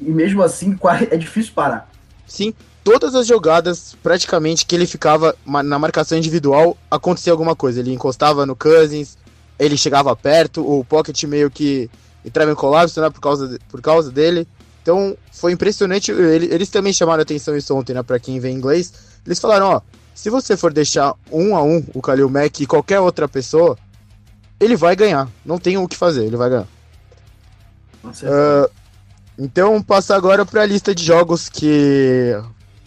e, 0.00 0.10
mesmo 0.10 0.42
assim, 0.42 0.76
é 1.10 1.16
difícil 1.16 1.52
parar. 1.54 1.88
sim, 2.26 2.52
todas 2.82 3.14
as 3.14 3.26
jogadas, 3.26 3.96
praticamente, 4.02 4.66
que 4.66 4.74
ele 4.74 4.86
ficava 4.86 5.36
na 5.46 5.78
marcação 5.78 6.18
individual, 6.18 6.76
acontecia 6.90 7.32
alguma 7.32 7.54
coisa. 7.54 7.80
Ele 7.80 7.92
encostava 7.92 8.44
no 8.44 8.56
Cousins, 8.56 9.16
ele 9.64 9.76
chegava 9.76 10.14
perto, 10.16 10.60
o 10.60 10.84
Pocket 10.84 11.22
meio 11.24 11.50
que 11.50 11.88
entrava 12.24 12.50
em 12.50 12.54
colapso, 12.54 13.00
né, 13.00 13.08
por 13.10 13.20
causa, 13.20 13.48
de, 13.48 13.58
por 13.68 13.80
causa 13.80 14.10
dele. 14.10 14.46
Então, 14.82 15.16
foi 15.30 15.52
impressionante. 15.52 16.10
Ele, 16.10 16.52
eles 16.52 16.68
também 16.68 16.92
chamaram 16.92 17.20
a 17.20 17.22
atenção 17.22 17.56
isso 17.56 17.74
ontem, 17.74 17.94
né, 17.94 18.02
pra 18.02 18.18
quem 18.18 18.40
vê 18.40 18.50
inglês. 18.50 18.92
Eles 19.24 19.38
falaram, 19.38 19.66
ó, 19.66 19.80
se 20.14 20.28
você 20.28 20.56
for 20.56 20.72
deixar 20.72 21.14
um 21.30 21.56
a 21.56 21.62
um 21.62 21.84
o 21.94 22.00
Khalil 22.00 22.28
Mack 22.28 22.60
e 22.60 22.66
qualquer 22.66 22.98
outra 22.98 23.28
pessoa, 23.28 23.78
ele 24.58 24.76
vai 24.76 24.96
ganhar. 24.96 25.28
Não 25.44 25.58
tem 25.58 25.78
o 25.78 25.86
que 25.86 25.96
fazer, 25.96 26.24
ele 26.24 26.36
vai 26.36 26.50
ganhar. 26.50 26.68
Uh, 28.04 28.70
então, 29.38 29.80
passar 29.80 30.16
agora 30.16 30.44
para 30.44 30.62
a 30.62 30.66
lista 30.66 30.94
de 30.94 31.04
jogos 31.04 31.48
que 31.48 32.36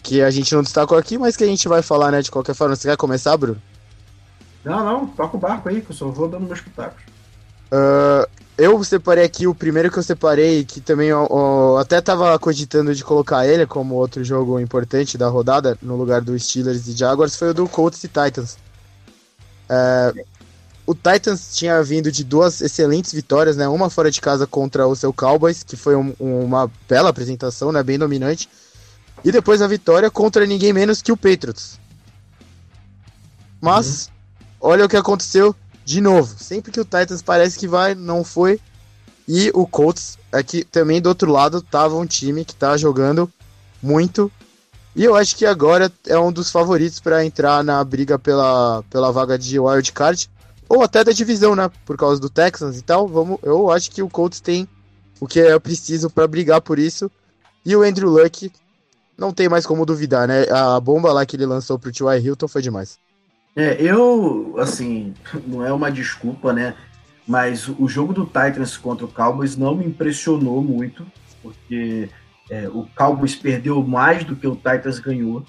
que 0.02 0.22
a 0.22 0.30
gente 0.30 0.54
não 0.54 0.62
destacou 0.62 0.96
aqui, 0.96 1.18
mas 1.18 1.36
que 1.36 1.42
a 1.42 1.48
gente 1.48 1.66
vai 1.66 1.82
falar, 1.82 2.12
né, 2.12 2.22
de 2.22 2.30
qualquer 2.30 2.54
forma. 2.54 2.76
Você 2.76 2.88
quer 2.88 2.96
começar, 2.96 3.36
Bruno? 3.36 3.60
Não, 4.66 4.84
não, 4.84 5.06
toca 5.06 5.36
o 5.36 5.40
barco 5.40 5.68
aí, 5.68 5.80
que 5.80 5.92
eu 5.92 5.96
só 5.96 6.08
vou 6.08 6.28
dando 6.28 6.44
meus 6.44 6.60
pitacos. 6.60 7.00
Uh, 7.70 8.28
eu 8.58 8.82
separei 8.82 9.24
aqui, 9.24 9.46
o 9.46 9.54
primeiro 9.54 9.92
que 9.92 9.96
eu 9.96 10.02
separei, 10.02 10.64
que 10.64 10.80
também 10.80 11.08
eu, 11.08 11.24
eu, 11.30 11.78
até 11.78 12.00
tava 12.00 12.36
cogitando 12.36 12.92
de 12.92 13.04
colocar 13.04 13.46
ele 13.46 13.64
como 13.64 13.94
outro 13.94 14.24
jogo 14.24 14.58
importante 14.58 15.16
da 15.16 15.28
rodada, 15.28 15.78
no 15.80 15.94
lugar 15.94 16.20
do 16.20 16.36
Steelers 16.36 16.88
e 16.88 16.96
Jaguars, 16.96 17.36
foi 17.36 17.50
o 17.50 17.54
do 17.54 17.68
Colts 17.68 18.02
e 18.02 18.08
Titans. 18.08 18.58
Uh, 19.70 20.26
o 20.84 20.94
Titans 20.96 21.54
tinha 21.56 21.80
vindo 21.84 22.10
de 22.10 22.24
duas 22.24 22.60
excelentes 22.60 23.12
vitórias, 23.12 23.56
né? 23.56 23.68
Uma 23.68 23.88
fora 23.88 24.10
de 24.10 24.20
casa 24.20 24.48
contra 24.48 24.84
o 24.88 24.96
seu 24.96 25.12
Cowboys, 25.12 25.62
que 25.62 25.76
foi 25.76 25.94
um, 25.94 26.12
uma 26.18 26.68
bela 26.88 27.10
apresentação, 27.10 27.70
né? 27.70 27.84
Bem 27.84 27.98
dominante. 27.98 28.48
E 29.24 29.30
depois 29.30 29.62
a 29.62 29.68
vitória 29.68 30.10
contra 30.10 30.44
ninguém 30.44 30.72
menos 30.72 31.02
que 31.02 31.12
o 31.12 31.16
Patriots. 31.16 31.78
Mas, 33.60 34.06
uhum. 34.06 34.15
Olha 34.60 34.84
o 34.84 34.88
que 34.88 34.96
aconteceu 34.96 35.54
de 35.84 36.00
novo. 36.00 36.36
Sempre 36.38 36.72
que 36.72 36.80
o 36.80 36.84
Titans 36.84 37.22
parece 37.22 37.58
que 37.58 37.68
vai, 37.68 37.94
não 37.94 38.24
foi. 38.24 38.60
E 39.28 39.50
o 39.54 39.66
Colts, 39.66 40.18
aqui 40.30 40.64
também 40.64 41.00
do 41.00 41.08
outro 41.08 41.30
lado, 41.30 41.60
tava 41.60 41.96
um 41.96 42.06
time 42.06 42.44
que 42.44 42.54
tá 42.54 42.76
jogando 42.76 43.30
muito. 43.82 44.30
E 44.94 45.04
eu 45.04 45.14
acho 45.14 45.36
que 45.36 45.44
agora 45.44 45.92
é 46.06 46.18
um 46.18 46.32
dos 46.32 46.50
favoritos 46.50 47.00
para 47.00 47.24
entrar 47.24 47.62
na 47.62 47.82
briga 47.84 48.18
pela, 48.18 48.82
pela 48.90 49.12
vaga 49.12 49.38
de 49.38 49.58
wild 49.58 49.92
card 49.92 50.30
ou 50.68 50.82
até 50.82 51.04
da 51.04 51.12
divisão, 51.12 51.54
né? 51.54 51.70
Por 51.84 51.96
causa 51.96 52.20
do 52.20 52.30
Texans 52.30 52.78
e 52.78 52.82
tal. 52.82 53.06
Vamos, 53.06 53.38
eu 53.42 53.70
acho 53.70 53.90
que 53.90 54.02
o 54.02 54.08
Colts 54.08 54.40
tem 54.40 54.68
o 55.20 55.26
que 55.26 55.40
é 55.40 55.58
preciso 55.58 56.10
para 56.10 56.26
brigar 56.26 56.60
por 56.60 56.78
isso. 56.78 57.10
E 57.64 57.74
o 57.74 57.82
Andrew 57.82 58.10
Luck 58.10 58.50
não 59.18 59.32
tem 59.32 59.48
mais 59.48 59.66
como 59.66 59.86
duvidar, 59.86 60.26
né? 60.28 60.48
A 60.50 60.78
bomba 60.80 61.12
lá 61.12 61.26
que 61.26 61.36
ele 61.36 61.46
lançou 61.46 61.78
pro 61.78 61.92
T.Y. 61.92 62.18
Hilton 62.20 62.48
foi 62.48 62.62
demais. 62.62 62.98
É, 63.56 63.80
eu, 63.80 64.54
assim, 64.58 65.14
não 65.48 65.64
é 65.64 65.72
uma 65.72 65.90
desculpa, 65.90 66.52
né? 66.52 66.74
Mas 67.26 67.66
o 67.66 67.88
jogo 67.88 68.12
do 68.12 68.26
Titans 68.26 68.76
contra 68.76 69.06
o 69.06 69.08
Cowboys 69.08 69.56
não 69.56 69.74
me 69.74 69.84
impressionou 69.84 70.62
muito, 70.62 71.04
porque 71.42 72.08
é, 72.50 72.68
o 72.68 72.86
Cowboys 72.94 73.34
perdeu 73.34 73.82
mais 73.82 74.22
do 74.22 74.36
que 74.36 74.46
o 74.46 74.54
Titans 74.54 75.00
ganhou, 75.00 75.44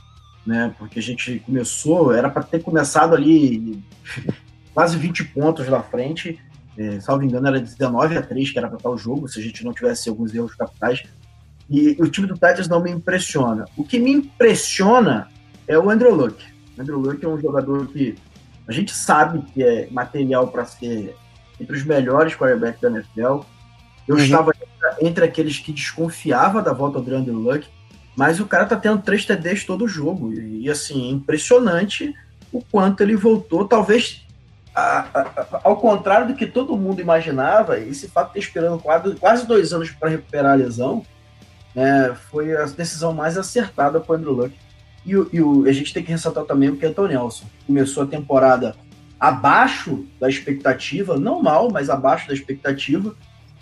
né? 0.45 0.73
Porque 0.79 0.97
a 0.97 1.01
gente 1.03 1.39
começou, 1.45 2.13
era 2.13 2.29
para 2.29 2.41
ter 2.41 2.63
começado 2.63 3.13
ali 3.13 3.83
quase 4.73 4.97
20 4.97 5.25
pontos 5.25 5.67
na 5.67 5.83
frente, 5.83 6.39
é, 6.77 6.99
salvo 6.99 7.23
engano 7.23 7.47
era 7.47 7.59
19 7.59 8.17
a 8.17 8.21
3 8.21 8.51
que 8.51 8.57
era 8.57 8.67
para 8.67 8.77
estar 8.77 8.89
o 8.89 8.97
jogo, 8.97 9.27
se 9.27 9.39
a 9.39 9.43
gente 9.43 9.65
não 9.65 9.73
tivesse 9.73 10.09
alguns 10.09 10.33
erros 10.33 10.55
capitais, 10.55 11.03
e 11.69 11.97
o 11.99 12.07
time 12.07 12.25
do 12.25 12.35
Titans 12.35 12.67
não 12.67 12.81
me 12.81 12.89
impressiona. 12.89 13.65
O 13.75 13.83
que 13.83 13.99
me 13.99 14.11
impressiona 14.11 15.27
é 15.67 15.77
o 15.77 15.89
Andrew 15.89 16.15
Luck. 16.15 16.56
O 16.77 16.81
Andrew 16.81 16.99
Luck 16.99 17.23
é 17.23 17.27
um 17.27 17.39
jogador 17.39 17.87
que 17.87 18.15
a 18.67 18.71
gente 18.71 18.93
sabe 18.93 19.41
que 19.53 19.63
é 19.63 19.87
material 19.89 20.47
para 20.47 20.65
ser 20.65 21.15
entre 21.59 21.75
os 21.75 21.83
melhores 21.83 22.35
quarterbacks 22.35 22.79
da 22.81 22.89
NFL. 22.89 23.39
Eu 24.07 24.15
uhum. 24.15 24.17
estava 24.17 24.53
entre 25.01 25.25
aqueles 25.25 25.57
que 25.59 25.73
desconfiava 25.73 26.61
da 26.61 26.73
volta 26.73 27.01
do 27.01 27.15
Andrew 27.15 27.39
Luck, 27.39 27.67
mas 28.15 28.39
o 28.39 28.45
cara 28.45 28.65
tá 28.65 28.75
tendo 28.75 29.01
três 29.01 29.25
TDs 29.25 29.63
todo 29.63 29.85
o 29.85 29.87
jogo. 29.87 30.33
E, 30.33 30.63
e 30.63 30.69
assim, 30.69 31.09
é 31.09 31.11
impressionante 31.11 32.13
o 32.51 32.63
quanto 32.63 33.01
ele 33.01 33.15
voltou. 33.15 33.67
Talvez, 33.67 34.25
a, 34.73 34.99
a, 34.99 35.61
ao 35.63 35.77
contrário 35.77 36.27
do 36.27 36.35
que 36.35 36.45
todo 36.45 36.77
mundo 36.77 37.01
imaginava, 37.01 37.79
esse 37.79 38.07
fato 38.07 38.27
de 38.27 38.33
ter 38.33 38.39
esperando 38.39 38.79
quase, 38.79 39.15
quase 39.15 39.47
dois 39.47 39.73
anos 39.73 39.89
para 39.91 40.09
recuperar 40.09 40.53
a 40.53 40.55
lesão, 40.55 41.05
é, 41.75 42.13
foi 42.31 42.55
a 42.55 42.65
decisão 42.65 43.13
mais 43.13 43.37
acertada 43.37 43.99
para 43.99 44.13
o 44.13 44.15
Andrew 44.15 44.33
Luck. 44.33 44.66
E, 45.07 45.37
e 45.37 45.69
a 45.69 45.73
gente 45.73 45.93
tem 45.93 46.03
que 46.03 46.11
ressaltar 46.11 46.43
também 46.43 46.69
o 46.69 46.75
que 46.75 46.85
é 46.85 46.93
o 46.95 47.07
Nelson. 47.07 47.45
Começou 47.65 48.03
a 48.03 48.07
temporada 48.07 48.75
abaixo 49.17 50.05
da 50.19 50.29
expectativa, 50.29 51.17
não 51.17 51.41
mal, 51.41 51.71
mas 51.71 51.89
abaixo 51.89 52.27
da 52.27 52.33
expectativa. 52.33 53.15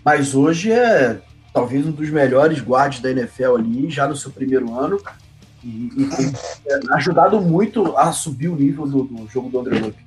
Mas 0.04 0.34
hoje 0.34 0.72
é 0.72 1.22
talvez 1.54 1.86
um 1.86 1.92
dos 1.92 2.10
melhores 2.10 2.60
guards 2.60 3.00
da 3.00 3.12
NFL 3.12 3.56
ali, 3.56 3.90
já 3.90 4.08
no 4.08 4.16
seu 4.16 4.32
primeiro 4.32 4.78
ano. 4.78 5.00
E, 5.64 5.90
e 5.96 6.06
tem 6.16 6.34
é, 6.68 6.80
ajudado 6.96 7.40
muito 7.40 7.96
a 7.96 8.12
subir 8.12 8.50
o 8.50 8.56
nível 8.56 8.86
do, 8.86 9.04
do 9.04 9.28
jogo 9.28 9.50
do 9.50 9.60
Andrew 9.60 9.86
Luck. 9.86 10.06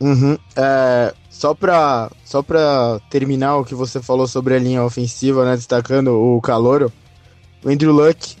Uhum. 0.00 0.38
É, 0.56 1.14
só 1.28 1.54
para 1.54 2.10
só 2.24 2.42
pra 2.42 3.00
terminar 3.10 3.56
o 3.56 3.64
que 3.64 3.74
você 3.74 4.00
falou 4.00 4.26
sobre 4.26 4.54
a 4.54 4.58
linha 4.58 4.82
ofensiva, 4.84 5.44
né, 5.44 5.56
destacando 5.56 6.08
o 6.08 6.40
Calouro, 6.40 6.92
o 7.64 7.68
Andrew 7.68 7.92
Luck, 7.92 8.36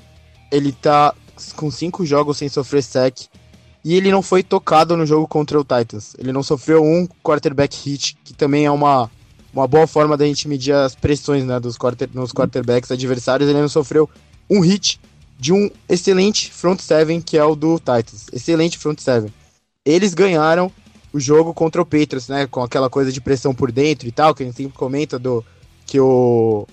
ele 0.50 0.72
tá 0.72 1.14
com 1.54 1.70
cinco 1.70 2.04
jogos 2.04 2.38
sem 2.38 2.48
sofrer 2.48 2.82
sec. 2.82 3.26
E 3.84 3.94
ele 3.94 4.10
não 4.10 4.22
foi 4.22 4.42
tocado 4.42 4.96
no 4.96 5.06
jogo 5.06 5.26
contra 5.26 5.58
o 5.58 5.64
Titans. 5.64 6.14
Ele 6.18 6.32
não 6.32 6.42
sofreu 6.42 6.84
um 6.84 7.08
quarterback 7.22 7.76
hit, 7.88 8.16
que 8.22 8.34
também 8.34 8.66
é 8.66 8.70
uma, 8.70 9.10
uma 9.54 9.66
boa 9.66 9.86
forma 9.86 10.16
da 10.16 10.26
gente 10.26 10.46
medir 10.46 10.74
as 10.74 10.94
pressões 10.94 11.44
né, 11.44 11.58
dos 11.58 11.78
quarter, 11.78 12.08
nos 12.12 12.32
quarterbacks 12.32 12.90
adversários. 12.90 13.48
Ele 13.48 13.60
não 13.60 13.68
sofreu 13.68 14.08
um 14.50 14.60
hit 14.60 15.00
de 15.38 15.52
um 15.52 15.70
excelente 15.88 16.52
front 16.52 16.80
seven, 16.80 17.22
que 17.22 17.38
é 17.38 17.44
o 17.44 17.54
do 17.54 17.78
Titans. 17.78 18.26
Excelente 18.32 18.76
front 18.76 19.00
seven. 19.00 19.32
Eles 19.84 20.12
ganharam 20.12 20.70
o 21.12 21.18
jogo 21.18 21.54
contra 21.54 21.80
o 21.80 21.86
Patriots, 21.86 22.28
né? 22.28 22.46
Com 22.46 22.62
aquela 22.62 22.90
coisa 22.90 23.10
de 23.10 23.20
pressão 23.20 23.54
por 23.54 23.72
dentro 23.72 24.06
e 24.06 24.12
tal, 24.12 24.34
que 24.34 24.42
a 24.42 24.46
gente 24.46 24.56
sempre 24.56 24.76
comenta 24.76 25.18
do 25.18 25.42
que 25.86 25.98
o 25.98 26.66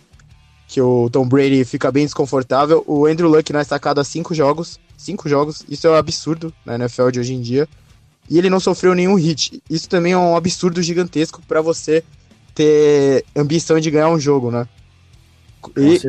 que 0.67 0.81
o 0.81 1.09
Tom 1.09 1.27
Brady 1.27 1.63
fica 1.63 1.91
bem 1.91 2.03
desconfortável. 2.03 2.83
O 2.85 3.05
Andrew 3.05 3.29
Luck 3.29 3.51
na 3.53 3.61
estacada 3.61 4.03
cinco 4.03 4.35
jogos. 4.35 4.79
Cinco 4.97 5.29
jogos. 5.29 5.63
Isso 5.69 5.87
é 5.87 5.91
um 5.91 5.95
absurdo 5.95 6.53
na 6.65 6.75
NFL 6.75 7.09
de 7.09 7.19
hoje 7.21 7.33
em 7.33 7.41
dia. 7.41 7.67
E 8.29 8.37
ele 8.37 8.49
não 8.49 8.59
sofreu 8.59 8.93
nenhum 8.93 9.15
hit. 9.15 9.63
Isso 9.69 9.87
também 9.87 10.11
é 10.11 10.17
um 10.17 10.35
absurdo 10.35 10.81
gigantesco 10.81 11.41
para 11.47 11.61
você 11.61 12.03
ter 12.53 13.23
ambição 13.33 13.79
de 13.79 13.89
ganhar 13.89 14.09
um 14.09 14.19
jogo, 14.19 14.51
né? 14.51 14.67
E, 15.77 16.01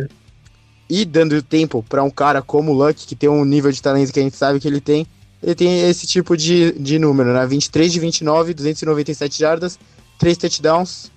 e 0.89 1.05
dando 1.05 1.41
tempo 1.41 1.85
para 1.89 2.03
um 2.03 2.11
cara 2.11 2.43
como 2.43 2.73
o 2.73 2.75
Luck, 2.75 3.07
que 3.07 3.15
tem 3.15 3.29
um 3.29 3.45
nível 3.45 3.71
de 3.71 3.81
talento 3.81 4.13
que 4.13 4.19
a 4.19 4.23
gente 4.23 4.37
sabe 4.37 4.59
que 4.59 4.67
ele 4.67 4.81
tem, 4.81 5.07
ele 5.41 5.55
tem 5.55 5.89
esse 5.89 6.07
tipo 6.07 6.37
de, 6.37 6.73
de 6.73 6.99
número, 6.99 7.33
né? 7.33 7.47
23 7.47 7.93
de 7.93 8.01
29, 8.01 8.55
297 8.55 9.39
jardas, 9.39 9.79
3 10.19 10.37
touchdowns, 10.37 11.13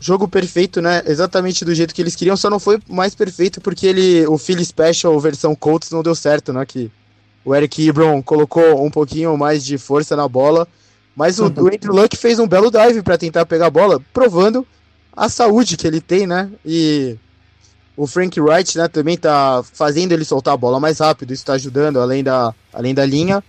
jogo 0.00 0.26
perfeito, 0.26 0.80
né? 0.80 1.02
Exatamente 1.06 1.64
do 1.64 1.74
jeito 1.74 1.94
que 1.94 2.00
eles 2.00 2.16
queriam, 2.16 2.36
só 2.36 2.48
não 2.48 2.58
foi 2.58 2.80
mais 2.88 3.14
perfeito 3.14 3.60
porque 3.60 3.86
ele, 3.86 4.26
o 4.26 4.38
Philly 4.38 4.64
Special 4.64 5.20
versão 5.20 5.54
Colts 5.54 5.90
não 5.90 6.02
deu 6.02 6.14
certo, 6.14 6.52
né? 6.52 6.64
Que 6.64 6.90
o 7.44 7.54
Eric 7.54 7.86
Ebron 7.86 8.22
colocou 8.22 8.84
um 8.84 8.90
pouquinho 8.90 9.36
mais 9.36 9.64
de 9.64 9.76
força 9.76 10.16
na 10.16 10.26
bola, 10.26 10.66
mas 11.14 11.38
o, 11.38 11.44
o 11.44 11.66
Andrew 11.66 11.94
Luck 11.94 12.16
fez 12.16 12.38
um 12.38 12.48
belo 12.48 12.70
dive 12.70 13.02
para 13.02 13.18
tentar 13.18 13.44
pegar 13.44 13.66
a 13.66 13.70
bola, 13.70 14.00
provando 14.12 14.66
a 15.14 15.28
saúde 15.28 15.76
que 15.76 15.86
ele 15.86 16.00
tem, 16.00 16.26
né? 16.26 16.50
E 16.64 17.16
o 17.96 18.06
Frank 18.06 18.40
Wright, 18.40 18.78
né, 18.78 18.88
também 18.88 19.18
tá 19.18 19.62
fazendo 19.74 20.12
ele 20.12 20.24
soltar 20.24 20.54
a 20.54 20.56
bola 20.56 20.80
mais 20.80 21.00
rápido, 21.00 21.34
isso 21.34 21.44
tá 21.44 21.52
ajudando 21.54 22.00
além 22.00 22.24
da, 22.24 22.54
além 22.72 22.94
da 22.94 23.04
linha. 23.04 23.44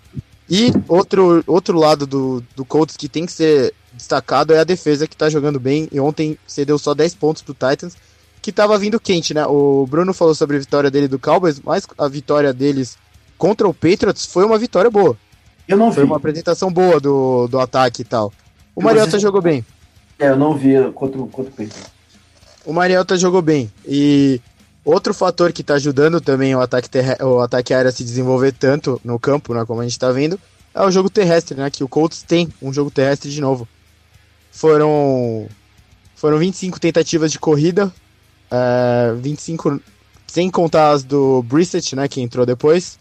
E 0.53 0.69
outro, 0.89 1.41
outro 1.47 1.79
lado 1.79 2.05
do, 2.05 2.43
do 2.57 2.65
Colts 2.65 2.97
que 2.97 3.07
tem 3.07 3.25
que 3.25 3.31
ser 3.31 3.73
destacado 3.93 4.53
é 4.53 4.59
a 4.59 4.65
defesa 4.65 5.07
que 5.07 5.15
tá 5.15 5.29
jogando 5.29 5.57
bem. 5.57 5.87
E 5.93 5.97
ontem 5.97 6.37
cedeu 6.45 6.77
só 6.77 6.93
10 6.93 7.15
pontos 7.15 7.41
pro 7.41 7.53
Titans, 7.53 7.95
que 8.41 8.51
tava 8.51 8.77
vindo 8.77 8.99
quente, 8.99 9.33
né? 9.33 9.45
O 9.45 9.87
Bruno 9.89 10.13
falou 10.13 10.35
sobre 10.35 10.57
a 10.57 10.59
vitória 10.59 10.91
dele 10.91 11.07
do 11.07 11.17
Cowboys, 11.17 11.61
mas 11.63 11.87
a 11.97 12.09
vitória 12.09 12.51
deles 12.51 12.97
contra 13.37 13.65
o 13.65 13.73
Patriots 13.73 14.25
foi 14.25 14.43
uma 14.43 14.57
vitória 14.57 14.91
boa. 14.91 15.17
Eu 15.65 15.77
não 15.77 15.89
foi 15.89 16.03
vi. 16.03 16.09
uma 16.09 16.17
apresentação 16.17 16.69
boa 16.69 16.99
do, 16.99 17.47
do 17.47 17.57
ataque 17.57 18.01
e 18.01 18.05
tal. 18.05 18.33
O 18.75 18.83
Mariota 18.83 19.17
jogou 19.17 19.41
bem. 19.41 19.65
É, 20.19 20.31
eu 20.31 20.35
não 20.35 20.53
vi 20.57 20.73
contra, 20.93 21.17
contra 21.17 21.43
o 21.43 21.45
Patriots. 21.45 21.83
O 22.65 22.73
Mariota 22.73 23.15
jogou 23.15 23.41
bem. 23.41 23.71
E 23.87 24.41
outro 24.83 25.13
fator 25.13 25.51
que 25.51 25.63
tá 25.63 25.75
ajudando 25.75 26.19
também 26.19 26.55
o 26.55 26.61
ataque, 26.61 26.89
o 27.21 27.39
ataque 27.39 27.73
aéreo 27.73 27.89
a 27.89 27.91
se 27.91 28.03
desenvolver 28.03 28.51
tanto 28.51 28.99
no 29.03 29.19
campo, 29.19 29.53
né, 29.53 29.63
como 29.65 29.81
a 29.81 29.83
gente 29.83 29.99
tá 29.99 30.11
vendo, 30.11 30.39
é 30.73 30.81
o 30.81 30.91
jogo 30.91 31.09
terrestre, 31.09 31.57
né? 31.57 31.69
Que 31.69 31.83
o 31.83 31.87
Colts 31.87 32.23
tem 32.23 32.47
um 32.61 32.71
jogo 32.71 32.89
terrestre 32.89 33.29
de 33.29 33.41
novo. 33.41 33.67
Foram 34.51 35.47
foram 36.15 36.37
25 36.37 36.79
tentativas 36.79 37.31
de 37.31 37.39
corrida, 37.39 37.91
é, 38.49 39.13
25 39.17 39.81
sem 40.27 40.49
contar 40.49 40.91
as 40.91 41.03
do 41.03 41.43
Brissett, 41.43 41.95
né, 41.95 42.07
que 42.07 42.21
entrou 42.21 42.45
depois. 42.45 42.97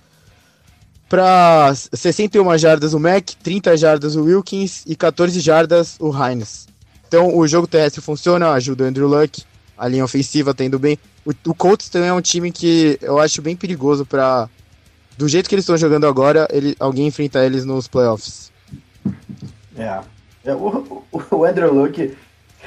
Para 1.09 1.73
61 1.75 2.57
jardas 2.59 2.93
o 2.93 3.01
Mac, 3.01 3.31
30 3.43 3.77
jardas 3.77 4.17
o 4.17 4.23
Wilkins 4.23 4.85
e 4.87 4.97
14 4.97 5.39
jardas 5.41 5.97
o 6.01 6.11
Hines. 6.11 6.67
Então 7.07 7.37
o 7.37 7.47
jogo 7.47 7.67
terrestre 7.67 8.01
funciona, 8.01 8.51
ajuda 8.53 8.85
o 8.85 8.87
Andrew 8.87 9.09
Luck, 9.09 9.43
a 9.77 9.87
linha 9.89 10.05
ofensiva 10.05 10.55
indo 10.61 10.79
bem. 10.79 10.99
O, 11.25 11.33
o 11.51 11.55
Colts 11.55 11.89
também 11.89 12.09
é 12.09 12.13
um 12.13 12.21
time 12.21 12.51
que 12.51 12.99
eu 13.03 13.19
acho 13.19 13.43
bem 13.43 13.57
perigoso 13.57 14.07
para 14.07 14.49
do 15.17 15.29
jeito 15.29 15.49
que 15.49 15.55
eles 15.55 15.65
estão 15.65 15.77
jogando 15.77 16.07
agora, 16.07 16.49
ele, 16.51 16.75
alguém 16.81 17.07
enfrentar 17.07 17.45
eles 17.45 17.65
nos 17.65 17.87
playoffs. 17.87 18.51
É. 19.77 20.01
é 20.45 20.55
o, 20.55 21.05
o 21.31 21.45
Andrew 21.45 21.75
Luck, 21.75 22.17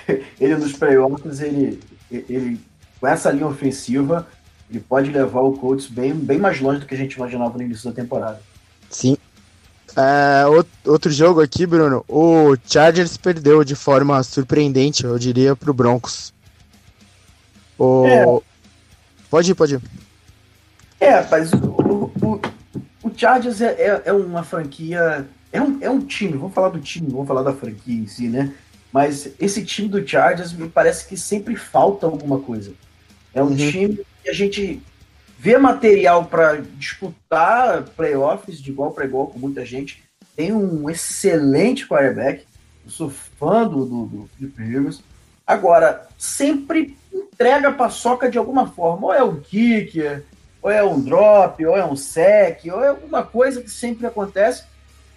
ele 0.39 0.55
nos 0.55 0.73
playoffs, 0.73 1.41
ele, 1.41 1.79
ele 2.11 2.59
com 2.99 3.07
essa 3.07 3.31
linha 3.31 3.47
ofensiva, 3.47 4.27
ele 4.69 4.79
pode 4.79 5.11
levar 5.11 5.41
o 5.41 5.53
Colts 5.53 5.87
bem, 5.87 6.13
bem 6.13 6.37
mais 6.37 6.59
longe 6.59 6.79
do 6.79 6.85
que 6.85 6.93
a 6.93 6.97
gente 6.97 7.13
imaginava 7.13 7.57
no 7.57 7.63
início 7.63 7.89
da 7.89 7.95
temporada. 7.95 8.41
Sim. 8.89 9.17
É, 9.95 10.43
outro 10.85 11.11
jogo 11.11 11.41
aqui, 11.41 11.65
Bruno. 11.65 12.03
O 12.07 12.55
Chargers 12.65 13.15
perdeu 13.17 13.63
de 13.63 13.75
forma 13.75 14.21
surpreendente, 14.23 15.03
eu 15.03 15.17
diria, 15.19 15.55
pro 15.55 15.73
Broncos. 15.73 16.32
O... 17.77 18.05
É. 18.05 18.25
Pode 19.29 19.51
ir, 19.51 19.55
pode 19.55 19.75
ir. 19.75 19.81
É, 20.99 21.21
mas 21.29 21.51
o, 21.53 22.11
o, 22.21 22.41
o 23.03 23.11
Chargers 23.15 23.61
é, 23.61 23.73
é, 23.73 24.01
é, 24.05 24.13
uma 24.13 24.43
franquia. 24.43 25.27
É 25.51 25.61
um, 25.61 25.77
é 25.81 25.89
um 25.89 25.99
time, 25.99 26.37
vamos 26.37 26.53
falar 26.53 26.69
do 26.69 26.79
time, 26.79 27.11
vamos 27.11 27.27
falar 27.27 27.43
da 27.43 27.53
franquia 27.53 27.95
em 27.95 28.07
si, 28.07 28.27
né? 28.27 28.53
Mas 28.91 29.29
esse 29.39 29.65
time 29.65 29.87
do 29.87 30.07
Chargers 30.07 30.53
me 30.53 30.69
parece 30.69 31.07
que 31.07 31.17
sempre 31.17 31.55
falta 31.55 32.05
alguma 32.05 32.39
coisa. 32.39 32.73
É 33.33 33.41
um 33.41 33.47
uhum. 33.47 33.55
time 33.55 33.99
que 34.23 34.29
a 34.29 34.33
gente 34.33 34.81
vê 35.37 35.57
material 35.57 36.25
para 36.25 36.61
disputar 36.77 37.83
playoffs 37.97 38.61
de 38.61 38.71
igual 38.71 38.91
para 38.91 39.05
igual 39.05 39.27
com 39.27 39.39
muita 39.39 39.65
gente. 39.65 40.03
Tem 40.35 40.53
um 40.53 40.89
excelente 40.89 41.87
quarterback. 41.87 42.45
Eu 42.85 42.91
sou 42.91 43.09
fã 43.09 43.67
do, 43.67 43.85
do, 43.85 44.05
do 44.05 44.29
Philip 44.37 44.61
Rivers. 44.61 45.01
Agora, 45.45 46.07
sempre 46.17 46.97
entrega 47.13 47.71
paçoca 47.71 48.29
de 48.29 48.37
alguma 48.37 48.67
forma. 48.67 49.07
Ou 49.07 49.13
é 49.13 49.23
um 49.23 49.39
kicker, 49.39 50.23
ou 50.61 50.71
é 50.71 50.83
um 50.83 50.99
drop, 50.99 51.65
ou 51.65 51.77
é 51.77 51.85
um 51.85 51.95
sec, 51.95 52.65
ou 52.71 52.83
é 52.83 52.89
alguma 52.89 53.23
coisa 53.23 53.61
que 53.61 53.69
sempre 53.69 54.07
acontece. 54.07 54.63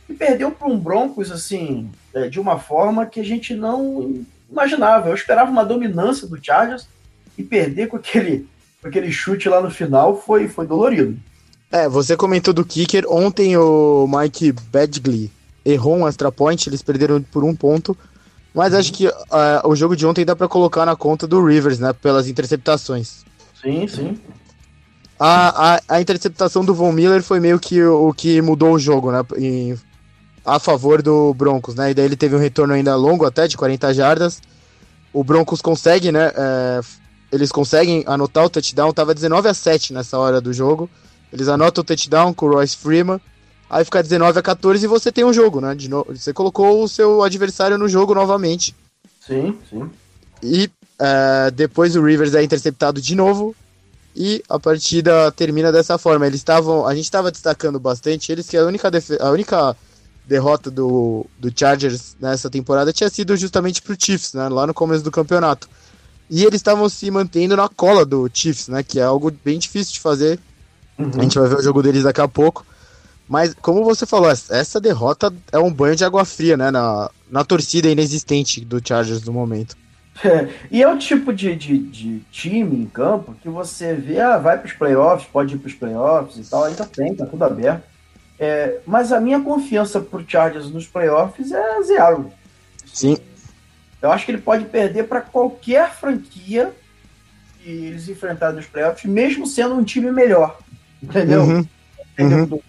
E 0.09 0.15
perdeu 0.15 0.51
para 0.51 0.69
um 0.69 0.79
Broncos, 0.79 1.33
assim, 1.33 1.91
é, 2.15 2.29
de 2.29 2.39
uma 2.39 2.59
forma 2.59 3.07
que 3.07 3.21
a 3.21 3.25
gente 3.25 3.55
não 3.55 4.25
imaginava. 4.51 5.09
Eu 5.09 5.15
esperava 5.15 5.51
uma 5.51 5.65
dominância 5.65 6.27
do 6.27 6.43
Chargers 6.43 6.87
e 7.37 7.43
perder 7.43 7.89
com 7.89 7.97
aquele, 7.97 8.49
com 8.81 8.89
aquele 8.89 9.11
chute 9.11 9.49
lá 9.49 9.61
no 9.61 9.71
final 9.71 10.21
foi, 10.21 10.49
foi 10.49 10.67
dolorido. 10.67 11.19
É, 11.71 11.89
você 11.89 12.17
comentou 12.17 12.55
do 12.55 12.65
kicker. 12.65 13.05
Ontem 13.09 13.57
o 13.57 14.07
Mike 14.07 14.53
Badgley 14.53 15.31
errou 15.65 15.97
um 15.97 16.09
extra 16.09 16.31
point, 16.31 16.69
eles 16.69 16.83
perderam 16.83 17.21
por 17.21 17.45
um 17.45 17.55
ponto. 17.55 17.97
Mas 18.57 18.73
acho 18.73 18.91
que 18.91 19.07
uh, 19.07 19.13
o 19.65 19.77
jogo 19.77 19.95
de 19.95 20.07
ontem 20.07 20.25
dá 20.25 20.35
para 20.35 20.49
colocar 20.49 20.87
na 20.87 20.97
conta 20.97 21.27
do 21.27 21.45
Rivers, 21.45 21.79
né? 21.79 21.93
Pelas 21.93 22.27
interceptações. 22.27 23.23
Sim, 23.63 23.87
sim. 23.87 24.19
A, 25.21 25.75
a, 25.75 25.81
a, 25.87 26.01
interceptação 26.01 26.65
do 26.65 26.75
Von 26.75 26.91
Miller 26.91 27.23
foi 27.23 27.39
meio 27.39 27.61
que 27.61 27.83
o, 27.83 28.09
o 28.09 28.15
que 28.15 28.41
mudou 28.41 28.73
o 28.73 28.79
jogo, 28.79 29.13
né? 29.13 29.23
Em, 29.37 29.79
a 30.43 30.59
favor 30.59 31.03
do 31.03 31.35
Broncos, 31.35 31.75
né? 31.75 31.91
E 31.91 31.95
daí 31.95 32.07
ele 32.07 32.17
teve 32.17 32.35
um 32.35 32.39
retorno 32.39 32.73
ainda 32.73 32.97
longo, 32.97 33.27
até 33.27 33.47
de 33.47 33.59
40 33.59 33.93
jardas. 33.93 34.41
O 35.13 35.23
Broncos 35.23 35.61
consegue, 35.61 36.11
né? 36.11 36.33
É, 36.35 36.81
eles 37.31 37.53
conseguem 37.53 38.05
anotar 38.07 38.47
o 38.47 38.49
touchdown. 38.49 38.91
Tava 38.91 39.13
19 39.13 39.49
a 39.49 39.55
7 39.55 39.93
nessa 39.93 40.19
hora 40.19 40.41
do 40.41 40.51
jogo. 40.55 40.89
Eles 41.31 41.49
anotam 41.49 41.83
o 41.83 41.85
touchdown 41.85 42.33
com 42.33 42.47
o 42.47 42.55
Royce 42.55 42.79
Freeman. 42.79 43.21
Aí 43.69 43.85
fica 43.85 44.03
19 44.03 44.39
a 44.39 44.43
14 44.43 44.85
e 44.85 44.89
você 44.89 45.11
tem 45.11 45.25
um 45.25 45.33
jogo, 45.33 45.61
né? 45.61 45.75
De 45.75 45.89
no... 45.89 46.07
Você 46.09 46.33
colocou 46.33 46.83
o 46.83 46.89
seu 46.89 47.23
adversário 47.23 47.77
no 47.77 47.89
jogo 47.89 48.15
novamente. 48.15 48.75
Sim, 49.27 49.59
sim. 49.69 49.91
E 50.43 50.71
é, 50.99 51.51
depois 51.51 51.97
o 51.97 52.03
Rivers 52.03 52.35
é 52.35 52.43
interceptado 52.43 53.01
de 53.01 53.15
novo 53.15 53.55
e 54.15 54.43
a 54.49 54.59
partida 54.59 55.31
termina 55.33 55.73
dessa 55.73 55.99
forma. 55.99 56.27
Eles 56.27 56.41
estavam, 56.41 56.87
a 56.87 56.95
gente 56.95 57.05
estava 57.05 57.31
destacando 57.31 57.79
bastante 57.79 58.33
eles 58.33 58.49
que 58.49 58.57
a 58.57 58.65
única, 58.65 58.91
a 59.21 59.31
única 59.31 59.77
derrota 60.27 60.71
do, 60.71 61.27
do 61.39 61.53
Chargers 61.55 62.17
nessa 62.21 62.49
temporada 62.49 62.93
tinha 62.93 63.11
sido 63.11 63.37
justamente 63.37 63.83
pro 63.83 63.97
Chiefs, 63.99 64.33
né, 64.33 64.49
lá 64.49 64.67
no 64.67 64.75
começo 64.75 65.05
do 65.05 65.11
campeonato. 65.11 65.69
E 66.29 66.45
eles 66.45 66.57
estavam 66.57 66.89
se 66.89 67.09
mantendo 67.11 67.57
na 67.57 67.69
cola 67.69 68.05
do 68.05 68.29
Chiefs, 68.33 68.69
né, 68.69 68.83
que 68.83 68.99
é 68.99 69.03
algo 69.03 69.31
bem 69.45 69.59
difícil 69.59 69.93
de 69.93 70.01
fazer. 70.01 70.39
Uhum. 70.99 71.11
A 71.17 71.23
gente 71.23 71.39
vai 71.39 71.49
ver 71.49 71.59
o 71.59 71.63
jogo 71.63 71.83
deles 71.83 72.03
daqui 72.03 72.21
a 72.21 72.27
pouco. 72.27 72.65
Mas, 73.29 73.55
como 73.55 73.85
você 73.85 74.07
falou, 74.07 74.31
essa 74.31 74.81
derrota 74.81 75.33
é 75.51 75.59
um 75.59 75.73
banho 75.73 75.97
de 75.97 76.05
água 76.05 76.25
fria, 76.25 76.57
né, 76.57 76.71
na, 76.71 77.11
na 77.31 77.45
torcida 77.45 77.89
inexistente 77.89 78.65
do 78.65 78.81
Chargers 78.87 79.25
no 79.25 79.33
momento. 79.33 79.77
É, 80.25 80.49
e 80.71 80.83
é 80.83 80.89
o 80.89 80.97
tipo 80.97 81.33
de, 81.33 81.55
de, 81.55 81.79
de, 81.79 82.21
time 82.31 82.77
em 82.77 82.87
campo 82.87 83.35
que 83.43 83.49
você 83.49 83.95
vê, 83.95 84.19
ah, 84.19 84.39
vai 84.39 84.57
para 84.57 84.67
os 84.67 84.73
playoffs, 84.73 85.29
pode 85.31 85.55
ir 85.55 85.59
para 85.59 85.69
os 85.69 85.75
playoffs 85.75 86.39
e 86.39 86.51
tal, 86.51 86.65
ainda 86.65 86.87
tem, 86.87 87.15
tá 87.15 87.27
tudo 87.27 87.45
aberto. 87.45 87.83
É, 88.39 88.79
mas 88.87 89.13
a 89.13 89.21
minha 89.21 89.41
confiança 89.41 90.01
pro 90.01 90.25
Chargers 90.27 90.71
nos 90.71 90.87
playoffs 90.87 91.53
é 91.53 91.83
zero. 91.83 92.31
Sim. 92.87 93.19
Eu 94.01 94.11
acho 94.11 94.25
que 94.25 94.31
ele 94.31 94.41
pode 94.41 94.67
perder 94.67 95.05
para 95.05 95.21
qualquer 95.21 95.93
franquia 95.93 96.73
que 97.63 97.71
eles 97.71 98.09
enfrentarem 98.09 98.57
nos 98.57 98.67
playoffs, 98.67 99.11
mesmo 99.11 99.47
sendo 99.47 99.75
um 99.75 99.85
time 99.85 100.11
melhor. 100.13 100.59
Entendeu? 101.03 101.43
Uhum. 101.43 101.67
Entendeu? 102.13 102.39
Uhum. 102.39 102.61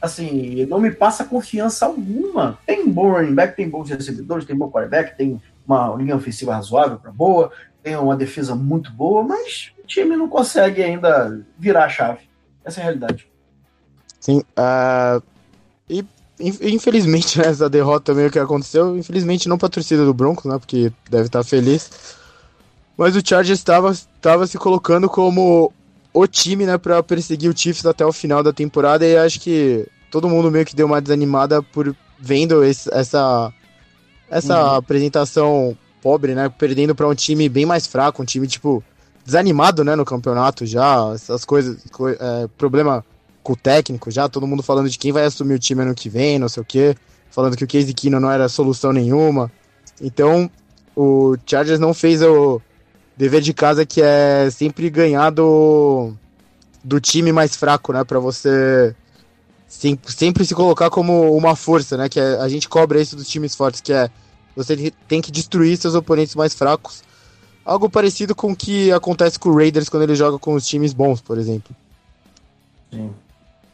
Assim, 0.00 0.64
não 0.66 0.80
me 0.80 0.92
passa 0.92 1.24
confiança 1.24 1.86
alguma. 1.86 2.58
Tem 2.64 2.88
bom 2.88 3.10
running 3.10 3.34
back, 3.34 3.56
tem 3.56 3.68
bons 3.68 3.90
recebedores, 3.90 4.44
tem 4.44 4.56
bom 4.56 4.70
quarterback, 4.70 5.16
tem 5.16 5.42
uma 5.66 5.94
linha 5.96 6.16
ofensiva 6.16 6.54
razoável 6.54 6.98
para 6.98 7.10
boa, 7.10 7.50
tem 7.82 7.96
uma 7.96 8.16
defesa 8.16 8.54
muito 8.54 8.92
boa, 8.92 9.22
mas 9.22 9.72
o 9.82 9.86
time 9.86 10.16
não 10.16 10.28
consegue 10.28 10.82
ainda 10.82 11.40
virar 11.58 11.84
a 11.84 11.88
chave. 11.88 12.20
Essa 12.64 12.80
é 12.80 12.82
a 12.82 12.84
realidade. 12.84 13.26
Sim, 14.20 14.42
uh, 14.58 15.22
e 15.88 16.04
infelizmente 16.40 17.38
né, 17.38 17.46
essa 17.46 17.68
derrota 17.68 18.12
também 18.12 18.30
que 18.30 18.38
aconteceu, 18.38 18.96
infelizmente 18.96 19.48
não 19.48 19.58
para 19.58 19.66
a 19.66 19.70
torcida 19.70 20.04
do 20.04 20.14
Broncos, 20.14 20.44
né, 20.44 20.58
porque 20.58 20.92
deve 21.10 21.26
estar 21.26 21.42
feliz, 21.42 22.16
mas 22.96 23.16
o 23.16 23.22
Chargers 23.24 23.58
estava 23.58 24.46
se 24.46 24.58
colocando 24.58 25.08
como 25.08 25.72
o 26.20 26.26
time, 26.26 26.66
né, 26.66 26.78
para 26.78 27.02
perseguir 27.02 27.50
o 27.50 27.56
Chiefs 27.56 27.86
até 27.86 28.04
o 28.04 28.12
final 28.12 28.42
da 28.42 28.52
temporada 28.52 29.06
e 29.06 29.16
acho 29.16 29.40
que 29.40 29.86
todo 30.10 30.28
mundo 30.28 30.50
meio 30.50 30.64
que 30.64 30.74
deu 30.74 30.86
uma 30.86 31.00
desanimada 31.00 31.62
por 31.62 31.94
vendo 32.18 32.64
esse, 32.64 32.92
essa 32.92 33.52
essa 34.30 34.62
uhum. 34.62 34.76
apresentação 34.76 35.76
pobre, 36.02 36.34
né? 36.34 36.48
Perdendo 36.48 36.94
para 36.94 37.08
um 37.08 37.14
time 37.14 37.48
bem 37.48 37.64
mais 37.64 37.86
fraco, 37.86 38.22
um 38.22 38.24
time, 38.24 38.46
tipo, 38.46 38.82
desanimado, 39.24 39.82
né? 39.84 39.96
No 39.96 40.04
campeonato 40.04 40.66
já, 40.66 41.12
essas 41.14 41.44
coisas, 41.44 41.78
co 41.90 42.08
é, 42.08 42.16
problema 42.56 43.04
com 43.42 43.52
o 43.54 43.56
técnico 43.56 44.10
já, 44.10 44.28
todo 44.28 44.46
mundo 44.46 44.62
falando 44.62 44.90
de 44.90 44.98
quem 44.98 45.12
vai 45.12 45.24
assumir 45.24 45.54
o 45.54 45.58
time 45.58 45.82
ano 45.82 45.94
que 45.94 46.08
vem, 46.08 46.38
não 46.38 46.48
sei 46.48 46.62
o 46.62 46.66
quê, 46.66 46.94
falando 47.30 47.56
que 47.56 47.64
o 47.64 47.68
Casey 47.68 47.94
Keenum 47.94 48.20
não 48.20 48.30
era 48.30 48.48
solução 48.48 48.92
nenhuma. 48.92 49.50
Então, 50.00 50.50
o 50.94 51.36
Chargers 51.46 51.80
não 51.80 51.94
fez 51.94 52.22
o 52.22 52.60
dever 53.18 53.42
de 53.42 53.52
casa 53.52 53.84
que 53.84 54.00
é 54.00 54.48
sempre 54.48 54.88
ganhar 54.88 55.30
do, 55.30 56.12
do 56.84 57.00
time 57.00 57.32
mais 57.32 57.56
fraco, 57.56 57.92
né? 57.92 58.04
Para 58.04 58.20
você 58.20 58.94
sempre 59.66 60.46
se 60.46 60.54
colocar 60.54 60.88
como 60.88 61.36
uma 61.36 61.56
força, 61.56 61.96
né? 61.96 62.08
Que 62.08 62.20
é, 62.20 62.36
a 62.36 62.48
gente 62.48 62.68
cobra 62.68 63.00
isso 63.00 63.16
dos 63.16 63.28
times 63.28 63.56
fortes, 63.56 63.80
que 63.80 63.92
é 63.92 64.08
você 64.54 64.92
tem 65.06 65.20
que 65.20 65.32
destruir 65.32 65.76
seus 65.76 65.94
oponentes 65.94 66.36
mais 66.36 66.54
fracos. 66.54 67.02
Algo 67.64 67.90
parecido 67.90 68.34
com 68.34 68.52
o 68.52 68.56
que 68.56 68.90
acontece 68.92 69.38
com 69.38 69.50
o 69.50 69.56
Raiders 69.56 69.88
quando 69.88 70.04
ele 70.04 70.14
joga 70.14 70.38
com 70.38 70.54
os 70.54 70.66
times 70.66 70.94
bons, 70.94 71.20
por 71.20 71.38
exemplo. 71.38 71.76
Sim. 72.90 73.10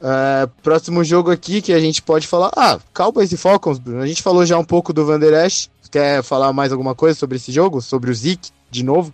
É, 0.03 0.49
próximo 0.63 1.05
jogo 1.05 1.31
aqui 1.31 1.63
que 1.63 1.73
a 1.73 1.81
gente 1.81 2.03
pode 2.03 2.27
falar. 2.27 2.51
Ah, 2.57 2.79
Cowboys 2.93 3.31
e 3.31 3.37
Falcons, 3.37 3.79
Bruno. 3.79 4.03
A 4.03 4.07
gente 4.07 4.23
falou 4.23 4.45
já 4.45 4.59
um 4.59 4.65
pouco 4.65 4.93
do 4.93 5.05
Van 5.07 5.19
Der 5.19 5.47
Esch. 5.47 5.69
Quer 5.91 6.23
falar 6.23 6.53
mais 6.53 6.73
alguma 6.73 6.95
coisa 6.95 7.17
sobre 7.17 7.37
esse 7.37 7.53
jogo? 7.53 7.81
Sobre 7.81 8.11
o 8.11 8.15
Zeke, 8.15 8.51
de 8.71 8.83
novo? 8.83 9.13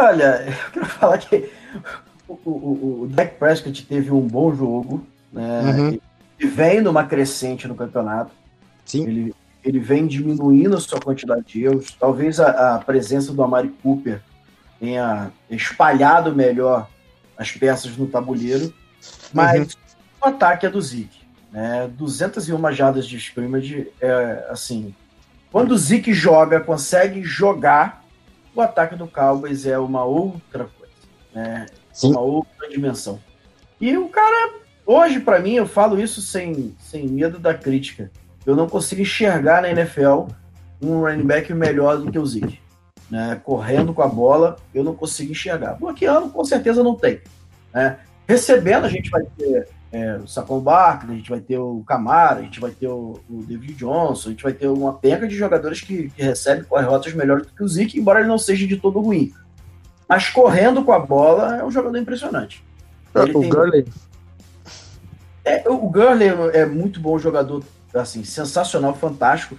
Olha, 0.00 0.44
eu 0.46 0.70
quero 0.72 0.86
falar 0.86 1.18
que 1.18 1.50
o, 2.26 2.34
o, 2.44 3.02
o 3.02 3.08
Dak 3.08 3.34
Prescott 3.36 3.86
teve 3.86 4.10
um 4.10 4.26
bom 4.26 4.54
jogo 4.54 5.06
né? 5.32 5.62
Uhum. 5.62 6.00
Ele 6.38 6.50
vem 6.50 6.80
numa 6.80 7.04
crescente 7.04 7.68
no 7.68 7.74
campeonato. 7.74 8.32
Sim. 8.84 9.06
Ele, 9.06 9.34
ele 9.64 9.78
vem 9.78 10.06
diminuindo 10.06 10.76
a 10.76 10.80
sua 10.80 11.00
quantidade 11.00 11.44
de 11.46 11.64
erros. 11.64 11.96
Talvez 11.98 12.40
a, 12.40 12.76
a 12.76 12.78
presença 12.78 13.32
do 13.32 13.42
Amari 13.42 13.68
Cooper 13.82 14.20
tenha 14.78 15.30
espalhado 15.50 16.34
melhor 16.34 16.88
as 17.36 17.52
peças 17.52 17.96
no 17.96 18.06
tabuleiro. 18.06 18.72
Mas 19.32 19.74
uhum. 19.74 19.80
o 20.22 20.26
ataque 20.26 20.66
é 20.66 20.70
do 20.70 20.80
Zeke. 20.80 21.20
Né? 21.52 21.90
201 21.96 22.72
jardas 22.72 23.06
de 23.06 23.16
scrimmage, 23.16 23.88
é, 24.00 24.46
assim, 24.50 24.94
quando 25.50 25.72
o 25.72 25.78
Zeke 25.78 26.12
joga, 26.12 26.60
consegue 26.60 27.22
jogar, 27.22 27.99
o 28.54 28.60
ataque 28.60 28.96
do 28.96 29.06
Cowboys 29.06 29.66
é 29.66 29.78
uma 29.78 30.04
outra 30.04 30.64
coisa. 30.64 30.92
né? 31.34 31.66
Sim. 31.92 32.10
Uma 32.10 32.20
outra 32.20 32.68
dimensão. 32.68 33.20
E 33.80 33.96
o 33.96 34.08
cara, 34.08 34.54
hoje, 34.86 35.20
para 35.20 35.40
mim, 35.40 35.54
eu 35.54 35.66
falo 35.66 36.00
isso 36.00 36.20
sem, 36.20 36.74
sem 36.78 37.06
medo 37.06 37.38
da 37.38 37.54
crítica. 37.54 38.10
Eu 38.44 38.56
não 38.56 38.68
consigo 38.68 39.02
enxergar 39.02 39.62
na 39.62 39.70
NFL 39.70 40.26
um 40.82 41.00
running 41.00 41.26
back 41.26 41.52
melhor 41.52 41.98
do 41.98 42.10
que 42.10 42.18
o 42.18 42.26
Zeke. 42.26 42.60
Né? 43.10 43.40
Correndo 43.44 43.92
com 43.92 44.02
a 44.02 44.08
bola, 44.08 44.56
eu 44.74 44.84
não 44.84 44.94
consigo 44.94 45.32
enxergar. 45.32 45.74
Bloqueando, 45.74 46.30
com 46.30 46.44
certeza 46.44 46.82
não 46.82 46.94
tem. 46.94 47.20
Né? 47.72 47.98
Recebendo, 48.26 48.84
a 48.84 48.88
gente 48.88 49.10
vai 49.10 49.22
ter 49.36 49.68
é, 49.92 50.16
o 50.16 50.26
Saquon 50.28 50.60
Barkley, 50.60 51.14
a 51.14 51.16
gente 51.16 51.30
vai 51.30 51.40
ter 51.40 51.58
o 51.58 51.82
Camara, 51.84 52.40
a 52.40 52.42
gente 52.42 52.60
vai 52.60 52.70
ter 52.70 52.86
o, 52.86 53.20
o, 53.28 53.42
David 53.42 53.74
Johnson, 53.74 54.28
a 54.28 54.30
gente 54.30 54.42
vai 54.42 54.52
ter 54.52 54.68
uma 54.68 54.92
penca 54.92 55.26
de 55.26 55.34
jogadores 55.34 55.80
que, 55.80 56.10
que 56.10 56.22
recebem 56.22 56.64
rotas 56.70 57.12
melhores 57.12 57.46
do 57.46 57.52
que 57.52 57.62
o 57.62 57.68
Zeke, 57.68 57.98
embora 57.98 58.20
ele 58.20 58.28
não 58.28 58.38
seja 58.38 58.66
de 58.66 58.76
todo 58.76 59.00
ruim. 59.00 59.32
Mas 60.08 60.28
correndo 60.28 60.84
com 60.84 60.92
a 60.92 60.98
bola 60.98 61.56
é 61.56 61.64
um 61.64 61.70
jogador 61.70 61.98
impressionante. 61.98 62.64
É, 63.14 63.20
o 63.20 63.40
tem... 63.40 63.48
Gurley. 63.48 63.86
É, 65.44 65.68
o 65.68 65.78
Gurley 65.88 66.28
é 66.52 66.64
muito 66.64 67.00
bom 67.00 67.18
jogador, 67.18 67.64
assim, 67.92 68.22
sensacional, 68.22 68.94
fantástico. 68.94 69.56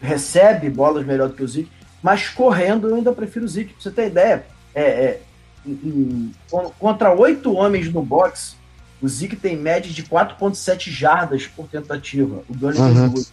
Recebe 0.00 0.70
bolas 0.70 1.04
melhor 1.04 1.28
do 1.28 1.34
que 1.34 1.42
o 1.42 1.48
Zeke, 1.48 1.70
mas 2.00 2.28
correndo 2.28 2.88
eu 2.88 2.96
ainda 2.96 3.12
prefiro 3.12 3.44
o 3.44 3.48
Zeke. 3.48 3.72
Pra 3.72 3.82
você 3.82 3.90
ter 3.90 4.06
ideia, 4.06 4.46
é, 4.72 4.82
é 4.82 5.22
em, 5.66 5.72
em, 5.72 6.34
contra 6.78 7.12
oito 7.12 7.52
homens 7.54 7.92
no 7.92 8.02
box, 8.02 8.56
o 9.02 9.08
Zeke 9.08 9.34
tem 9.34 9.56
média 9.56 9.90
de 9.90 10.04
4,7 10.04 10.90
jardas 10.90 11.46
por 11.46 11.66
tentativa. 11.66 12.42
O 12.48 12.54
Gurley 12.54 12.80
uhum. 12.80 12.94
tem 12.94 13.08
duas. 13.08 13.32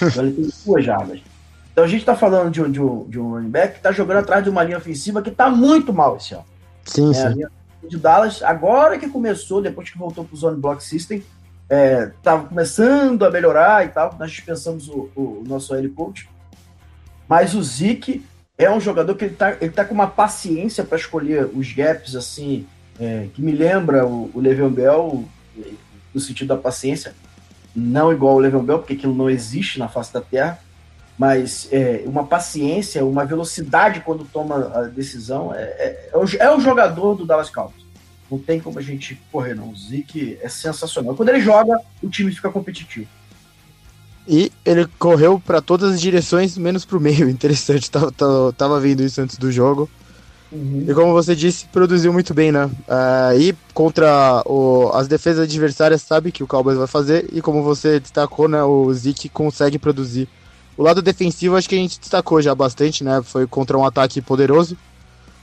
O 0.00 0.10
Gurley 0.14 0.32
tem 0.32 0.50
duas 0.64 0.84
jardas. 0.84 1.20
Então 1.72 1.84
a 1.84 1.88
gente 1.88 2.00
está 2.00 2.16
falando 2.16 2.50
de 2.50 2.62
um, 2.62 2.70
de, 2.70 2.80
um, 2.80 3.08
de 3.08 3.20
um 3.20 3.30
running 3.30 3.50
back 3.50 3.72
que 3.74 3.78
está 3.78 3.92
jogando 3.92 4.18
atrás 4.18 4.42
de 4.42 4.48
uma 4.48 4.64
linha 4.64 4.78
ofensiva 4.78 5.22
que 5.22 5.28
está 5.28 5.50
muito 5.50 5.92
mal 5.92 6.16
esse 6.16 6.34
ano. 6.34 6.44
Sim, 6.84 7.10
é, 7.10 7.14
sim. 7.14 7.20
A 7.20 7.28
linha 7.28 7.50
de 7.88 7.96
Dallas, 7.98 8.42
agora 8.42 8.98
que 8.98 9.08
começou, 9.08 9.62
depois 9.62 9.90
que 9.90 9.98
voltou 9.98 10.24
para 10.24 10.34
o 10.34 10.38
Zone 10.38 10.60
Block 10.60 10.82
System, 10.82 11.22
estava 11.70 12.44
é, 12.44 12.46
começando 12.48 13.24
a 13.24 13.30
melhorar 13.30 13.84
e 13.84 13.90
tal. 13.90 14.16
Nós 14.18 14.30
dispensamos 14.30 14.88
o, 14.88 15.10
o, 15.14 15.44
nosso 15.46 15.74
L 15.74 15.88
coach. 15.90 16.28
Mas 17.28 17.54
o 17.54 17.62
Zeke 17.62 18.24
é 18.58 18.70
um 18.70 18.80
jogador 18.80 19.14
que 19.14 19.24
ele 19.24 19.34
está 19.34 19.52
ele 19.60 19.70
tá 19.70 19.84
com 19.84 19.94
uma 19.94 20.08
paciência 20.08 20.84
para 20.84 20.98
escolher 20.98 21.48
os 21.54 21.72
gaps, 21.72 22.16
assim, 22.16 22.66
é, 23.00 23.28
que 23.34 23.42
me 23.42 23.52
lembra 23.52 24.06
o, 24.06 24.30
o 24.34 24.70
Bell, 24.70 25.24
no 26.14 26.20
sentido 26.20 26.48
da 26.48 26.56
paciência. 26.56 27.14
Não 27.74 28.12
igual 28.12 28.34
o 28.34 28.38
Le'Veon 28.38 28.64
Bell, 28.64 28.78
porque 28.78 28.92
aquilo 28.92 29.14
não 29.14 29.30
existe 29.30 29.78
na 29.78 29.88
face 29.88 30.12
da 30.12 30.20
Terra 30.20 30.60
mas 31.20 31.68
é, 31.70 32.02
uma 32.06 32.26
paciência, 32.26 33.04
uma 33.04 33.26
velocidade 33.26 34.00
quando 34.00 34.24
toma 34.24 34.72
a 34.74 34.82
decisão. 34.84 35.54
É, 35.54 35.64
é, 35.64 36.10
é, 36.14 36.16
o, 36.16 36.24
é, 36.24 36.56
o, 36.56 36.58
jogador 36.58 37.14
do 37.14 37.26
Dallas 37.26 37.50
Cowboys. 37.50 37.84
Não 38.30 38.38
tem 38.38 38.58
como 38.58 38.78
a 38.78 38.82
gente 38.82 39.20
correr, 39.30 39.54
não. 39.54 39.68
O 39.68 39.76
Zeke 39.76 40.38
é 40.40 40.48
sensacional. 40.48 41.14
Quando 41.14 41.28
ele 41.28 41.42
joga, 41.42 41.78
o 42.02 42.08
time 42.08 42.32
fica 42.32 42.50
competitivo. 42.50 43.06
E 44.26 44.50
ele 44.64 44.88
correu 44.98 45.38
para 45.38 45.60
todas 45.60 45.92
as 45.92 46.00
direções, 46.00 46.56
menos 46.56 46.86
para 46.86 46.96
o 46.96 47.00
meio. 47.00 47.28
Interessante, 47.28 47.90
tava, 47.90 48.10
tava, 48.10 48.52
tava 48.54 48.80
vendo 48.80 49.02
isso 49.02 49.20
antes 49.20 49.36
do 49.36 49.52
jogo. 49.52 49.90
Uhum. 50.52 50.84
E 50.88 50.94
como 50.94 51.12
você 51.12 51.36
disse, 51.36 51.66
produziu 51.66 52.12
muito 52.12 52.34
bem, 52.34 52.50
né? 52.50 52.64
Uh, 52.66 53.38
e 53.38 53.56
contra 53.72 54.42
o, 54.46 54.90
as 54.92 55.06
defesas 55.06 55.44
adversárias, 55.44 56.02
sabe 56.02 56.32
que 56.32 56.42
o 56.42 56.46
Cowboys 56.46 56.76
vai 56.76 56.88
fazer. 56.88 57.28
E 57.32 57.40
como 57.40 57.62
você 57.62 58.00
destacou, 58.00 58.48
né? 58.48 58.62
O 58.62 58.92
Zeke 58.92 59.28
consegue 59.28 59.78
produzir 59.78 60.28
o 60.80 60.82
lado 60.82 61.02
defensivo 61.02 61.56
acho 61.56 61.68
que 61.68 61.74
a 61.74 61.78
gente 61.78 62.00
destacou 62.00 62.40
já 62.40 62.54
bastante, 62.54 63.04
né? 63.04 63.20
Foi 63.22 63.46
contra 63.46 63.76
um 63.76 63.84
ataque 63.84 64.22
poderoso. 64.22 64.78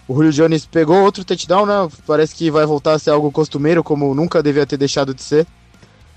O 0.07 0.15
Julio 0.15 0.31
Jones 0.31 0.65
pegou 0.65 1.03
outro 1.03 1.23
touchdown, 1.23 1.63
né? 1.63 1.87
Parece 2.07 2.33
que 2.33 2.49
vai 2.49 2.65
voltar 2.65 2.93
a 2.93 2.99
ser 2.99 3.11
algo 3.11 3.31
costumeiro, 3.31 3.83
como 3.83 4.15
nunca 4.15 4.41
devia 4.41 4.65
ter 4.65 4.77
deixado 4.77 5.13
de 5.13 5.21
ser. 5.21 5.45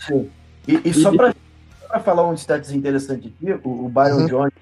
Sim. 0.07 0.30
E, 0.66 0.80
e 0.88 0.95
só 0.95 1.12
para 1.12 2.01
falar 2.01 2.26
um 2.26 2.32
stats 2.32 2.70
interessante 2.70 3.28
aqui, 3.28 3.53
o, 3.62 3.84
o 3.84 3.88
Byron 3.91 4.20
uhum. 4.20 4.26
Jones, 4.26 4.55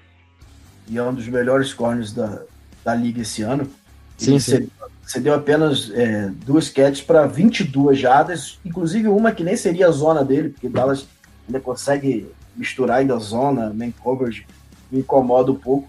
e 0.89 0.97
é 0.97 1.03
um 1.03 1.13
dos 1.13 1.29
melhores 1.29 1.73
corners 1.73 2.11
da, 2.11 2.41
da 2.83 2.93
liga 2.93 3.21
esse 3.21 3.41
ano, 3.43 3.65
sim, 4.19 4.39
sim. 4.39 4.69
cedeu 5.05 5.33
apenas 5.33 5.91
é, 5.93 6.31
duas 6.45 6.69
catches 6.69 7.01
para 7.01 7.25
22 7.25 7.97
jardas, 7.97 8.59
inclusive 8.63 9.07
uma 9.07 9.31
que 9.31 9.43
nem 9.43 9.55
seria 9.55 9.87
a 9.87 9.91
zona 9.91 10.23
dele, 10.23 10.49
porque 10.49 10.69
Dallas 10.69 11.07
ainda 11.47 11.59
consegue 11.59 12.29
misturar 12.55 12.99
ainda 12.99 13.17
zona, 13.17 13.73
man 13.73 13.91
coverage, 13.91 14.45
me 14.91 14.99
incomoda 14.99 15.51
um 15.51 15.55
pouco. 15.55 15.87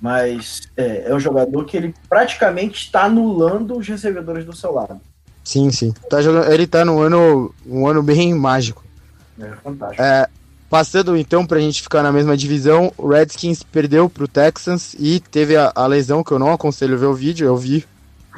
Mas 0.00 0.62
é, 0.76 1.10
é 1.10 1.14
um 1.14 1.20
jogador 1.20 1.64
que 1.64 1.76
ele 1.76 1.94
praticamente 2.08 2.86
está 2.86 3.04
anulando 3.04 3.76
os 3.76 3.86
recebedores 3.86 4.44
do 4.44 4.54
seu 4.54 4.72
lado. 4.72 5.00
Sim, 5.44 5.70
sim. 5.70 5.92
Tá 6.10 6.20
jogando, 6.20 6.52
ele 6.52 6.66
tá 6.66 6.84
num 6.84 7.00
ano, 7.00 7.54
um 7.64 7.86
ano 7.86 8.02
bem 8.02 8.34
mágico. 8.34 8.84
É 9.38 9.50
fantástico. 9.62 10.02
É, 10.02 10.28
passando 10.72 11.18
então 11.18 11.44
pra 11.44 11.60
gente 11.60 11.82
ficar 11.82 12.02
na 12.02 12.10
mesma 12.10 12.34
divisão, 12.34 12.90
o 12.96 13.08
Redskins 13.08 13.62
perdeu 13.62 14.08
pro 14.08 14.26
Texans 14.26 14.96
e 14.98 15.20
teve 15.20 15.54
a, 15.54 15.70
a 15.74 15.86
lesão, 15.86 16.24
que 16.24 16.32
eu 16.32 16.38
não 16.38 16.50
aconselho 16.50 16.96
ver 16.96 17.04
o 17.04 17.12
vídeo, 17.12 17.46
eu 17.46 17.54
vi, 17.54 17.84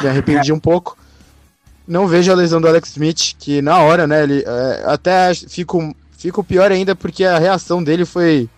me 0.01 0.09
arrependi 0.09 0.53
um 0.53 0.59
pouco. 0.59 0.99
Não 1.87 2.09
vejo 2.09 2.32
a 2.32 2.35
lesão 2.35 2.61
do 2.61 2.66
Alex 2.66 2.91
Smith, 2.91 3.37
que 3.39 3.62
na 3.62 3.78
hora, 3.78 4.09
né, 4.09 4.24
ele 4.24 4.43
é, 4.45 4.82
até 4.85 5.32
fico 5.32 5.95
fica 6.18 6.41
o 6.41 6.43
pior 6.43 6.72
ainda 6.72 6.97
porque 6.97 7.24
a 7.24 7.39
reação 7.39 7.85
dele 7.85 8.05
foi. 8.05 8.49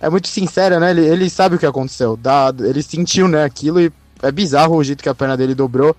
É 0.00 0.10
muito 0.10 0.26
sincera, 0.26 0.80
né? 0.80 0.90
Ele, 0.90 1.06
ele 1.06 1.30
sabe 1.30 1.54
o 1.54 1.58
que 1.58 1.66
aconteceu. 1.66 2.16
Dá, 2.16 2.52
ele 2.58 2.82
sentiu, 2.82 3.28
né, 3.28 3.44
aquilo 3.44 3.80
e 3.80 3.92
é 4.24 4.32
bizarro 4.32 4.74
o 4.74 4.82
jeito 4.82 5.04
que 5.04 5.08
a 5.08 5.14
perna 5.14 5.36
dele 5.36 5.54
dobrou. 5.54 5.94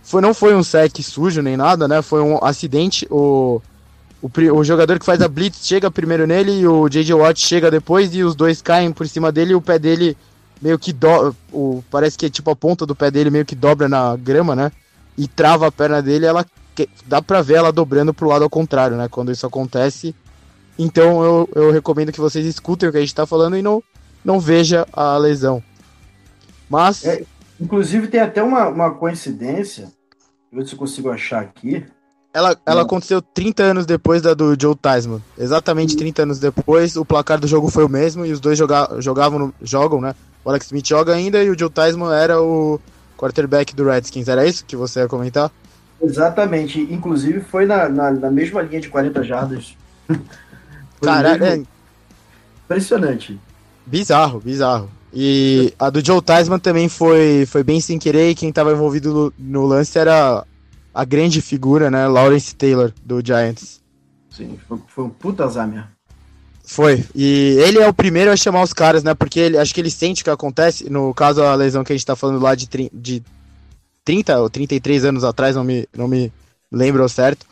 Foi, 0.00 0.22
não 0.22 0.32
foi 0.32 0.54
um 0.54 0.62
sec 0.62 0.96
sujo 1.02 1.42
nem 1.42 1.56
nada, 1.56 1.88
né? 1.88 2.02
Foi 2.02 2.22
um 2.22 2.38
acidente. 2.40 3.04
O, 3.10 3.60
o, 4.20 4.30
o 4.56 4.64
jogador 4.64 4.98
que 4.98 5.04
faz 5.04 5.20
a 5.22 5.28
blitz 5.28 5.66
chega 5.66 5.90
primeiro 5.90 6.26
nele 6.26 6.60
e 6.60 6.66
o 6.66 6.88
J.J. 6.88 7.14
Watt 7.14 7.40
chega 7.40 7.70
depois 7.70 8.14
e 8.14 8.22
os 8.22 8.34
dois 8.34 8.60
caem 8.60 8.92
por 8.92 9.06
cima 9.06 9.30
dele 9.30 9.52
e 9.52 9.54
o 9.54 9.60
pé 9.60 9.78
dele 9.78 10.16
meio 10.60 10.78
que 10.78 10.92
do, 10.92 11.34
parece 11.90 12.18
que 12.18 12.26
é 12.26 12.30
tipo 12.30 12.50
a 12.50 12.56
ponta 12.56 12.84
do 12.84 12.96
pé 12.96 13.10
dele 13.10 13.30
meio 13.30 13.44
que 13.44 13.54
dobra 13.54 13.88
na 13.88 14.16
grama, 14.16 14.56
né? 14.56 14.72
E 15.16 15.28
trava 15.28 15.66
a 15.66 15.72
perna 15.72 16.02
dele, 16.02 16.26
ela 16.26 16.44
dá 17.06 17.22
pra 17.22 17.42
ver 17.42 17.54
ela 17.54 17.72
dobrando 17.72 18.14
pro 18.14 18.28
lado 18.28 18.42
ao 18.42 18.50
contrário, 18.50 18.96
né? 18.96 19.08
Quando 19.08 19.32
isso 19.32 19.46
acontece, 19.46 20.14
então 20.78 21.22
eu, 21.22 21.48
eu 21.54 21.70
recomendo 21.70 22.12
que 22.12 22.20
vocês 22.20 22.46
escutem 22.46 22.88
o 22.88 22.92
que 22.92 22.98
a 22.98 23.00
gente 23.00 23.08
está 23.08 23.26
falando 23.26 23.56
e 23.56 23.62
não, 23.62 23.82
não 24.24 24.38
veja 24.38 24.86
a 24.92 25.16
lesão. 25.16 25.62
Mas. 26.68 27.04
É, 27.04 27.24
inclusive 27.60 28.08
tem 28.08 28.20
até 28.20 28.42
uma, 28.42 28.68
uma 28.68 28.90
coincidência. 28.94 29.92
Vou 30.50 30.60
ver 30.60 30.68
se 30.68 30.74
eu 30.74 30.78
consigo 30.78 31.10
achar 31.10 31.40
aqui. 31.40 31.84
Ela, 32.38 32.56
ela 32.64 32.82
aconteceu 32.82 33.20
30 33.20 33.64
anos 33.64 33.84
depois 33.84 34.22
da 34.22 34.32
do 34.32 34.54
Joe 34.56 34.76
Theismann. 34.76 35.20
Exatamente 35.36 35.96
30 35.96 36.22
anos 36.22 36.38
depois, 36.38 36.94
o 36.94 37.04
placar 37.04 37.40
do 37.40 37.48
jogo 37.48 37.68
foi 37.68 37.84
o 37.84 37.88
mesmo 37.88 38.24
e 38.24 38.30
os 38.30 38.38
dois 38.38 38.56
joga, 38.56 38.88
jogavam, 39.00 39.40
no, 39.40 39.54
jogam, 39.60 40.00
né? 40.00 40.14
O 40.44 40.48
Alex 40.48 40.66
Smith 40.66 40.86
joga 40.86 41.14
ainda 41.14 41.42
e 41.42 41.50
o 41.50 41.58
Joe 41.58 41.68
Theismann 41.68 42.12
era 42.12 42.40
o 42.40 42.78
quarterback 43.16 43.74
do 43.74 43.84
Redskins. 43.84 44.28
Era 44.28 44.46
isso 44.46 44.64
que 44.64 44.76
você 44.76 45.00
ia 45.00 45.08
comentar? 45.08 45.50
Exatamente. 46.00 46.80
Inclusive 46.80 47.40
foi 47.40 47.66
na, 47.66 47.88
na, 47.88 48.12
na 48.12 48.30
mesma 48.30 48.62
linha 48.62 48.80
de 48.80 48.88
40 48.88 49.24
jardas. 49.24 49.76
Caralho, 51.02 51.44
é... 51.44 51.62
Impressionante. 52.66 53.36
Bizarro, 53.84 54.38
bizarro. 54.38 54.88
E 55.12 55.74
a 55.76 55.90
do 55.90 56.04
Joe 56.04 56.22
Tasman 56.22 56.60
também 56.60 56.88
foi, 56.88 57.46
foi 57.46 57.64
bem 57.64 57.80
sem 57.80 57.98
querer, 57.98 58.30
e 58.30 58.34
quem 58.36 58.50
estava 58.50 58.70
envolvido 58.70 59.34
no, 59.36 59.66
lance 59.66 59.98
era 59.98 60.44
a 60.98 61.04
grande 61.04 61.40
figura, 61.40 61.92
né? 61.92 62.08
Lawrence 62.08 62.52
Taylor, 62.56 62.92
do 63.04 63.24
Giants. 63.24 63.80
Sim, 64.28 64.58
foi, 64.66 64.78
foi 64.88 65.04
um 65.04 65.08
puta 65.08 65.44
azar 65.44 65.92
Foi. 66.64 67.04
E 67.14 67.56
ele 67.60 67.78
é 67.78 67.88
o 67.88 67.94
primeiro 67.94 68.32
a 68.32 68.36
chamar 68.36 68.62
os 68.64 68.72
caras, 68.72 69.04
né? 69.04 69.14
Porque 69.14 69.38
ele, 69.38 69.58
acho 69.58 69.72
que 69.72 69.80
ele 69.80 69.92
sente 69.92 70.22
o 70.22 70.24
que 70.24 70.30
acontece. 70.30 70.90
No 70.90 71.14
caso, 71.14 71.40
a 71.40 71.54
lesão 71.54 71.84
que 71.84 71.92
a 71.92 71.96
gente 71.96 72.04
tá 72.04 72.16
falando 72.16 72.42
lá 72.42 72.52
de, 72.56 72.68
de 72.92 73.22
30 74.04 74.40
ou 74.40 74.50
33 74.50 75.04
anos 75.04 75.22
atrás, 75.22 75.54
não 75.54 75.62
me, 75.62 75.88
não 75.96 76.08
me 76.08 76.32
lembro 76.70 77.00
ao 77.00 77.08
certo. 77.08 77.46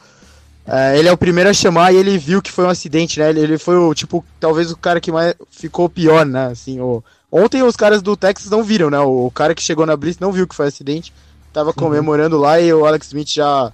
É, 0.67 0.99
ele 0.99 1.07
é 1.07 1.13
o 1.13 1.17
primeiro 1.17 1.49
a 1.49 1.55
chamar 1.55 1.95
e 1.95 1.99
ele 1.99 2.19
viu 2.19 2.43
que 2.43 2.51
foi 2.51 2.65
um 2.65 2.71
acidente, 2.71 3.21
né? 3.21 3.31
Ele, 3.31 3.39
ele 3.39 3.59
foi 3.59 3.77
o, 3.77 3.95
tipo, 3.95 4.25
talvez 4.41 4.73
o 4.73 4.77
cara 4.77 5.01
que 5.01 5.13
mais 5.13 5.37
ficou 5.53 5.89
pior, 5.89 6.27
né? 6.27 6.49
Assim, 6.49 6.81
o... 6.81 7.01
Ontem 7.31 7.63
os 7.63 7.77
caras 7.77 8.03
do 8.03 8.17
Texas 8.17 8.51
não 8.51 8.65
viram, 8.65 8.91
né? 8.91 8.99
O, 8.99 9.27
o 9.27 9.31
cara 9.31 9.55
que 9.55 9.63
chegou 9.63 9.87
na 9.87 9.97
Blitz 9.97 10.19
não 10.19 10.33
viu 10.33 10.49
que 10.49 10.55
foi 10.57 10.65
um 10.67 10.69
acidente. 10.69 11.13
Tava 11.57 11.71
uhum. 11.71 11.75
comemorando 11.75 12.37
lá 12.37 12.61
e 12.61 12.71
o 12.71 12.85
Alex 12.85 13.07
Smith 13.07 13.31
já, 13.31 13.73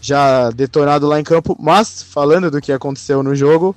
já 0.00 0.48
detonado 0.50 1.08
lá 1.08 1.18
em 1.18 1.24
campo. 1.24 1.56
Mas, 1.58 2.04
falando 2.04 2.52
do 2.52 2.60
que 2.60 2.70
aconteceu 2.70 3.20
no 3.20 3.34
jogo, 3.34 3.74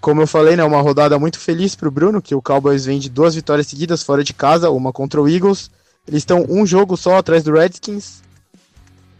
como 0.00 0.20
eu 0.20 0.26
falei, 0.26 0.56
né? 0.56 0.64
Uma 0.64 0.80
rodada 0.80 1.16
muito 1.16 1.38
feliz 1.38 1.76
pro 1.76 1.92
Bruno, 1.92 2.20
que 2.20 2.34
o 2.34 2.42
Cowboys 2.42 2.86
vem 2.86 2.98
de 2.98 3.08
duas 3.08 3.36
vitórias 3.36 3.68
seguidas 3.68 4.02
fora 4.02 4.24
de 4.24 4.34
casa, 4.34 4.68
uma 4.68 4.92
contra 4.92 5.22
o 5.22 5.28
Eagles. 5.28 5.70
Eles 6.08 6.22
estão 6.22 6.44
um 6.48 6.66
jogo 6.66 6.96
só 6.96 7.18
atrás 7.18 7.44
do 7.44 7.52
Redskins. 7.52 8.20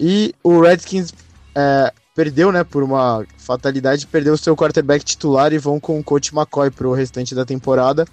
E 0.01 0.35
o 0.43 0.61
Redskins 0.61 1.15
é, 1.55 1.93
perdeu, 2.17 2.51
né, 2.51 2.65
por 2.65 2.83
uma 2.83 3.25
fatalidade, 3.39 4.09
perdeu 4.09 4.35
o 4.35 4.39
seu 4.39 4.57
quarterback 4.57 5.05
titular 5.05 5.53
e 5.53 5.59
vão 5.59 5.79
com 5.79 6.01
o 6.01 6.03
coach 6.03 6.35
McCoy 6.35 6.69
pro 6.69 6.93
restante 6.93 7.33
da 7.33 7.45
temporada. 7.45 8.09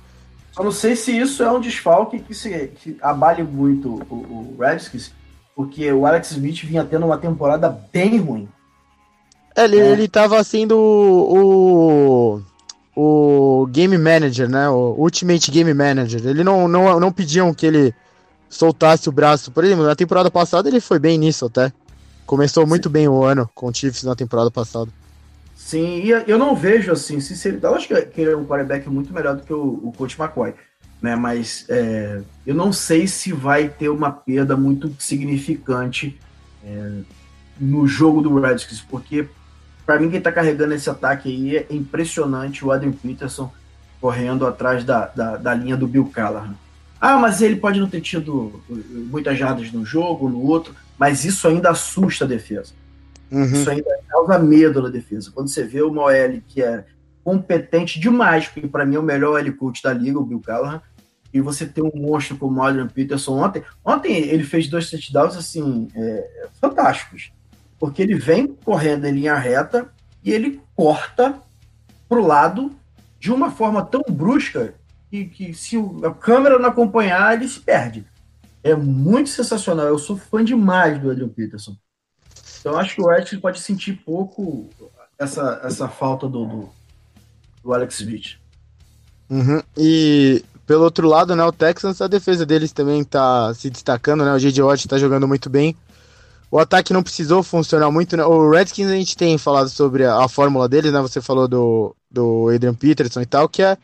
Só 0.52 0.64
não 0.64 0.72
sei 0.72 0.96
se 0.96 1.18
isso 1.18 1.42
é 1.44 1.52
um 1.52 1.62
desfalque 1.62 2.20
que, 2.20 2.34
se, 2.34 2.72
que 2.76 2.98
abale 3.02 3.44
muito 3.44 4.04
o, 4.10 4.14
o 4.14 4.58
Redskins, 4.60 5.12
porque 5.56 5.92
o 5.92 6.06
Alex 6.06 6.32
Smith 6.32 6.64
vinha 6.64 6.84
tendo 6.84 7.06
uma 7.06 7.18
temporada 7.18 7.70
bem 7.92 8.18
ruim. 8.18 8.50
É, 9.56 9.64
ele, 9.64 9.80
é. 9.80 9.92
ele 9.92 10.08
tava 10.08 10.44
sendo 10.44 10.78
o, 10.78 12.42
o 12.96 13.68
Game 13.68 13.98
Manager, 13.98 14.50
né? 14.50 14.70
O 14.70 14.96
Ultimate 14.98 15.52
Game 15.52 15.74
Manager. 15.74 16.26
Ele 16.26 16.44
não, 16.44 16.68
não, 16.68 17.00
não 17.00 17.12
pediam 17.12 17.54
que 17.54 17.66
ele 17.66 17.94
soltasse 18.50 19.08
o 19.08 19.12
braço. 19.12 19.52
Por 19.52 19.64
exemplo, 19.64 19.86
na 19.86 19.96
temporada 19.96 20.30
passada 20.30 20.68
ele 20.68 20.80
foi 20.80 21.00
bem 21.00 21.18
nisso 21.18 21.46
até. 21.46 21.72
Começou 22.26 22.68
muito 22.68 22.90
Sim. 22.90 22.94
bem 22.94 23.08
o 23.08 23.24
ano 23.24 23.50
com 23.54 23.68
o 23.68 23.74
Chiefs 23.74 24.04
na 24.04 24.16
temporada 24.16 24.52
passada. 24.52 24.90
Sim, 25.56 26.02
e 26.04 26.10
eu 26.10 26.38
não 26.38 26.56
vejo 26.56 26.92
assim, 26.92 27.20
sinceridade. 27.20 27.74
Eu 27.74 27.78
acho 27.78 27.88
que 27.88 28.22
ele 28.22 28.32
é 28.32 28.36
um 28.36 28.46
quarterback 28.46 28.90
muito 28.90 29.14
melhor 29.14 29.36
do 29.36 29.44
que 29.44 29.54
o, 29.54 29.80
o 29.84 29.94
Coach 29.96 30.20
McCoy 30.20 30.54
né? 31.02 31.16
Mas 31.16 31.66
é, 31.68 32.22
eu 32.46 32.54
não 32.54 32.72
sei 32.72 33.08
se 33.08 33.34
vai 33.34 33.68
ter 33.68 33.90
uma 33.90 34.12
perda 34.12 34.56
muito 34.56 34.94
significante 35.00 36.18
é, 36.64 36.92
no 37.60 37.88
jogo 37.88 38.22
do 38.22 38.40
Redskins, 38.40 38.82
porque 38.82 39.28
para 39.86 40.00
mim 40.00 40.10
quem 40.10 40.20
está 40.20 40.32
carregando 40.32 40.74
esse 40.74 40.90
ataque 40.90 41.30
aí 41.30 41.58
é 41.58 41.68
impressionante 41.72 42.64
o 42.64 42.72
Adam 42.72 42.92
Peterson 42.92 43.52
correndo 44.00 44.46
atrás 44.46 44.84
da, 44.84 45.08
da, 45.08 45.38
da, 45.38 45.54
linha 45.54 45.76
do 45.76 45.88
Bill 45.88 46.06
Callahan. 46.06 46.56
Ah, 47.00 47.18
mas 47.18 47.42
ele 47.42 47.56
pode 47.56 47.80
não 47.80 47.90
ter 47.90 48.02
tido 48.02 48.62
muitas 48.70 49.38
jardas 49.38 49.72
no 49.72 49.84
jogo, 49.84 50.30
no 50.30 50.42
outro, 50.42 50.76
mas 50.98 51.26
isso 51.26 51.48
ainda 51.48 51.72
assusta 51.72 52.26
a 52.26 52.28
defesa. 52.28 52.74
Uhum. 53.32 53.46
Isso 53.46 53.70
ainda 53.70 54.00
causa 54.10 54.38
medo 54.38 54.82
na 54.82 54.90
defesa. 54.90 55.32
Quando 55.32 55.48
você 55.48 55.64
vê 55.64 55.82
o 55.82 55.94
Moelle, 55.94 56.44
que 56.46 56.62
é 56.62 56.86
competente 57.24 58.00
demais, 58.00 58.48
porque 58.48 58.68
para 58.68 58.86
mim 58.86 58.96
é 58.96 59.00
o 59.00 59.04
melhor 59.04 59.40
L 59.40 59.52
coach 59.54 59.82
da 59.82 59.94
liga, 59.94 60.20
o 60.20 60.26
Bill 60.26 60.42
Callahan, 60.42 60.82
e 61.34 61.40
você 61.40 61.66
tem 61.66 61.84
um 61.84 61.92
monstro 61.96 62.38
como 62.38 62.60
o 62.60 62.64
Adrian 62.64 62.88
Peterson 62.88 63.42
ontem. 63.42 63.64
Ontem 63.86 64.12
ele 64.14 64.44
fez 64.44 64.68
dois 64.68 64.90
touchdowns 64.90 65.38
assim, 65.38 65.88
é, 65.96 66.48
fantásticos. 66.60 67.32
Porque 67.80 68.02
ele 68.02 68.16
vem 68.16 68.48
correndo 68.48 69.06
em 69.06 69.14
linha 69.14 69.36
reta 69.36 69.90
e 70.24 70.32
ele 70.32 70.62
corta 70.76 71.40
pro 72.10 72.26
lado 72.26 72.72
de 73.18 73.32
uma 73.32 73.50
forma 73.50 73.84
tão 73.86 74.04
brusca 74.10 74.74
que, 75.10 75.26
que 75.26 75.54
se 75.54 75.78
a 76.04 76.12
câmera 76.12 76.60
não 76.60 76.70
acompanhar, 76.70 77.34
ele 77.34 77.48
se 77.48 77.60
perde. 77.62 78.06
É 78.64 78.76
muito 78.76 79.30
sensacional. 79.30 79.86
Eu 79.86 79.98
sou 79.98 80.18
fã 80.18 80.44
demais 80.44 81.00
do 81.00 81.10
Adrian 81.10 81.30
Peterson. 81.30 81.76
Então 82.62 82.78
acho 82.78 82.96
que 82.96 83.02
o 83.02 83.08
Redskins 83.08 83.42
pode 83.42 83.60
sentir 83.60 83.94
pouco 84.06 84.70
essa, 85.18 85.60
essa 85.64 85.88
falta 85.88 86.28
do, 86.28 86.46
do, 86.46 86.70
do 87.64 87.74
Alex 87.74 88.00
Smith. 88.00 88.38
Uhum. 89.30 89.62
E 89.76 90.46
pelo 90.66 90.84
outro 90.84 91.08
lado, 91.08 91.36
né, 91.36 91.44
o 91.44 91.52
Texans, 91.52 92.02
a 92.02 92.08
defesa 92.08 92.46
deles 92.46 92.72
também 92.72 93.04
tá 93.04 93.54
se 93.54 93.70
destacando, 93.70 94.24
né? 94.24 94.34
O 94.34 94.40
J.J. 94.40 94.62
Watt 94.62 94.88
tá 94.88 94.98
jogando 94.98 95.28
muito 95.28 95.50
bem. 95.50 95.76
O 96.52 96.60
ataque 96.60 96.94
não 96.94 97.02
precisou 97.02 97.42
funcionar 97.42 97.90
muito, 97.90 98.16
né? 98.16 98.24
O 98.24 98.50
Redskins 98.50 98.90
a 98.90 98.96
gente 98.96 99.18
tem 99.18 99.38
falado 99.38 99.70
sobre 99.70 100.06
a, 100.06 100.24
a 100.24 100.28
fórmula 100.28 100.70
deles, 100.70 100.94
né? 100.94 101.02
Você 101.02 101.20
falou 101.20 101.48
do, 101.48 101.96
do 102.10 102.50
Adrian 102.50 102.76
Peterson 102.76 103.22
e 103.22 103.26
tal, 103.26 103.50
que 103.50 103.64
é 103.64 103.78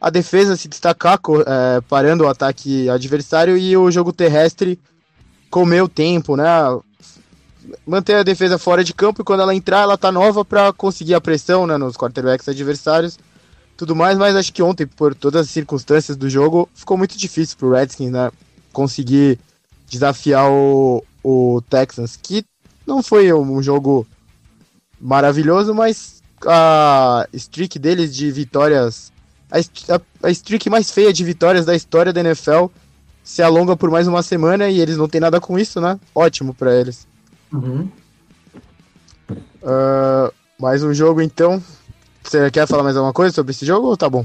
a 0.00 0.10
defesa 0.10 0.56
se 0.56 0.68
destacar 0.68 1.18
é, 1.46 1.80
parando 1.88 2.24
o 2.24 2.28
ataque 2.28 2.88
adversário 2.90 3.56
e 3.56 3.76
o 3.76 3.90
jogo 3.90 4.12
terrestre 4.12 4.78
comer 5.50 5.82
o 5.82 5.88
tempo, 5.88 6.36
né? 6.36 6.44
Manter 7.86 8.16
a 8.16 8.22
defesa 8.22 8.58
fora 8.58 8.82
de 8.82 8.94
campo 8.94 9.22
e 9.22 9.24
quando 9.24 9.40
ela 9.40 9.54
entrar, 9.54 9.82
ela 9.82 9.98
tá 9.98 10.10
nova 10.10 10.44
para 10.44 10.72
conseguir 10.72 11.14
a 11.14 11.20
pressão 11.20 11.66
né, 11.66 11.76
nos 11.76 11.96
quarterbacks 11.96 12.48
adversários 12.48 13.18
tudo 13.78 13.94
mais, 13.94 14.18
mas 14.18 14.34
acho 14.34 14.52
que 14.52 14.60
ontem, 14.60 14.88
por 14.88 15.14
todas 15.14 15.42
as 15.42 15.50
circunstâncias 15.50 16.16
do 16.16 16.28
jogo, 16.28 16.68
ficou 16.74 16.98
muito 16.98 17.16
difícil 17.16 17.56
pro 17.56 17.70
Redskins, 17.70 18.10
né? 18.10 18.32
Conseguir 18.72 19.38
desafiar 19.88 20.50
o, 20.50 21.04
o 21.22 21.62
Texans, 21.70 22.18
que 22.20 22.44
não 22.84 23.04
foi 23.04 23.32
um 23.32 23.62
jogo 23.62 24.04
maravilhoso, 25.00 25.72
mas 25.72 26.20
a 26.44 27.28
streak 27.32 27.78
deles 27.78 28.14
de 28.14 28.32
vitórias, 28.32 29.12
a, 29.48 29.58
a, 29.94 30.00
a 30.26 30.30
streak 30.32 30.68
mais 30.68 30.90
feia 30.90 31.12
de 31.12 31.22
vitórias 31.22 31.64
da 31.64 31.76
história 31.76 32.12
da 32.12 32.20
NFL 32.20 32.66
se 33.22 33.42
alonga 33.42 33.76
por 33.76 33.92
mais 33.92 34.08
uma 34.08 34.24
semana 34.24 34.68
e 34.68 34.80
eles 34.80 34.96
não 34.96 35.08
tem 35.08 35.20
nada 35.20 35.40
com 35.40 35.56
isso, 35.56 35.80
né? 35.80 36.00
Ótimo 36.12 36.52
para 36.52 36.74
eles. 36.74 37.06
Uhum. 37.52 37.88
Uh, 39.62 40.32
mais 40.58 40.82
um 40.82 40.92
jogo 40.92 41.20
então. 41.20 41.62
Você 42.22 42.50
quer 42.50 42.66
falar 42.66 42.82
mais 42.82 42.96
alguma 42.96 43.12
coisa 43.12 43.34
sobre 43.34 43.52
esse 43.52 43.64
jogo 43.64 43.88
ou 43.88 43.96
tá 43.96 44.08
bom? 44.08 44.24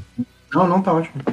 Não, 0.53 0.67
não, 0.67 0.81
tá 0.81 0.93
ótimo. 0.93 1.23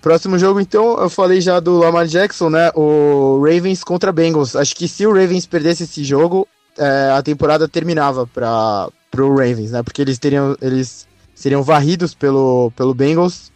Próximo 0.00 0.38
jogo, 0.38 0.60
então, 0.60 0.98
eu 0.98 1.10
falei 1.10 1.40
já 1.40 1.58
do 1.58 1.78
Lamar 1.78 2.06
Jackson, 2.06 2.48
né? 2.48 2.70
O 2.74 3.40
Ravens 3.40 3.82
contra 3.82 4.12
Bengals. 4.12 4.54
Acho 4.54 4.76
que 4.76 4.86
se 4.86 5.06
o 5.06 5.12
Ravens 5.12 5.46
perdesse 5.46 5.82
esse 5.82 6.04
jogo, 6.04 6.46
é, 6.78 7.10
a 7.10 7.22
temporada 7.22 7.66
terminava 7.66 8.26
para 8.26 8.88
pro 9.10 9.30
Ravens, 9.30 9.72
né? 9.72 9.82
Porque 9.82 10.02
eles 10.02 10.18
teriam 10.18 10.56
eles 10.60 11.08
seriam 11.34 11.62
varridos 11.62 12.14
pelo, 12.14 12.70
pelo 12.76 12.94
Bengals. 12.94 13.50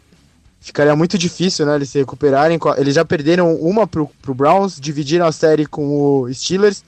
Ficaria 0.60 0.94
muito 0.94 1.16
difícil, 1.16 1.64
né? 1.64 1.74
Eles 1.74 1.88
se 1.88 1.98
recuperarem. 1.98 2.58
Eles 2.76 2.94
já 2.94 3.04
perderam 3.04 3.54
uma 3.56 3.86
pro, 3.86 4.10
pro 4.20 4.34
Browns, 4.34 4.78
dividiram 4.78 5.26
a 5.26 5.32
série 5.32 5.66
com 5.66 6.22
o 6.22 6.32
Steelers 6.32 6.84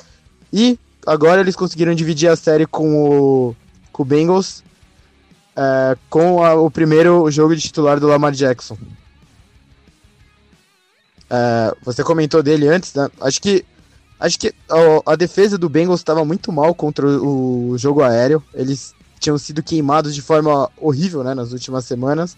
e 0.52 0.78
agora 1.06 1.40
eles 1.40 1.56
conseguiram 1.56 1.94
dividir 1.94 2.28
a 2.28 2.36
série 2.36 2.66
com 2.66 2.94
o 2.94 3.56
com 3.90 4.02
o 4.02 4.06
Bengals 4.06 4.62
é, 5.56 5.96
com 6.08 6.42
a, 6.42 6.54
o 6.54 6.70
primeiro 6.70 7.30
jogo 7.30 7.54
de 7.54 7.62
titular 7.62 8.00
do 8.00 8.06
Lamar 8.06 8.32
Jackson. 8.32 8.76
É, 11.30 11.74
você 11.82 12.02
comentou 12.02 12.42
dele 12.42 12.68
antes, 12.68 12.92
né? 12.94 13.08
Acho 13.20 13.40
que 13.40 13.64
acho 14.20 14.38
que 14.38 14.54
a, 14.68 15.12
a 15.12 15.16
defesa 15.16 15.58
do 15.58 15.68
Bengals 15.68 16.00
estava 16.00 16.24
muito 16.24 16.52
mal 16.52 16.74
contra 16.74 17.06
o, 17.06 17.70
o, 17.70 17.78
jogo 17.78 18.02
aéreo. 18.02 18.42
Eles 18.54 18.94
tinham 19.18 19.38
sido 19.38 19.62
queimados 19.62 20.14
de 20.14 20.22
forma 20.22 20.70
horrível, 20.76 21.24
né, 21.24 21.34
nas 21.34 21.52
últimas 21.52 21.84
semanas. 21.84 22.36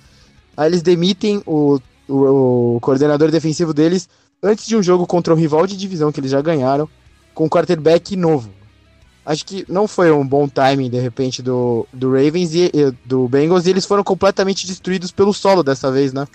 Aí 0.56 0.68
eles 0.68 0.82
demitem 0.82 1.42
o, 1.46 1.80
o, 2.08 2.76
o 2.76 2.80
coordenador 2.80 3.30
defensivo 3.30 3.72
deles 3.72 4.08
antes 4.42 4.66
de 4.66 4.76
um 4.76 4.82
jogo 4.82 5.06
contra 5.06 5.32
o 5.32 5.36
rival 5.36 5.66
de 5.66 5.76
divisão 5.76 6.12
que 6.12 6.20
eles 6.20 6.30
já 6.30 6.40
ganharam, 6.40 6.88
com 7.34 7.46
um 7.46 7.48
quarterback 7.48 8.14
novo 8.14 8.50
acho 9.24 9.44
que 9.44 9.64
não 9.68 9.88
foi 9.88 10.10
um 10.10 10.26
bom 10.26 10.46
timing, 10.46 10.90
de 10.90 10.98
repente, 10.98 11.42
do, 11.42 11.86
do 11.92 12.12
Ravens 12.12 12.54
e, 12.54 12.70
e 12.74 12.90
do 13.04 13.26
Bengals, 13.28 13.66
e 13.66 13.70
eles 13.70 13.86
foram 13.86 14.04
completamente 14.04 14.66
destruídos 14.66 15.10
pelo 15.10 15.32
solo 15.32 15.62
dessa 15.62 15.90
vez, 15.90 16.12
né? 16.12 16.26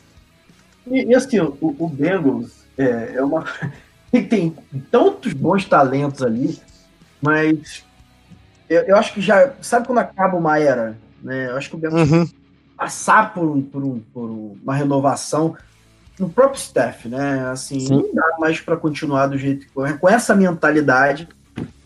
E, 0.88 1.04
e 1.04 1.16
assim, 1.16 1.40
o, 1.40 1.58
o 1.62 1.88
Bengals 1.88 2.52
é, 2.78 3.14
é 3.16 3.24
uma. 3.24 3.46
tem 4.30 4.56
tantos 4.90 5.34
bons 5.34 5.66
talentos 5.66 6.24
ali, 6.24 6.58
mas 7.22 7.84
eu, 8.70 8.82
eu, 8.82 8.96
acho 8.98 9.14
que 9.14 9.22
já. 9.22 9.54
Sabe 9.62 9.86
quando 9.86 10.00
acaba 10.00 10.36
uma 10.36 10.58
era? 10.58 10.98
Né? 11.22 11.50
Eu 11.50 11.58
acho 11.58 11.70
que 11.70 11.76
o 11.76 11.80
Bengals 11.80 12.10
uhum. 12.10 12.30
Passar 12.80 13.34
por, 13.34 13.44
um, 13.44 13.62
por, 13.62 13.84
um, 13.84 14.00
por 14.00 14.30
uma 14.30 14.74
renovação 14.74 15.58
no 16.18 16.30
próprio 16.30 16.60
staff, 16.60 17.10
né? 17.10 17.50
Assim, 17.50 17.82
Sim. 17.82 17.90
não 17.90 18.16
dá 18.16 18.38
mais 18.40 18.62
para 18.62 18.78
continuar 18.78 19.28
do 19.28 19.38
jeito 19.38 19.68
que 19.68 19.98
com 19.98 20.10
essa 20.10 20.34
mentalidade 20.34 21.28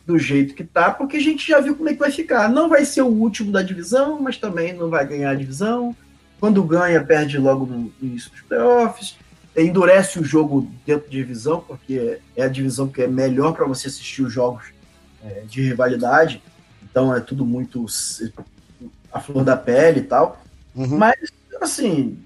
do 0.05 0.19
jeito 0.19 0.53
que 0.53 0.63
tá, 0.63 0.91
porque 0.91 1.17
a 1.17 1.19
gente 1.19 1.47
já 1.47 1.59
viu 1.59 1.75
como 1.75 1.89
é 1.89 1.93
que 1.93 1.99
vai 1.99 2.11
ficar. 2.11 2.47
Não 2.47 2.69
vai 2.69 2.85
ser 2.85 3.01
o 3.01 3.07
último 3.07 3.51
da 3.51 3.63
divisão, 3.63 4.21
mas 4.21 4.37
também 4.37 4.73
não 4.73 4.89
vai 4.89 5.07
ganhar 5.07 5.31
a 5.31 5.35
divisão. 5.35 5.95
Quando 6.39 6.61
ganha, 6.63 7.03
perde 7.03 7.39
logo 7.39 7.65
no 7.65 7.91
início 7.99 8.29
dos 8.29 8.41
playoffs. 8.41 9.17
Endurece 9.57 10.19
o 10.19 10.23
jogo 10.23 10.69
dentro 10.85 11.09
de 11.09 11.17
divisão, 11.17 11.63
porque 11.65 12.19
é 12.35 12.43
a 12.43 12.47
divisão 12.47 12.87
que 12.87 13.01
é 13.01 13.07
melhor 13.07 13.53
para 13.53 13.65
você 13.65 13.87
assistir 13.87 14.21
os 14.21 14.31
jogos 14.31 14.65
é, 15.23 15.43
de 15.47 15.61
rivalidade. 15.61 16.43
Então 16.83 17.15
é 17.15 17.19
tudo 17.19 17.45
muito 17.45 17.85
a 19.11 19.19
flor 19.19 19.43
da 19.43 19.57
pele 19.57 20.01
e 20.01 20.03
tal. 20.03 20.42
Uhum. 20.75 20.97
Mas, 20.97 21.15
assim, 21.61 22.17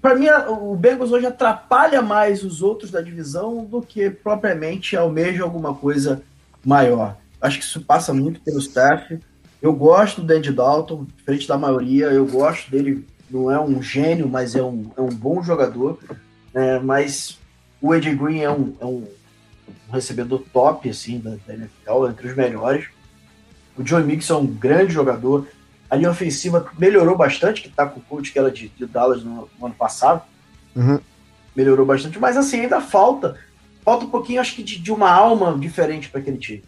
para 0.00 0.14
mim, 0.14 0.26
o 0.48 0.76
Bengals 0.76 1.10
hoje 1.10 1.26
atrapalha 1.26 2.02
mais 2.02 2.44
os 2.44 2.62
outros 2.62 2.90
da 2.90 3.00
divisão 3.00 3.64
do 3.64 3.80
que 3.80 4.10
propriamente 4.10 4.96
almeja 4.96 5.42
alguma 5.42 5.74
coisa 5.74 6.22
maior. 6.64 7.16
Acho 7.40 7.58
que 7.58 7.64
isso 7.64 7.80
passa 7.80 8.12
muito 8.12 8.40
pelo 8.40 8.58
staff. 8.58 9.18
Eu 9.62 9.72
gosto 9.72 10.22
do 10.22 10.32
Andy 10.32 10.52
Dalton, 10.52 11.06
diferente 11.16 11.48
da 11.48 11.56
maioria, 11.56 12.06
eu 12.06 12.26
gosto 12.26 12.70
dele. 12.70 13.06
Não 13.30 13.50
é 13.50 13.60
um 13.60 13.82
gênio, 13.82 14.28
mas 14.28 14.54
é 14.54 14.62
um, 14.62 14.90
é 14.96 15.00
um 15.00 15.08
bom 15.08 15.42
jogador. 15.42 15.98
É, 16.52 16.78
mas 16.80 17.38
o 17.80 17.94
Ed 17.94 18.14
Green 18.14 18.40
é 18.40 18.50
um, 18.50 18.74
é 18.80 18.84
um, 18.84 19.06
recebedor 19.90 20.42
top 20.52 20.88
assim, 20.88 21.18
da, 21.18 21.36
da 21.46 21.54
NFL, 21.54 22.08
entre 22.08 22.28
os 22.28 22.36
melhores. 22.36 22.88
O 23.76 23.82
John 23.82 24.00
Mixon 24.00 24.34
é 24.34 24.38
um 24.38 24.46
grande 24.46 24.92
jogador. 24.92 25.46
A 25.90 25.96
linha 25.96 26.10
ofensiva 26.10 26.70
melhorou 26.78 27.16
bastante, 27.16 27.62
que 27.62 27.68
tá 27.68 27.84
com 27.84 27.98
o 27.98 28.02
coach 28.02 28.32
que 28.32 28.38
era 28.38 28.50
de, 28.50 28.68
de 28.68 28.86
Dallas 28.86 29.24
no, 29.24 29.48
no, 29.58 29.66
ano 29.66 29.74
passado. 29.74 30.22
Uhum. 30.76 31.00
Melhorou 31.54 31.84
bastante, 31.84 32.18
mas 32.18 32.36
assim, 32.36 32.60
ainda 32.60 32.80
falta. 32.80 33.36
Falta 33.84 34.04
um 34.04 34.10
pouquinho, 34.10 34.40
acho 34.40 34.54
que, 34.54 34.62
de, 34.62 34.78
de 34.78 34.92
uma 34.92 35.10
alma 35.10 35.58
diferente 35.58 36.08
para 36.08 36.20
aquele 36.20 36.38
time. 36.38 36.62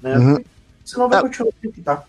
Né? 0.00 0.16
Uhum. 0.16 0.44
Senão 0.84 1.08
vai 1.08 1.18
é. 1.18 1.22
continuar 1.22 1.50
assim 1.58 1.72
que 1.72 1.80
tá. 1.82 2.04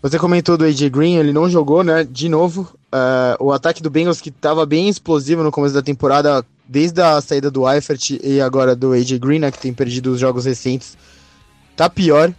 Você 0.00 0.18
comentou 0.18 0.56
do 0.56 0.64
AJ 0.64 0.88
Green, 0.88 1.16
ele 1.16 1.32
não 1.32 1.48
jogou, 1.48 1.82
né? 1.82 2.04
De 2.04 2.28
novo, 2.28 2.74
uh, 2.92 3.44
o 3.44 3.52
ataque 3.52 3.82
do 3.82 3.90
Bengals, 3.90 4.20
que 4.20 4.30
estava 4.30 4.64
bem 4.64 4.88
explosivo 4.88 5.42
no 5.42 5.50
começo 5.50 5.74
da 5.74 5.82
temporada, 5.82 6.44
desde 6.66 7.02
a 7.02 7.20
saída 7.20 7.50
do 7.50 7.68
Eifert 7.68 8.18
e 8.22 8.40
agora 8.40 8.74
do 8.74 8.92
AJ 8.92 9.18
Green, 9.18 9.40
né, 9.40 9.50
que 9.50 9.58
tem 9.58 9.74
perdido 9.74 10.12
os 10.12 10.20
jogos 10.20 10.46
recentes, 10.46 10.96
tá 11.76 11.90
pior. 11.90 12.32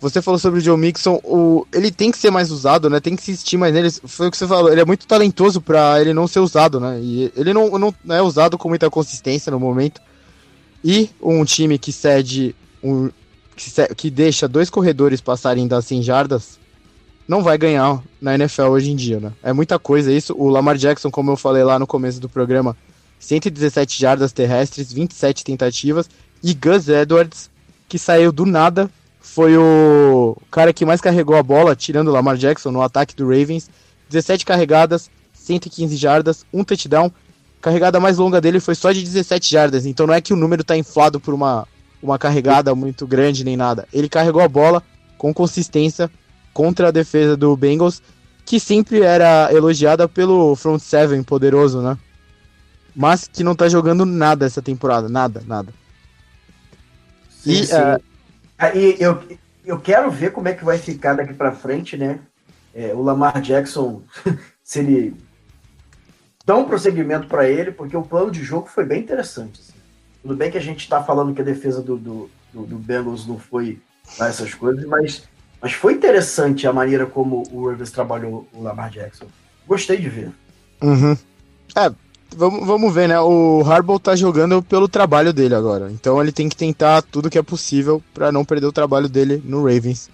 Você 0.00 0.22
falou 0.22 0.38
sobre 0.38 0.60
o 0.60 0.62
Joe 0.62 0.78
Mixon, 0.78 1.20
o, 1.22 1.66
ele 1.72 1.90
tem 1.90 2.10
que 2.10 2.16
ser 2.16 2.30
mais 2.30 2.50
usado, 2.50 2.88
né? 2.88 3.00
Tem 3.00 3.14
que 3.14 3.22
insistir 3.22 3.58
mais 3.58 3.74
nele. 3.74 3.90
Foi 3.90 4.28
o 4.28 4.30
que 4.30 4.36
você 4.36 4.46
falou, 4.46 4.72
ele 4.72 4.80
é 4.80 4.84
muito 4.84 5.06
talentoso 5.06 5.60
para 5.60 6.00
ele 6.00 6.14
não 6.14 6.26
ser 6.26 6.40
usado, 6.40 6.80
né? 6.80 6.98
E 7.02 7.30
ele 7.36 7.52
não, 7.52 7.78
não 7.78 7.94
é 8.08 8.22
usado 8.22 8.56
com 8.56 8.68
muita 8.68 8.88
consistência 8.88 9.52
no 9.52 9.60
momento. 9.60 10.00
E 10.82 11.10
um 11.20 11.44
time 11.44 11.78
que 11.78 11.92
cede 11.92 12.54
um, 12.82 13.10
que, 13.54 13.94
que 13.94 14.10
deixa 14.10 14.48
dois 14.48 14.70
corredores 14.70 15.20
passarem 15.20 15.68
das 15.68 15.84
100 15.84 16.02
jardas 16.02 16.58
não 17.28 17.42
vai 17.42 17.58
ganhar 17.58 18.02
na 18.20 18.34
NFL 18.34 18.68
hoje 18.68 18.90
em 18.90 18.96
dia, 18.96 19.20
né? 19.20 19.32
É 19.42 19.52
muita 19.52 19.78
coisa 19.78 20.10
isso. 20.10 20.34
O 20.36 20.48
Lamar 20.48 20.76
Jackson, 20.76 21.10
como 21.10 21.30
eu 21.30 21.36
falei 21.36 21.62
lá 21.62 21.78
no 21.78 21.86
começo 21.86 22.18
do 22.18 22.28
programa, 22.28 22.76
117 23.20 24.00
jardas 24.00 24.32
terrestres, 24.32 24.92
27 24.92 25.44
tentativas. 25.44 26.08
E 26.42 26.54
Gus 26.54 26.88
Edwards, 26.88 27.50
que 27.86 27.98
saiu 27.98 28.32
do 28.32 28.46
nada 28.46 28.90
foi 29.20 29.56
o 29.56 30.36
cara 30.50 30.72
que 30.72 30.84
mais 30.84 31.00
carregou 31.00 31.36
a 31.36 31.42
bola, 31.42 31.76
tirando 31.76 32.08
o 32.08 32.10
Lamar 32.10 32.36
Jackson 32.36 32.70
no 32.70 32.82
ataque 32.82 33.14
do 33.14 33.28
Ravens. 33.28 33.70
17 34.08 34.44
carregadas, 34.44 35.10
115 35.34 35.96
jardas, 35.96 36.44
um 36.52 36.64
touchdown. 36.64 37.12
Carregada 37.60 38.00
mais 38.00 38.16
longa 38.18 38.40
dele 38.40 38.58
foi 38.58 38.74
só 38.74 38.90
de 38.90 39.02
17 39.02 39.50
jardas, 39.50 39.86
então 39.86 40.06
não 40.06 40.14
é 40.14 40.20
que 40.20 40.32
o 40.32 40.36
número 40.36 40.62
está 40.62 40.76
inflado 40.76 41.20
por 41.20 41.34
uma, 41.34 41.68
uma 42.02 42.18
carregada 42.18 42.74
muito 42.74 43.06
grande 43.06 43.44
nem 43.44 43.56
nada. 43.56 43.86
Ele 43.92 44.08
carregou 44.08 44.40
a 44.40 44.48
bola 44.48 44.82
com 45.18 45.32
consistência 45.32 46.10
contra 46.54 46.88
a 46.88 46.90
defesa 46.90 47.36
do 47.36 47.54
Bengals, 47.54 48.02
que 48.46 48.58
sempre 48.58 49.02
era 49.02 49.52
elogiada 49.52 50.08
pelo 50.08 50.56
front 50.56 50.80
seven 50.80 51.22
poderoso, 51.22 51.82
né? 51.82 51.96
Mas 52.96 53.28
que 53.28 53.44
não 53.44 53.54
tá 53.54 53.68
jogando 53.68 54.04
nada 54.04 54.46
essa 54.46 54.62
temporada, 54.62 55.08
nada, 55.08 55.42
nada. 55.46 55.72
Sim, 57.28 57.50
e 57.52 57.66
sim. 57.66 57.74
Uh, 57.74 58.09
Aí 58.60 58.94
eu, 59.00 59.22
eu 59.64 59.80
quero 59.80 60.10
ver 60.10 60.32
como 60.32 60.46
é 60.46 60.52
que 60.52 60.62
vai 60.62 60.76
ficar 60.76 61.14
daqui 61.14 61.32
para 61.32 61.50
frente, 61.50 61.96
né? 61.96 62.20
É, 62.74 62.92
o 62.94 63.02
Lamar 63.02 63.40
Jackson, 63.40 64.02
se 64.62 64.80
ele 64.80 65.16
dá 66.44 66.54
um 66.56 66.66
prosseguimento 66.66 67.26
para 67.26 67.48
ele, 67.48 67.72
porque 67.72 67.96
o 67.96 68.02
plano 68.02 68.30
de 68.30 68.44
jogo 68.44 68.68
foi 68.68 68.84
bem 68.84 69.00
interessante. 69.00 69.60
Assim. 69.60 69.78
Tudo 70.20 70.36
bem 70.36 70.50
que 70.50 70.58
a 70.58 70.62
gente 70.62 70.80
está 70.80 71.02
falando 71.02 71.34
que 71.34 71.40
a 71.40 71.44
defesa 71.44 71.80
do, 71.80 71.96
do, 71.96 72.30
do, 72.52 72.66
do 72.66 72.78
Bengals 72.78 73.26
não 73.26 73.38
foi 73.38 73.80
essas 74.20 74.52
coisas, 74.52 74.84
mas, 74.84 75.22
mas 75.60 75.72
foi 75.72 75.94
interessante 75.94 76.66
a 76.66 76.72
maneira 76.72 77.06
como 77.06 77.42
o 77.50 77.70
Rivers 77.70 77.90
trabalhou 77.90 78.46
o 78.52 78.62
Lamar 78.62 78.90
Jackson. 78.90 79.26
Gostei 79.66 79.96
de 79.96 80.08
ver. 80.10 80.32
Uhum. 80.82 81.16
É, 81.74 81.90
vamos, 82.36 82.66
vamos 82.66 82.94
ver, 82.94 83.08
né? 83.08 83.20
O 83.20 83.62
Harbaugh 83.66 83.98
tá 83.98 84.16
jogando 84.16 84.62
pelo 84.62 84.88
trabalho 84.88 85.32
dele 85.32 85.54
agora. 85.54 85.90
Então 85.90 86.20
ele 86.20 86.32
tem 86.32 86.48
que 86.48 86.56
tentar 86.56 87.02
tudo 87.02 87.30
que 87.30 87.38
é 87.38 87.42
possível 87.42 88.02
para 88.14 88.32
não 88.32 88.44
perder 88.44 88.66
o 88.66 88.72
trabalho 88.72 89.08
dele 89.08 89.42
no 89.44 89.62
Ravens. 89.62 90.10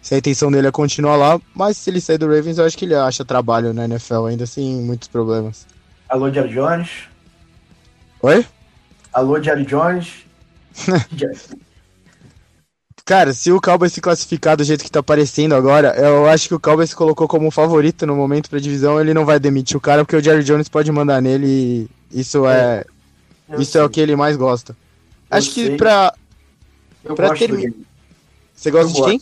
Se 0.00 0.14
a 0.14 0.18
intenção 0.18 0.50
dele 0.50 0.66
é 0.66 0.72
continuar 0.72 1.16
lá, 1.16 1.40
mas 1.54 1.76
se 1.76 1.88
ele 1.88 2.00
sair 2.00 2.18
do 2.18 2.26
Ravens, 2.26 2.58
eu 2.58 2.64
acho 2.64 2.76
que 2.76 2.84
ele 2.84 2.94
acha 2.94 3.24
trabalho 3.24 3.72
na 3.72 3.84
NFL, 3.84 4.26
ainda 4.26 4.44
assim, 4.44 4.82
muitos 4.82 5.06
problemas. 5.06 5.66
Alô, 6.08 6.30
Jerry 6.30 6.52
Jones. 6.52 6.90
Oi? 8.20 8.44
Alô, 9.12 9.40
Jerry 9.40 9.64
Jones. 9.64 10.08
Cara, 13.04 13.32
se 13.32 13.50
o 13.50 13.60
Cowboys 13.60 13.92
se 13.92 14.00
classificar 14.00 14.56
do 14.56 14.62
jeito 14.62 14.84
que 14.84 14.90
tá 14.90 15.00
aparecendo 15.00 15.54
agora, 15.54 15.94
eu 15.96 16.26
acho 16.28 16.46
que 16.46 16.54
o 16.54 16.60
Cowboys 16.60 16.90
se 16.90 16.96
colocou 16.96 17.26
como 17.26 17.50
favorito 17.50 18.06
no 18.06 18.14
momento 18.14 18.48
pra 18.48 18.60
divisão, 18.60 19.00
ele 19.00 19.12
não 19.12 19.24
vai 19.24 19.40
demitir 19.40 19.76
o 19.76 19.80
cara, 19.80 20.04
porque 20.04 20.16
o 20.16 20.22
Jerry 20.22 20.44
Jones 20.44 20.68
pode 20.68 20.92
mandar 20.92 21.20
nele 21.20 21.88
e 22.12 22.20
isso 22.20 22.46
é. 22.46 22.84
é 23.48 23.56
isso 23.60 23.72
sei. 23.72 23.80
é 23.80 23.84
o 23.84 23.90
que 23.90 24.00
ele 24.00 24.14
mais 24.14 24.36
gosta. 24.36 24.76
Eu 25.30 25.38
acho 25.38 25.50
sei. 25.50 25.70
que 25.70 25.76
pra. 25.76 26.14
Eu 27.04 27.14
pra 27.16 27.34
terminar. 27.34 27.74
Você 28.54 28.70
gosta 28.70 28.90
eu 28.90 28.94
de 28.94 29.00
gosto. 29.00 29.10
quem? 29.10 29.20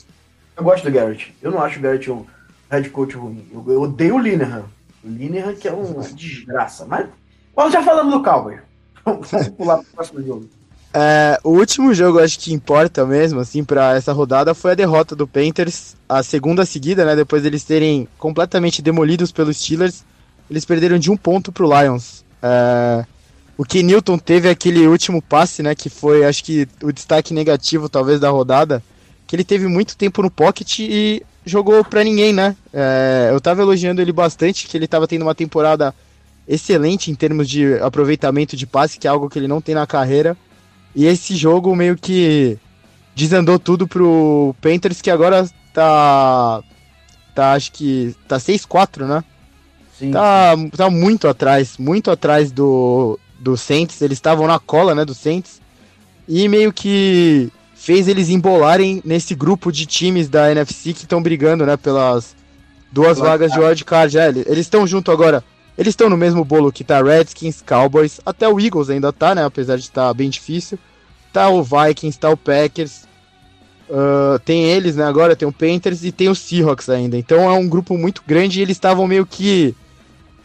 Eu 0.56 0.64
gosto 0.64 0.84
do 0.84 0.90
Garrett. 0.90 1.34
Eu 1.40 1.50
não 1.50 1.62
acho 1.62 1.78
o 1.78 1.82
Garrett 1.82 2.10
um 2.10 2.26
head 2.70 2.90
coach 2.90 3.16
ruim. 3.16 3.46
Eu, 3.50 3.64
eu 3.66 3.82
odeio 3.82 4.16
o 4.16 4.18
Linehan. 4.18 4.64
O 5.02 5.08
Linehan 5.08 5.54
que 5.54 5.66
é 5.66 5.72
uma 5.72 6.02
desgraça. 6.02 6.84
Mas. 6.84 7.08
Nós 7.56 7.72
já 7.72 7.82
falamos 7.82 8.12
do 8.12 8.22
Cowboy. 8.22 8.58
Vamos 9.04 9.48
pular 9.56 9.78
pro 9.78 9.86
próximo 9.86 10.22
jogo. 10.22 10.59
É, 10.92 11.38
o 11.44 11.50
último 11.50 11.94
jogo, 11.94 12.18
acho 12.18 12.38
que 12.38 12.52
importa 12.52 13.06
mesmo, 13.06 13.38
assim, 13.38 13.62
para 13.62 13.94
essa 13.94 14.12
rodada 14.12 14.54
foi 14.54 14.72
a 14.72 14.74
derrota 14.74 15.14
do 15.14 15.26
Panthers, 15.26 15.94
a 16.08 16.22
segunda 16.22 16.64
seguida, 16.64 17.04
né? 17.04 17.14
Depois 17.14 17.42
deles 17.42 17.62
terem 17.62 18.08
completamente 18.18 18.82
demolidos 18.82 19.30
pelos 19.30 19.56
Steelers, 19.56 20.04
eles 20.50 20.64
perderam 20.64 20.98
de 20.98 21.10
um 21.10 21.16
ponto 21.16 21.52
pro 21.52 21.68
Lions. 21.68 22.24
É, 22.42 23.04
o 23.56 23.64
que 23.64 23.82
Newton 23.82 24.18
teve 24.18 24.48
aquele 24.48 24.86
último 24.88 25.22
passe, 25.22 25.62
né? 25.62 25.76
Que 25.76 25.88
foi, 25.88 26.24
acho 26.24 26.42
que, 26.42 26.66
o 26.82 26.90
destaque 26.90 27.32
negativo, 27.32 27.88
talvez, 27.88 28.18
da 28.18 28.30
rodada, 28.30 28.82
que 29.28 29.36
ele 29.36 29.44
teve 29.44 29.68
muito 29.68 29.96
tempo 29.96 30.22
no 30.22 30.30
pocket 30.30 30.80
e 30.80 31.22
jogou 31.46 31.84
pra 31.84 32.02
ninguém, 32.02 32.32
né? 32.32 32.56
É, 32.72 33.28
eu 33.30 33.40
tava 33.40 33.62
elogiando 33.62 34.02
ele 34.02 34.12
bastante, 34.12 34.66
que 34.66 34.76
ele 34.76 34.88
tava 34.88 35.06
tendo 35.06 35.22
uma 35.22 35.36
temporada 35.36 35.94
excelente 36.48 37.12
em 37.12 37.14
termos 37.14 37.48
de 37.48 37.74
aproveitamento 37.74 38.56
de 38.56 38.66
passe, 38.66 38.98
que 38.98 39.06
é 39.06 39.10
algo 39.10 39.30
que 39.30 39.38
ele 39.38 39.46
não 39.46 39.60
tem 39.60 39.74
na 39.74 39.86
carreira. 39.86 40.36
E 40.94 41.06
esse 41.06 41.36
jogo 41.36 41.74
meio 41.74 41.96
que 41.96 42.58
desandou 43.14 43.58
tudo 43.58 43.86
pro 43.86 44.54
Panthers, 44.60 45.00
que 45.00 45.10
agora 45.10 45.48
tá. 45.72 46.62
Tá, 47.34 47.52
acho 47.52 47.72
que. 47.72 48.14
Tá 48.26 48.38
6-4, 48.38 49.06
né? 49.06 49.24
Sim. 49.98 50.10
Tá, 50.10 50.54
tá 50.76 50.90
muito 50.90 51.28
atrás, 51.28 51.76
muito 51.78 52.10
atrás 52.10 52.50
do, 52.50 53.18
do 53.38 53.56
Saints. 53.56 54.00
Eles 54.00 54.18
estavam 54.18 54.46
na 54.46 54.58
cola, 54.58 54.94
né, 54.94 55.04
do 55.04 55.14
Saints. 55.14 55.60
E 56.26 56.48
meio 56.48 56.72
que 56.72 57.52
fez 57.74 58.08
eles 58.08 58.28
embolarem 58.28 59.02
nesse 59.04 59.34
grupo 59.34 59.70
de 59.70 59.86
times 59.86 60.28
da 60.28 60.50
NFC 60.50 60.92
que 60.92 61.00
estão 61.00 61.22
brigando, 61.22 61.66
né, 61.66 61.76
pelas 61.76 62.34
duas 62.90 63.18
vagas 63.18 63.52
de 63.52 63.58
wildcard. 63.58 64.18
É, 64.18 64.28
eles 64.28 64.60
estão 64.60 64.86
junto 64.86 65.10
agora 65.12 65.44
eles 65.80 65.92
estão 65.92 66.10
no 66.10 66.16
mesmo 66.16 66.44
bolo 66.44 66.70
que 66.70 66.84
tá 66.84 67.02
Redskins, 67.02 67.62
Cowboys, 67.62 68.20
até 68.26 68.46
o 68.46 68.60
Eagles 68.60 68.90
ainda 68.90 69.10
tá, 69.14 69.34
né? 69.34 69.46
Apesar 69.46 69.76
de 69.76 69.84
estar 69.84 70.08
tá 70.08 70.12
bem 70.12 70.28
difícil. 70.28 70.78
Tá 71.32 71.48
o 71.48 71.62
Vikings, 71.62 72.18
tá 72.18 72.28
o 72.28 72.36
Packers. 72.36 73.04
Uh, 73.88 74.38
tem 74.44 74.64
eles, 74.64 74.96
né? 74.96 75.04
Agora 75.04 75.34
tem 75.34 75.48
o 75.48 75.52
Panthers 75.52 76.04
e 76.04 76.12
tem 76.12 76.28
o 76.28 76.34
Seahawks 76.34 76.90
ainda. 76.90 77.16
Então 77.16 77.50
é 77.50 77.54
um 77.54 77.66
grupo 77.66 77.96
muito 77.96 78.22
grande 78.26 78.58
e 78.58 78.62
eles 78.62 78.76
estavam 78.76 79.06
meio 79.06 79.24
que. 79.24 79.74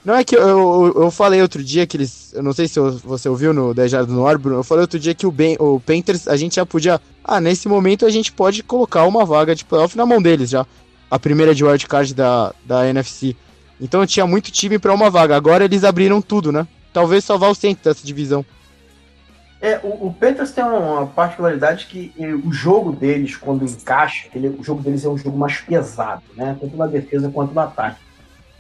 Não 0.06 0.16
é 0.16 0.24
que 0.24 0.38
eu, 0.38 0.42
eu, 0.42 1.04
eu, 1.04 1.12
falei 1.12 1.42
outro 1.42 1.62
dia 1.62 1.86
que 1.86 1.98
eles. 1.98 2.32
Eu 2.34 2.42
não 2.42 2.54
sei 2.54 2.70
se 2.70 2.80
você 2.80 3.28
ouviu 3.28 3.54
no 3.54 3.74
10 3.74 3.92
Jardas 3.92 4.16
no 4.16 4.26
Ar, 4.26 4.38
Bruno. 4.38 4.60
Eu 4.60 4.64
falei 4.64 4.84
outro 4.84 4.98
dia 4.98 5.14
que 5.14 5.28
o, 5.28 5.32
ben, 5.32 5.58
o 5.60 5.82
Panthers 5.82 6.30
a 6.30 6.38
gente 6.38 6.56
já 6.56 6.66
podia. 6.66 7.02
Ah, 7.22 7.42
nesse 7.42 7.68
momento 7.68 8.06
a 8.06 8.10
gente 8.10 8.32
pode 8.32 8.64
colocar 8.64 9.04
uma 9.04 9.26
vaga 9.26 9.54
de 9.54 9.66
playoff 9.66 9.98
na 9.98 10.06
mão 10.06 10.22
deles 10.22 10.50
já. 10.50 10.66
A 11.12 11.20
primeira 11.20 11.54
de 11.54 11.66
wildcard 11.66 12.14
da, 12.14 12.54
da 12.66 12.88
NFC. 12.88 13.36
Então 13.80 14.06
tinha 14.06 14.26
muito 14.26 14.52
time 14.52 14.80
para 14.80 14.94
uma 14.94 15.10
vaga. 15.10 15.36
Agora 15.36 15.66
eles 15.66 15.84
abriram 15.84 16.22
tudo, 16.22 16.52
né? 16.52 16.68
Talvez 16.94 17.24
só 17.26 17.38
vá 17.38 17.48
o 17.50 17.56
centro 17.56 17.84
dessa 17.84 18.06
divisão. 18.06 18.46
É, 19.62 19.80
o, 19.84 20.08
o 20.08 20.14
Panthers 20.14 20.52
tem 20.52 20.64
uma 20.64 21.08
particularidade 21.08 21.88
que 21.88 22.14
o 22.46 22.52
jogo 22.52 22.92
deles, 22.92 23.36
quando 23.36 23.66
encaixa, 23.66 24.28
ele, 24.36 24.50
o 24.50 24.64
jogo 24.64 24.82
deles 24.82 25.04
é 25.04 25.10
um 25.10 25.18
jogo 25.18 25.38
mais 25.38 25.60
pesado, 25.60 26.24
né? 26.36 26.56
Tanto 26.60 26.78
na 26.78 26.88
defesa 26.88 27.30
quanto 27.30 27.54
no 27.54 27.60
ataque. 27.60 28.00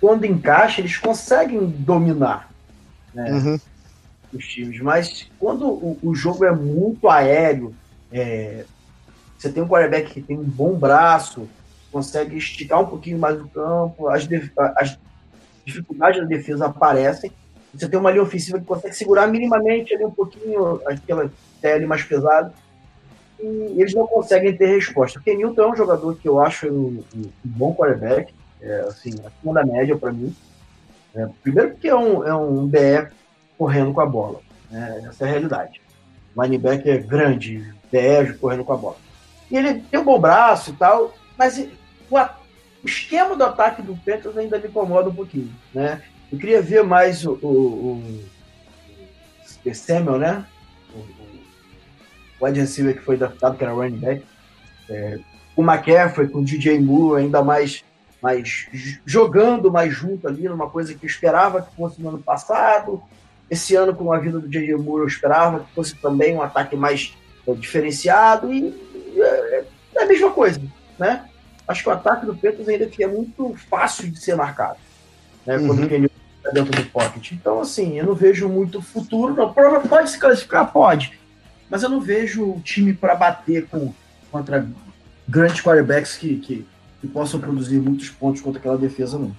Quando 0.01 0.25
encaixa, 0.25 0.81
eles 0.81 0.97
conseguem 0.97 1.65
dominar 1.65 2.49
né, 3.13 3.31
uhum. 3.31 3.59
os 4.33 4.45
times. 4.45 4.79
Mas 4.81 5.27
quando 5.39 5.67
o, 5.67 5.97
o 6.01 6.15
jogo 6.15 6.43
é 6.43 6.51
muito 6.51 7.07
aéreo, 7.07 7.73
é, 8.11 8.65
você 9.37 9.49
tem 9.49 9.63
um 9.63 9.67
quarterback 9.67 10.11
que 10.11 10.21
tem 10.21 10.37
um 10.37 10.43
bom 10.43 10.73
braço, 10.73 11.47
consegue 11.95 12.35
esticar 12.35 12.81
um 12.81 12.85
pouquinho 12.85 13.17
mais 13.17 13.39
o 13.39 13.47
campo, 13.47 14.09
as, 14.09 14.27
as 14.75 14.99
dificuldades 15.63 16.19
da 16.19 16.27
defesa 16.27 16.65
aparecem. 16.65 17.31
Você 17.73 17.87
tem 17.87 17.97
uma 17.97 18.11
linha 18.11 18.21
ofensiva 18.21 18.59
que 18.59 18.65
consegue 18.65 18.93
segurar 18.93 19.27
minimamente 19.27 19.95
ali 19.95 20.03
um 20.03 20.11
pouquinho 20.11 20.81
aquela 20.85 21.31
tele 21.61 21.85
mais 21.85 22.03
pesada. 22.03 22.51
E 23.39 23.79
eles 23.79 23.93
não 23.93 24.05
conseguem 24.05 24.53
ter 24.57 24.75
resposta. 24.75 25.19
Porque 25.19 25.37
Newton 25.37 25.61
é 25.61 25.71
um 25.71 25.75
jogador 25.75 26.17
que 26.17 26.27
eu 26.27 26.41
acho 26.41 26.67
um, 26.67 27.01
um 27.15 27.31
bom 27.45 27.73
quarterback, 27.73 28.33
é, 28.61 28.79
assim, 28.89 29.11
acima 29.25 29.53
da 29.53 29.65
média 29.65 29.95
para 29.95 30.11
mim. 30.11 30.35
É, 31.15 31.29
primeiro 31.41 31.71
porque 31.71 31.87
é 31.87 31.95
um, 31.95 32.27
é 32.27 32.35
um 32.35 32.67
BE 32.67 33.07
correndo 33.57 33.93
com 33.93 34.01
a 34.01 34.05
bola. 34.05 34.41
Né? 34.69 35.05
Essa 35.07 35.23
é 35.23 35.29
a 35.29 35.31
realidade. 35.31 35.81
Linebacker 36.37 36.93
é 36.93 36.97
grande, 36.97 37.73
BE 37.89 38.33
correndo 38.33 38.65
com 38.65 38.73
a 38.73 38.77
bola. 38.77 38.97
E 39.49 39.55
ele 39.55 39.75
tem 39.75 39.97
um 39.97 40.03
bom 40.03 40.19
braço 40.19 40.71
e 40.71 40.73
tal, 40.73 41.13
mas 41.37 41.57
o, 42.09 42.17
o 42.17 42.85
esquema 42.85 43.35
do 43.35 43.43
ataque 43.43 43.81
do 43.81 43.95
Panthers 43.95 44.37
ainda 44.37 44.59
me 44.59 44.67
incomoda 44.67 45.09
um 45.09 45.15
pouquinho, 45.15 45.51
né? 45.73 46.01
Eu 46.31 46.37
queria 46.37 46.61
ver 46.61 46.83
mais 46.83 47.25
o, 47.25 47.33
o, 47.33 48.23
o 49.65 49.75
Samuel, 49.75 50.17
né? 50.17 50.45
O, 50.93 52.43
o 52.43 52.51
receiver 52.51 52.95
que 52.95 53.03
foi 53.03 53.15
adaptado, 53.15 53.57
que 53.57 53.63
era 53.63 53.73
running 53.73 53.97
back. 53.97 54.25
É, 54.89 55.19
o 55.55 55.63
McCaffrey 55.63 56.27
com 56.27 56.39
o 56.39 56.45
DJ 56.45 56.79
Moore 56.79 57.23
ainda 57.23 57.43
mais, 57.43 57.83
mais 58.21 58.67
jogando 59.05 59.71
mais 59.71 59.93
junto 59.93 60.27
ali, 60.27 60.47
numa 60.47 60.69
coisa 60.69 60.93
que 60.93 61.05
eu 61.05 61.09
esperava 61.09 61.61
que 61.61 61.75
fosse 61.75 62.01
no 62.01 62.09
ano 62.09 62.19
passado. 62.19 63.01
Esse 63.49 63.75
ano, 63.75 63.95
com 63.95 64.11
a 64.11 64.17
vida 64.17 64.39
do 64.39 64.49
J.J. 64.49 64.75
Moore, 64.75 65.03
eu 65.03 65.07
esperava 65.07 65.59
que 65.59 65.73
fosse 65.73 65.95
também 65.95 66.35
um 66.35 66.41
ataque 66.41 66.75
mais 66.75 67.15
é, 67.47 67.53
diferenciado 67.53 68.51
e 68.51 68.73
é, 69.17 69.65
é, 69.95 70.03
a 70.03 70.05
mesma 70.05 70.31
coisa, 70.31 70.59
né? 70.97 71.29
Acho 71.67 71.83
que 71.83 71.89
o 71.89 71.93
ataque 71.93 72.25
do 72.25 72.35
Petros 72.35 72.67
ainda 72.67 72.89
é 72.99 73.07
muito 73.07 73.55
fácil 73.69 74.09
de 74.09 74.19
ser 74.19 74.35
marcado, 74.35 74.77
né? 75.45 75.57
Quando 75.57 75.79
uhum. 75.79 75.85
o 75.85 75.89
Kenny 75.89 76.09
está 76.37 76.51
dentro 76.51 76.71
do 76.71 76.89
pocket. 76.89 77.31
Então, 77.31 77.59
assim, 77.59 77.97
eu 77.97 78.05
não 78.05 78.15
vejo 78.15 78.47
muito 78.47 78.81
futuro. 78.81 79.33
Não, 79.33 79.53
pode 79.87 80.11
se 80.11 80.19
classificar, 80.19 80.71
pode, 80.71 81.17
mas 81.69 81.83
eu 81.83 81.89
não 81.89 81.99
vejo 81.99 82.43
o 82.43 82.61
time 82.61 82.93
para 82.93 83.15
bater 83.15 83.65
com, 83.67 83.93
contra 84.31 84.67
grandes 85.27 85.61
quarterbacks 85.61 86.15
que, 86.15 86.37
que, 86.37 86.65
que 87.01 87.07
possam 87.07 87.39
produzir 87.39 87.79
muitos 87.79 88.09
pontos 88.09 88.41
contra 88.41 88.59
aquela 88.59 88.77
defesa, 88.77 89.17
não. 89.17 89.35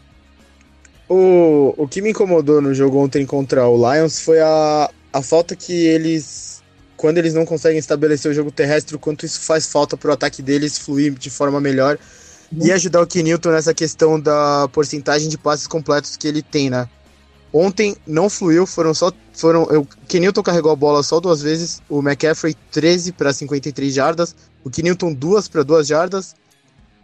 O, 1.09 1.73
o 1.77 1.87
que 1.87 2.03
me 2.03 2.11
incomodou 2.11 2.61
no 2.61 2.75
jogo 2.75 2.99
ontem 2.99 3.25
contra 3.25 3.69
o 3.69 3.77
Lions 3.77 4.21
foi 4.21 4.41
a, 4.41 4.91
a 5.13 5.23
falta 5.23 5.55
que 5.55 5.73
eles. 5.73 6.63
Quando 6.97 7.19
eles 7.19 7.35
não 7.35 7.45
conseguem 7.45 7.79
estabelecer 7.79 8.31
o 8.31 8.35
jogo 8.35 8.51
terrestre, 8.51 8.97
o 8.97 8.99
quanto 8.99 9.27
isso 9.27 9.41
faz 9.41 9.67
falta 9.67 9.97
para 9.97 10.11
o 10.11 10.13
ataque 10.15 10.43
deles 10.43 10.79
fluir 10.79 11.13
de 11.13 11.31
forma 11.31 11.61
melhor 11.61 11.99
e 12.53 12.73
ajudar 12.73 13.03
o 13.03 13.07
Kenilton 13.07 13.51
nessa 13.51 13.75
questão 13.75 14.19
da 14.19 14.69
porcentagem 14.73 15.29
de 15.29 15.37
passes 15.37 15.67
completos 15.67 16.17
que 16.17 16.27
ele 16.27 16.43
tem, 16.43 16.71
né? 16.71 16.89
Ontem 17.53 17.97
não 18.07 18.29
fluiu, 18.29 18.67
foram 18.67 18.93
só. 18.93 19.13
Foram, 19.33 19.63
o 19.63 19.87
Kenilton 20.09 20.43
carregou 20.43 20.73
a 20.73 20.77
bola 20.77 21.03
só 21.03 21.21
duas 21.21 21.43
vezes, 21.43 21.83
o 21.89 22.01
McCaffrey 22.01 22.57
13 22.71 23.13
para 23.13 23.33
53 23.33 23.93
jardas, 23.93 24.35
o 24.65 24.71
Kenilton 24.71 25.13
duas 25.13 25.47
para 25.49 25.63
duas 25.63 25.87
jardas 25.87 26.35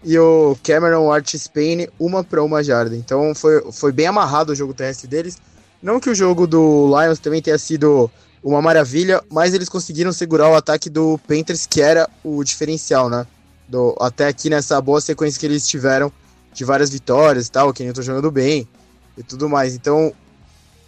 e 0.05 0.19
o 0.19 0.57
Cameron 0.63 1.13
Art 1.13 1.35
Spain 1.35 1.89
uma 1.99 2.25
para 2.25 2.43
uma 2.43 2.63
jarda. 2.63 2.97
Então 2.97 3.35
foi, 3.35 3.63
foi 3.73 3.93
bem 3.93 4.07
amarrado 4.07 4.53
o 4.53 4.55
jogo 4.55 4.75
terrestre 4.75 5.07
deles. 5.07 5.39
Não 5.83 6.01
que 6.01 6.11
o 6.11 6.15
jogo 6.15 6.47
do 6.47 6.87
Lions 6.87 7.19
também 7.19 7.43
tenha 7.43 7.59
sido 7.59 8.11
uma 8.43 8.61
maravilha, 8.61 9.23
mas 9.31 9.55
eles 9.55 9.69
conseguiram 9.69 10.13
segurar 10.13 10.49
o 10.49 10.55
ataque 10.55 10.91
do 10.91 11.19
Panthers, 11.27 11.67
que 11.67 11.81
era 11.81 12.09
o 12.25 12.43
diferencial, 12.43 13.09
né? 13.09 13.27
Do, 13.69 13.97
até 14.01 14.27
aqui 14.27 14.51
nessa 14.51 14.81
boa 14.81 15.01
sequência 15.01 15.39
que 15.39 15.47
eles 15.47 15.67
tiveram 15.67 16.13
de 16.53 16.65
várias 16.65 16.91
vitórias 16.91 17.47
e 17.47 17.51
tal, 17.51 17.69
o 17.69 17.73
Kenilton 17.73 18.03
jogando 18.03 18.31
bem 18.31 18.69
e 19.17 19.23
tudo 19.23 19.49
mais. 19.49 19.75
Então, 19.75 20.13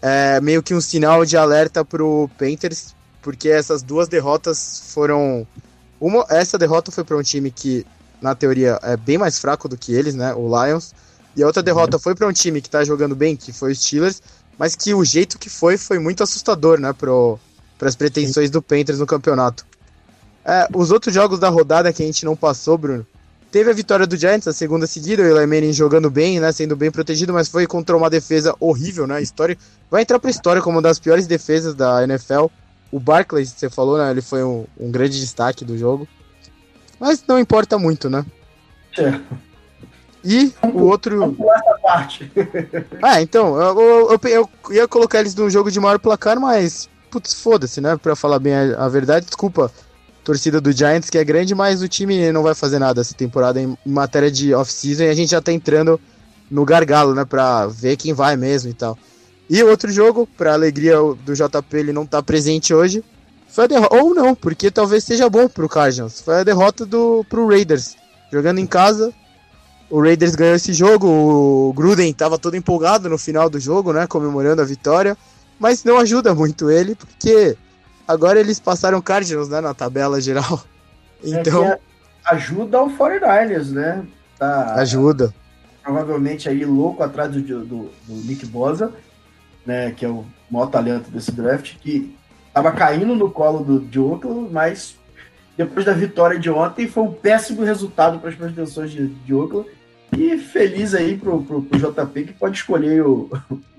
é 0.03 0.41
meio 0.41 0.63
que 0.63 0.75
um 0.75 0.81
sinal 0.81 1.25
de 1.25 1.37
alerta 1.37 1.85
pro 1.85 2.29
Panthers, 2.37 2.95
porque 3.23 3.49
essas 3.49 3.83
duas 3.83 4.09
derrotas 4.09 4.83
foram. 4.93 5.47
Uma, 6.01 6.27
essa 6.29 6.59
derrota 6.59 6.91
foi 6.91 7.05
para 7.05 7.17
um 7.17 7.23
time 7.23 7.51
que 7.51 7.87
na 8.25 8.35
teoria, 8.35 8.79
é 8.83 8.97
bem 8.97 9.19
mais 9.19 9.39
fraco 9.39 9.69
do 9.69 9.77
que 9.77 9.93
eles, 9.93 10.15
né? 10.15 10.35
O 10.35 10.49
Lions. 10.49 10.95
E 11.37 11.43
a 11.43 11.47
outra 11.47 11.63
derrota 11.63 11.99
foi 11.99 12.15
para 12.15 12.27
um 12.27 12.33
time 12.33 12.61
que 12.63 12.71
tá 12.71 12.83
jogando 12.83 13.15
bem, 13.15 13.37
que 13.37 13.53
foi 13.53 13.73
o 13.73 13.77
Steelers, 13.77 14.23
mas 14.59 14.75
que 14.75 14.95
o 14.95 15.05
jeito 15.05 15.39
que 15.39 15.51
foi 15.51 15.77
foi 15.77 15.99
muito 15.99 16.23
assustador, 16.23 16.79
né? 16.79 16.93
Para 16.93 17.89
as 17.89 17.97
pretensões 17.97 18.51
do 18.51 18.63
Panthers 18.63 18.99
no 18.99 19.07
campeonato. 19.07 19.67
É, 20.45 20.69
os 20.75 20.91
outros 20.91 21.15
jogos 21.15 21.39
da 21.39 21.49
rodada 21.49 21.93
que 21.93 22.03
a 22.03 22.07
gente 22.07 22.25
não 22.25 22.37
passou, 22.37 22.77
Bruno, 22.77 23.07
teve 23.51 23.71
a 23.71 23.75
vitória 23.75 24.07
do 24.07 24.17
Giants, 24.17 24.47
a 24.47 24.53
segunda 24.53 24.87
seguida, 24.87 25.23
o 25.23 25.41
Eli 25.41 25.73
jogando 25.73 26.11
bem, 26.11 26.39
né? 26.41 26.53
Sendo 26.53 26.77
bem 26.77 26.91
protegido, 26.91 27.33
mas 27.33 27.49
foi 27.49 27.67
contra 27.67 27.97
uma 27.97 28.11
defesa 28.11 28.55
horrível, 28.61 29.07
né? 29.07 29.23
História, 29.23 29.57
vai 29.91 30.03
entrar 30.03 30.19
para 30.19 30.31
história 30.31 30.61
como 30.61 30.77
uma 30.77 30.83
das 30.83 30.99
piores 30.99 31.27
defesas 31.27 31.75
da 31.75 32.03
NFL. 32.05 32.47
O 32.93 33.01
Barclays, 33.01 33.55
você 33.57 33.71
falou, 33.71 33.99
né? 33.99 34.11
Ele 34.11 34.21
foi 34.21 34.45
um, 34.45 34.67
um 34.79 34.91
grande 34.91 35.19
destaque 35.19 35.65
do 35.65 35.79
jogo. 35.79 36.07
Mas 37.01 37.25
não 37.27 37.39
importa 37.39 37.79
muito, 37.79 38.11
né? 38.11 38.25
É. 38.99 39.21
E 40.25 40.53
o 40.72 40.85
outro. 40.85 41.18
Vamos 41.18 41.37
pular 41.37 41.59
essa 41.59 41.79
parte. 41.83 42.33
ah, 43.03 43.20
então, 43.20 43.61
eu, 43.61 44.11
eu, 44.11 44.20
eu, 44.31 44.51
ia 44.72 44.89
colocar 44.89 45.20
eles 45.20 45.35
num 45.35 45.51
jogo 45.51 45.70
de 45.70 45.79
maior 45.79 45.99
placar, 45.99 46.41
mas. 46.41 46.89
Putz, 47.11 47.35
foda-se, 47.35 47.81
né? 47.81 47.97
Pra 47.97 48.16
falar 48.16 48.39
bem 48.39 48.55
a, 48.55 48.85
a, 48.85 48.89
verdade, 48.89 49.27
desculpa, 49.27 49.70
torcida 50.25 50.61
do 50.61 50.72
Giants, 50.72 51.11
que 51.11 51.18
é 51.18 51.25
grande, 51.25 51.55
mas 51.55 51.83
o 51.83 51.89
time 51.89 52.33
não 52.33 52.43
vai 52.43 52.55
fazer 52.55 52.79
nada 52.79 53.03
essa 53.03 53.14
temporada 53.14 53.61
em, 53.61 53.77
em 53.87 53.91
matéria 53.91 54.31
de 54.31 54.55
off-season 54.55 55.05
e 55.05 55.09
a 55.11 55.14
gente 55.14 55.31
já 55.31 55.41
tá 55.41 55.53
entrando 55.53 56.01
no 56.51 56.64
gargalo, 56.64 57.14
né? 57.14 57.25
Pra 57.25 57.66
ver 57.66 57.97
quem 57.97 58.14
vai 58.14 58.37
mesmo 58.37 58.70
e 58.70 58.75
tal. 58.75 58.99
E 59.49 59.62
outro 59.62 59.93
jogo, 59.93 60.27
pra 60.39 60.55
alegria 60.55 60.97
do 60.97 61.35
JP, 61.35 61.77
ele 61.77 61.93
não 61.93 62.07
tá 62.07 62.22
presente 62.22 62.72
hoje. 62.72 63.05
Foi 63.47 63.64
a 63.64 63.68
derrota, 63.68 63.97
ou 63.97 64.14
não, 64.14 64.35
porque 64.35 64.70
talvez 64.70 65.05
seja 65.05 65.29
bom 65.29 65.47
pro 65.47 65.68
Cardinals. 65.68 66.20
Foi 66.20 66.41
a 66.41 66.45
derrota 66.45 66.87
do 66.87 67.25
pro 67.29 67.47
Raiders. 67.47 67.95
Jogando 68.33 68.59
em 68.59 68.66
casa, 68.66 69.12
o 69.95 70.01
Raiders 70.01 70.34
ganhou 70.34 70.57
esse 70.57 70.72
jogo. 70.72 71.07
O 71.07 71.72
Gruden 71.72 72.11
estava 72.11 72.38
todo 72.38 72.57
empolgado 72.57 73.09
no 73.09 73.18
final 73.18 73.49
do 73.49 73.61
jogo, 73.61 73.92
né, 73.92 74.07
comemorando 74.07 74.62
a 74.62 74.64
vitória, 74.64 75.16
mas 75.59 75.84
não 75.84 75.99
ajuda 75.99 76.34
muito 76.34 76.70
ele, 76.70 76.95
porque 76.95 77.57
agora 78.07 78.40
eles 78.40 78.59
passaram 78.59 79.01
Cardinals, 79.01 79.49
né, 79.49 79.61
na 79.61 79.74
tabela 79.74 80.20
geral. 80.20 80.62
É 81.22 81.28
então, 81.30 81.64
é 81.64 81.78
ajuda 82.26 82.82
o 82.82 82.90
49ers, 82.90 83.70
né? 83.70 84.05
Tá, 84.38 84.74
ajuda. 84.74 85.32
Provavelmente 85.82 86.49
aí 86.49 86.64
louco 86.64 87.03
atrás 87.03 87.30
do, 87.30 87.40
do, 87.40 87.90
do 88.07 88.14
Nick 88.26 88.47
Bosa, 88.47 88.92
né, 89.64 89.90
que 89.92 90.05
é 90.05 90.09
o 90.09 90.24
maior 90.51 90.66
talento 90.66 91.11
desse 91.11 91.30
draft, 91.30 91.76
que 91.80 92.14
Tava 92.55 92.70
caindo 92.70 93.16
no 93.16 93.32
colo 93.32 93.64
do, 93.64 93.80
de 93.80 93.99
Oakland, 93.99 94.49
mas 94.53 94.97
depois 95.57 95.84
da 95.84 95.92
vitória 95.92 96.38
de 96.38 96.49
ontem 96.49 96.86
foi 96.86 97.03
um 97.03 97.12
péssimo 97.12 97.64
resultado 97.64 98.20
para 98.20 98.30
as 98.30 98.36
pretensões 98.36 98.92
de, 98.92 99.09
de 99.09 99.34
Oakland. 99.34 99.68
E 100.19 100.39
feliz 100.39 100.95
aí 100.95 101.17
pro, 101.17 101.43
pro, 101.43 101.62
pro 101.62 101.79
JP 101.79 102.25
que 102.25 102.33
pode 102.33 102.57
escolher 102.57 103.05
o, 103.05 103.31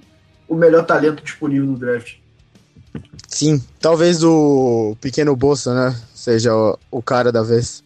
o 0.47 0.55
melhor 0.55 0.85
talento 0.85 1.23
disponível 1.23 1.67
no 1.67 1.77
draft. 1.77 2.17
Sim, 3.27 3.61
talvez 3.79 4.23
o 4.23 4.95
pequeno 5.01 5.35
Bolsa, 5.35 5.73
né? 5.73 5.99
Seja 6.13 6.55
o, 6.55 6.77
o 6.91 7.01
cara 7.01 7.31
da 7.31 7.43
vez. 7.43 7.83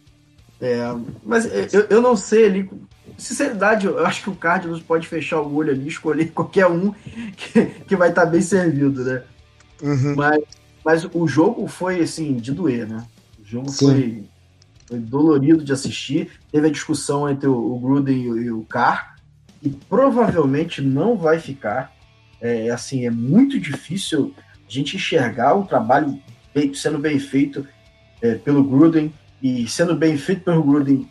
É, 0.60 0.78
mas 1.24 1.46
eu, 1.72 1.86
eu 1.88 2.02
não 2.02 2.16
sei 2.16 2.46
ali. 2.46 2.70
Sinceridade, 3.18 3.86
eu 3.86 4.04
acho 4.06 4.22
que 4.22 4.30
o 4.30 4.34
Cardinals 4.34 4.80
pode 4.80 5.06
fechar 5.06 5.40
o 5.40 5.54
olho 5.54 5.72
ali 5.72 5.84
e 5.84 5.88
escolher 5.88 6.30
qualquer 6.32 6.66
um 6.66 6.92
que, 7.36 7.66
que 7.86 7.96
vai 7.96 8.10
estar 8.10 8.24
tá 8.24 8.30
bem 8.30 8.40
servido, 8.40 9.04
né? 9.04 9.22
Uhum. 9.82 10.14
Mas 10.14 10.42
mas 10.84 11.06
o 11.12 11.26
jogo 11.28 11.66
foi, 11.66 12.00
assim, 12.00 12.34
de 12.36 12.52
doer, 12.52 12.88
né? 12.88 13.06
O 13.38 13.44
jogo 13.44 13.70
foi, 13.70 14.24
foi, 14.90 14.98
dolorido 14.98 15.64
de 15.64 15.72
assistir. 15.72 16.32
Teve 16.50 16.66
a 16.66 16.72
discussão 16.72 17.30
entre 17.30 17.48
o, 17.48 17.54
o 17.54 17.78
Gruden 17.78 18.16
e, 18.16 18.24
e 18.24 18.50
o 18.50 18.62
Carr, 18.64 19.16
e 19.62 19.70
provavelmente 19.70 20.82
não 20.82 21.16
vai 21.16 21.38
ficar. 21.38 21.92
É, 22.40 22.70
assim, 22.70 23.06
é 23.06 23.10
muito 23.10 23.60
difícil 23.60 24.34
a 24.36 24.70
gente 24.70 24.96
enxergar 24.96 25.54
o 25.54 25.64
trabalho 25.64 26.20
sendo 26.74 26.98
bem 26.98 27.18
feito 27.18 27.66
é, 28.20 28.34
pelo 28.34 28.64
Gruden 28.64 29.12
e 29.40 29.68
sendo 29.68 29.94
bem 29.94 30.16
feito 30.16 30.42
pelo 30.42 30.62
Gruden 30.62 31.08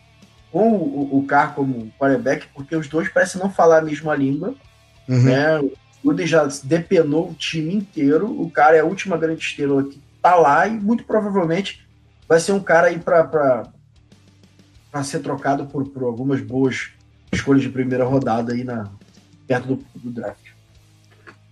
com 0.52 0.74
o, 0.74 1.20
o 1.20 1.26
Carr 1.26 1.54
como 1.54 1.92
quarterback, 1.98 2.48
porque 2.54 2.76
os 2.76 2.88
dois 2.88 3.08
parecem 3.10 3.40
não 3.40 3.50
falar 3.50 3.80
a 3.80 3.84
mesma 3.84 4.16
língua. 4.16 4.56
Uhum. 5.08 5.24
Né? 5.24 5.70
Gruden 6.04 6.28
já 6.28 6.48
depenou 6.64 7.30
o 7.30 7.34
time 7.34 7.76
inteiro. 7.76 8.26
O 8.42 8.50
cara 8.50 8.78
é 8.78 8.80
a 8.80 8.86
última 8.86 9.18
grande 9.18 9.44
estrela 9.44 9.84
que 9.84 10.02
tá 10.22 10.36
lá 10.36 10.68
e 10.68 10.72
muito 10.72 11.04
provavelmente 11.04 11.88
vai 12.30 12.40
ser 12.40 12.52
um 12.52 12.60
cara 12.60 12.88
aí 12.88 13.00
para 13.00 13.64
ser 15.04 15.20
trocado 15.20 15.66
por, 15.66 15.90
por 15.90 16.04
algumas 16.04 16.40
boas 16.40 16.92
escolhas 17.32 17.64
de 17.64 17.70
primeira 17.70 18.06
rodada 18.06 18.54
aí 18.54 18.64
na, 18.64 18.88
perto 19.48 19.76
do, 19.76 19.86
do 19.96 20.12
draft. 20.12 20.50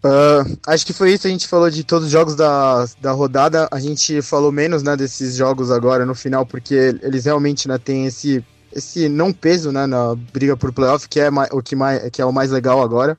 Uh, 0.06 0.58
acho 0.68 0.86
que 0.86 0.94
foi 0.94 1.14
isso. 1.14 1.26
A 1.26 1.30
gente 1.30 1.48
falou 1.48 1.70
de 1.72 1.84
todos 1.84 2.06
os 2.06 2.12
jogos 2.12 2.36
da, 2.36 2.86
da 3.02 3.12
rodada. 3.12 3.68
A 3.72 3.80
gente 3.80 4.22
falou 4.22 4.52
menos 4.52 4.84
né, 4.84 4.96
desses 4.96 5.36
jogos 5.36 5.72
agora 5.72 6.06
no 6.06 6.14
final, 6.14 6.46
porque 6.46 6.96
eles 7.02 7.26
realmente 7.26 7.68
né, 7.68 7.80
têm 7.80 8.06
esse, 8.06 8.46
esse 8.72 9.10
não 9.10 9.34
peso 9.34 9.72
né, 9.72 9.88
na 9.88 10.16
briga 10.32 10.56
por 10.56 10.72
playoff, 10.72 11.10
que 11.10 11.20
é, 11.20 11.30
o 11.52 11.62
que, 11.64 11.76
mais, 11.76 12.08
que 12.12 12.22
é 12.22 12.26
o 12.26 12.32
mais 12.32 12.52
legal 12.52 12.82
agora. 12.84 13.18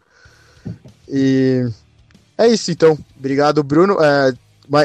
E 1.08 1.68
é 2.38 2.46
isso 2.46 2.70
então. 2.70 2.96
Obrigado, 3.18 3.62
Bruno. 3.64 3.96
É, 4.00 4.32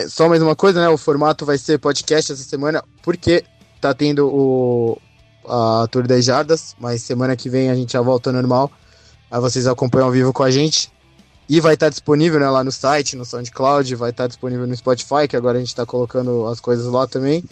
só 0.10 0.30
mais 0.30 0.42
uma 0.42 0.56
coisa, 0.56 0.82
né? 0.82 0.90
O 0.90 0.98
formato 0.98 1.46
vai 1.46 1.58
ser 1.58 1.78
podcast 1.78 2.32
essa 2.32 2.44
semana, 2.44 2.84
porque 3.02 3.44
tá 3.82 3.94
tendo 3.94 4.28
o, 4.28 4.98
a 5.48 5.88
Tour 5.92 6.08
das 6.08 6.24
Jardas, 6.24 6.76
mas 6.80 7.02
semana 7.02 7.36
que 7.36 7.50
vem 7.50 7.70
a 7.70 7.76
gente 7.76 7.94
já 7.94 8.02
volta 8.02 8.30
ao 8.30 8.34
normal. 8.34 8.72
Aí 9.30 9.40
vocês 9.42 9.68
acompanham 9.68 10.08
ao 10.08 10.12
vivo 10.12 10.32
com 10.32 10.44
a 10.44 10.52
gente. 10.52 10.92
E 11.50 11.60
vai 11.60 11.74
estar 11.74 11.88
tá 11.88 11.90
disponível 11.90 12.40
né, 12.40 12.50
lá 12.50 12.64
no 12.64 12.72
site, 12.72 13.18
no 13.18 13.26
SoundCloud, 13.26 13.96
vai 13.96 14.12
estar 14.12 14.24
tá 14.24 14.28
disponível 14.28 14.66
no 14.66 14.76
Spotify, 14.76 15.28
que 15.28 15.36
agora 15.36 15.58
a 15.58 15.60
gente 15.60 15.70
está 15.70 15.86
colocando 15.86 16.48
as 16.48 16.60
coisas 16.60 16.86
lá 16.86 17.06
também. 17.06 17.44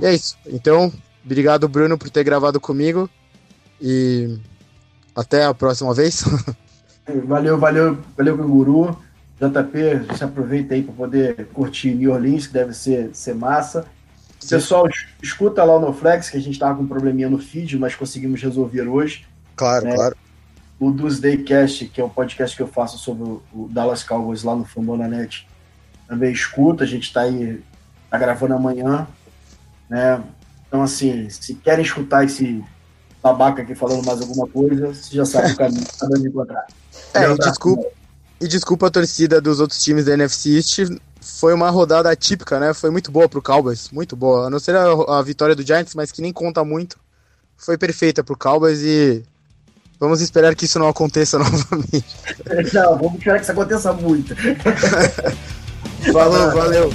E 0.00 0.04
é 0.04 0.14
isso. 0.14 0.36
Então, 0.46 0.92
obrigado, 1.24 1.66
Bruno, 1.66 1.96
por 1.96 2.10
ter 2.10 2.24
gravado 2.24 2.60
comigo. 2.60 3.08
E 3.80 4.38
até 5.14 5.44
a 5.44 5.54
próxima 5.54 5.94
vez. 5.94 6.24
Valeu, 7.24 7.58
valeu, 7.58 7.96
valeu, 8.18 8.36
Guru. 8.36 8.94
JP, 9.40 10.16
se 10.16 10.24
aproveita 10.24 10.74
aí 10.74 10.82
para 10.82 10.94
poder 10.94 11.46
curtir 11.52 11.94
New 11.94 12.12
Orleans, 12.12 12.46
que 12.48 12.52
deve 12.52 12.74
ser, 12.74 13.10
ser 13.14 13.34
massa. 13.34 13.86
Sim. 14.40 14.48
Pessoal, 14.50 14.88
escuta 15.22 15.62
lá 15.62 15.76
o 15.76 15.80
NoFlex, 15.80 16.30
que 16.30 16.36
a 16.36 16.40
gente 16.40 16.54
estava 16.54 16.76
com 16.76 16.82
um 16.82 16.88
probleminha 16.88 17.30
no 17.30 17.38
feed, 17.38 17.78
mas 17.78 17.94
conseguimos 17.94 18.42
resolver 18.42 18.82
hoje. 18.82 19.26
Claro, 19.54 19.84
né? 19.84 19.94
claro. 19.94 20.16
O 20.78 20.90
Doomsday 20.90 21.38
Cast, 21.38 21.86
que 21.86 22.00
é 22.00 22.04
o 22.04 22.10
podcast 22.10 22.56
que 22.56 22.62
eu 22.62 22.68
faço 22.68 22.98
sobre 22.98 23.24
o 23.24 23.68
Dallas 23.70 24.02
Cowboys 24.02 24.42
lá 24.42 24.54
no 24.54 24.64
Fambonanet, 24.64 25.46
também 26.06 26.32
escuta, 26.32 26.84
a 26.84 26.86
gente 26.86 27.04
está 27.04 27.22
aí, 27.22 27.60
tá 28.08 28.16
gravando 28.16 28.54
amanhã, 28.54 29.06
né? 29.88 30.22
Então, 30.66 30.82
assim, 30.82 31.28
se 31.30 31.54
querem 31.54 31.84
escutar 31.84 32.24
esse 32.24 32.64
babaca 33.22 33.62
aqui 33.62 33.74
falando 33.74 34.04
mais 34.04 34.20
alguma 34.20 34.46
coisa, 34.46 34.94
você 34.94 35.16
já 35.16 35.24
sabe 35.24 35.52
o 35.52 35.56
caminho 35.56 35.84
que 35.84 35.98
tá 35.98 36.06
dando 36.06 36.22
de 36.22 36.28
encontrar. 36.28 36.66
É, 37.14 37.34
desculpa, 37.34 37.86
e 38.40 38.46
desculpa 38.46 38.86
a 38.86 38.90
torcida 38.90 39.40
dos 39.40 39.60
outros 39.60 39.82
times 39.82 40.04
da 40.04 40.12
NFC 40.12 40.56
East, 40.56 40.78
foi 41.20 41.52
uma 41.52 41.70
rodada 41.70 42.10
atípica, 42.10 42.58
né? 42.58 42.72
Foi 42.72 42.90
muito 42.90 43.10
boa 43.10 43.28
pro 43.28 43.42
Cowboys, 43.42 43.90
muito 43.90 44.16
boa. 44.16 44.46
A 44.46 44.50
não 44.50 44.58
ser 44.58 44.76
a, 44.76 45.18
a 45.18 45.22
vitória 45.22 45.54
do 45.54 45.66
Giants, 45.66 45.94
mas 45.94 46.12
que 46.12 46.22
nem 46.22 46.32
conta 46.32 46.64
muito. 46.64 46.98
Foi 47.56 47.76
perfeita 47.76 48.22
pro 48.22 48.38
Cowboys 48.38 48.80
e 48.80 49.22
vamos 49.98 50.20
esperar 50.20 50.54
que 50.54 50.64
isso 50.64 50.78
não 50.78 50.88
aconteça 50.88 51.38
novamente. 51.40 52.16
Não, 52.72 52.96
vamos 52.96 53.18
esperar 53.18 53.36
que 53.36 53.42
isso 53.42 53.52
aconteça 53.52 53.92
muito. 53.92 54.34
Falou, 56.12 56.52
valeu. 56.52 56.92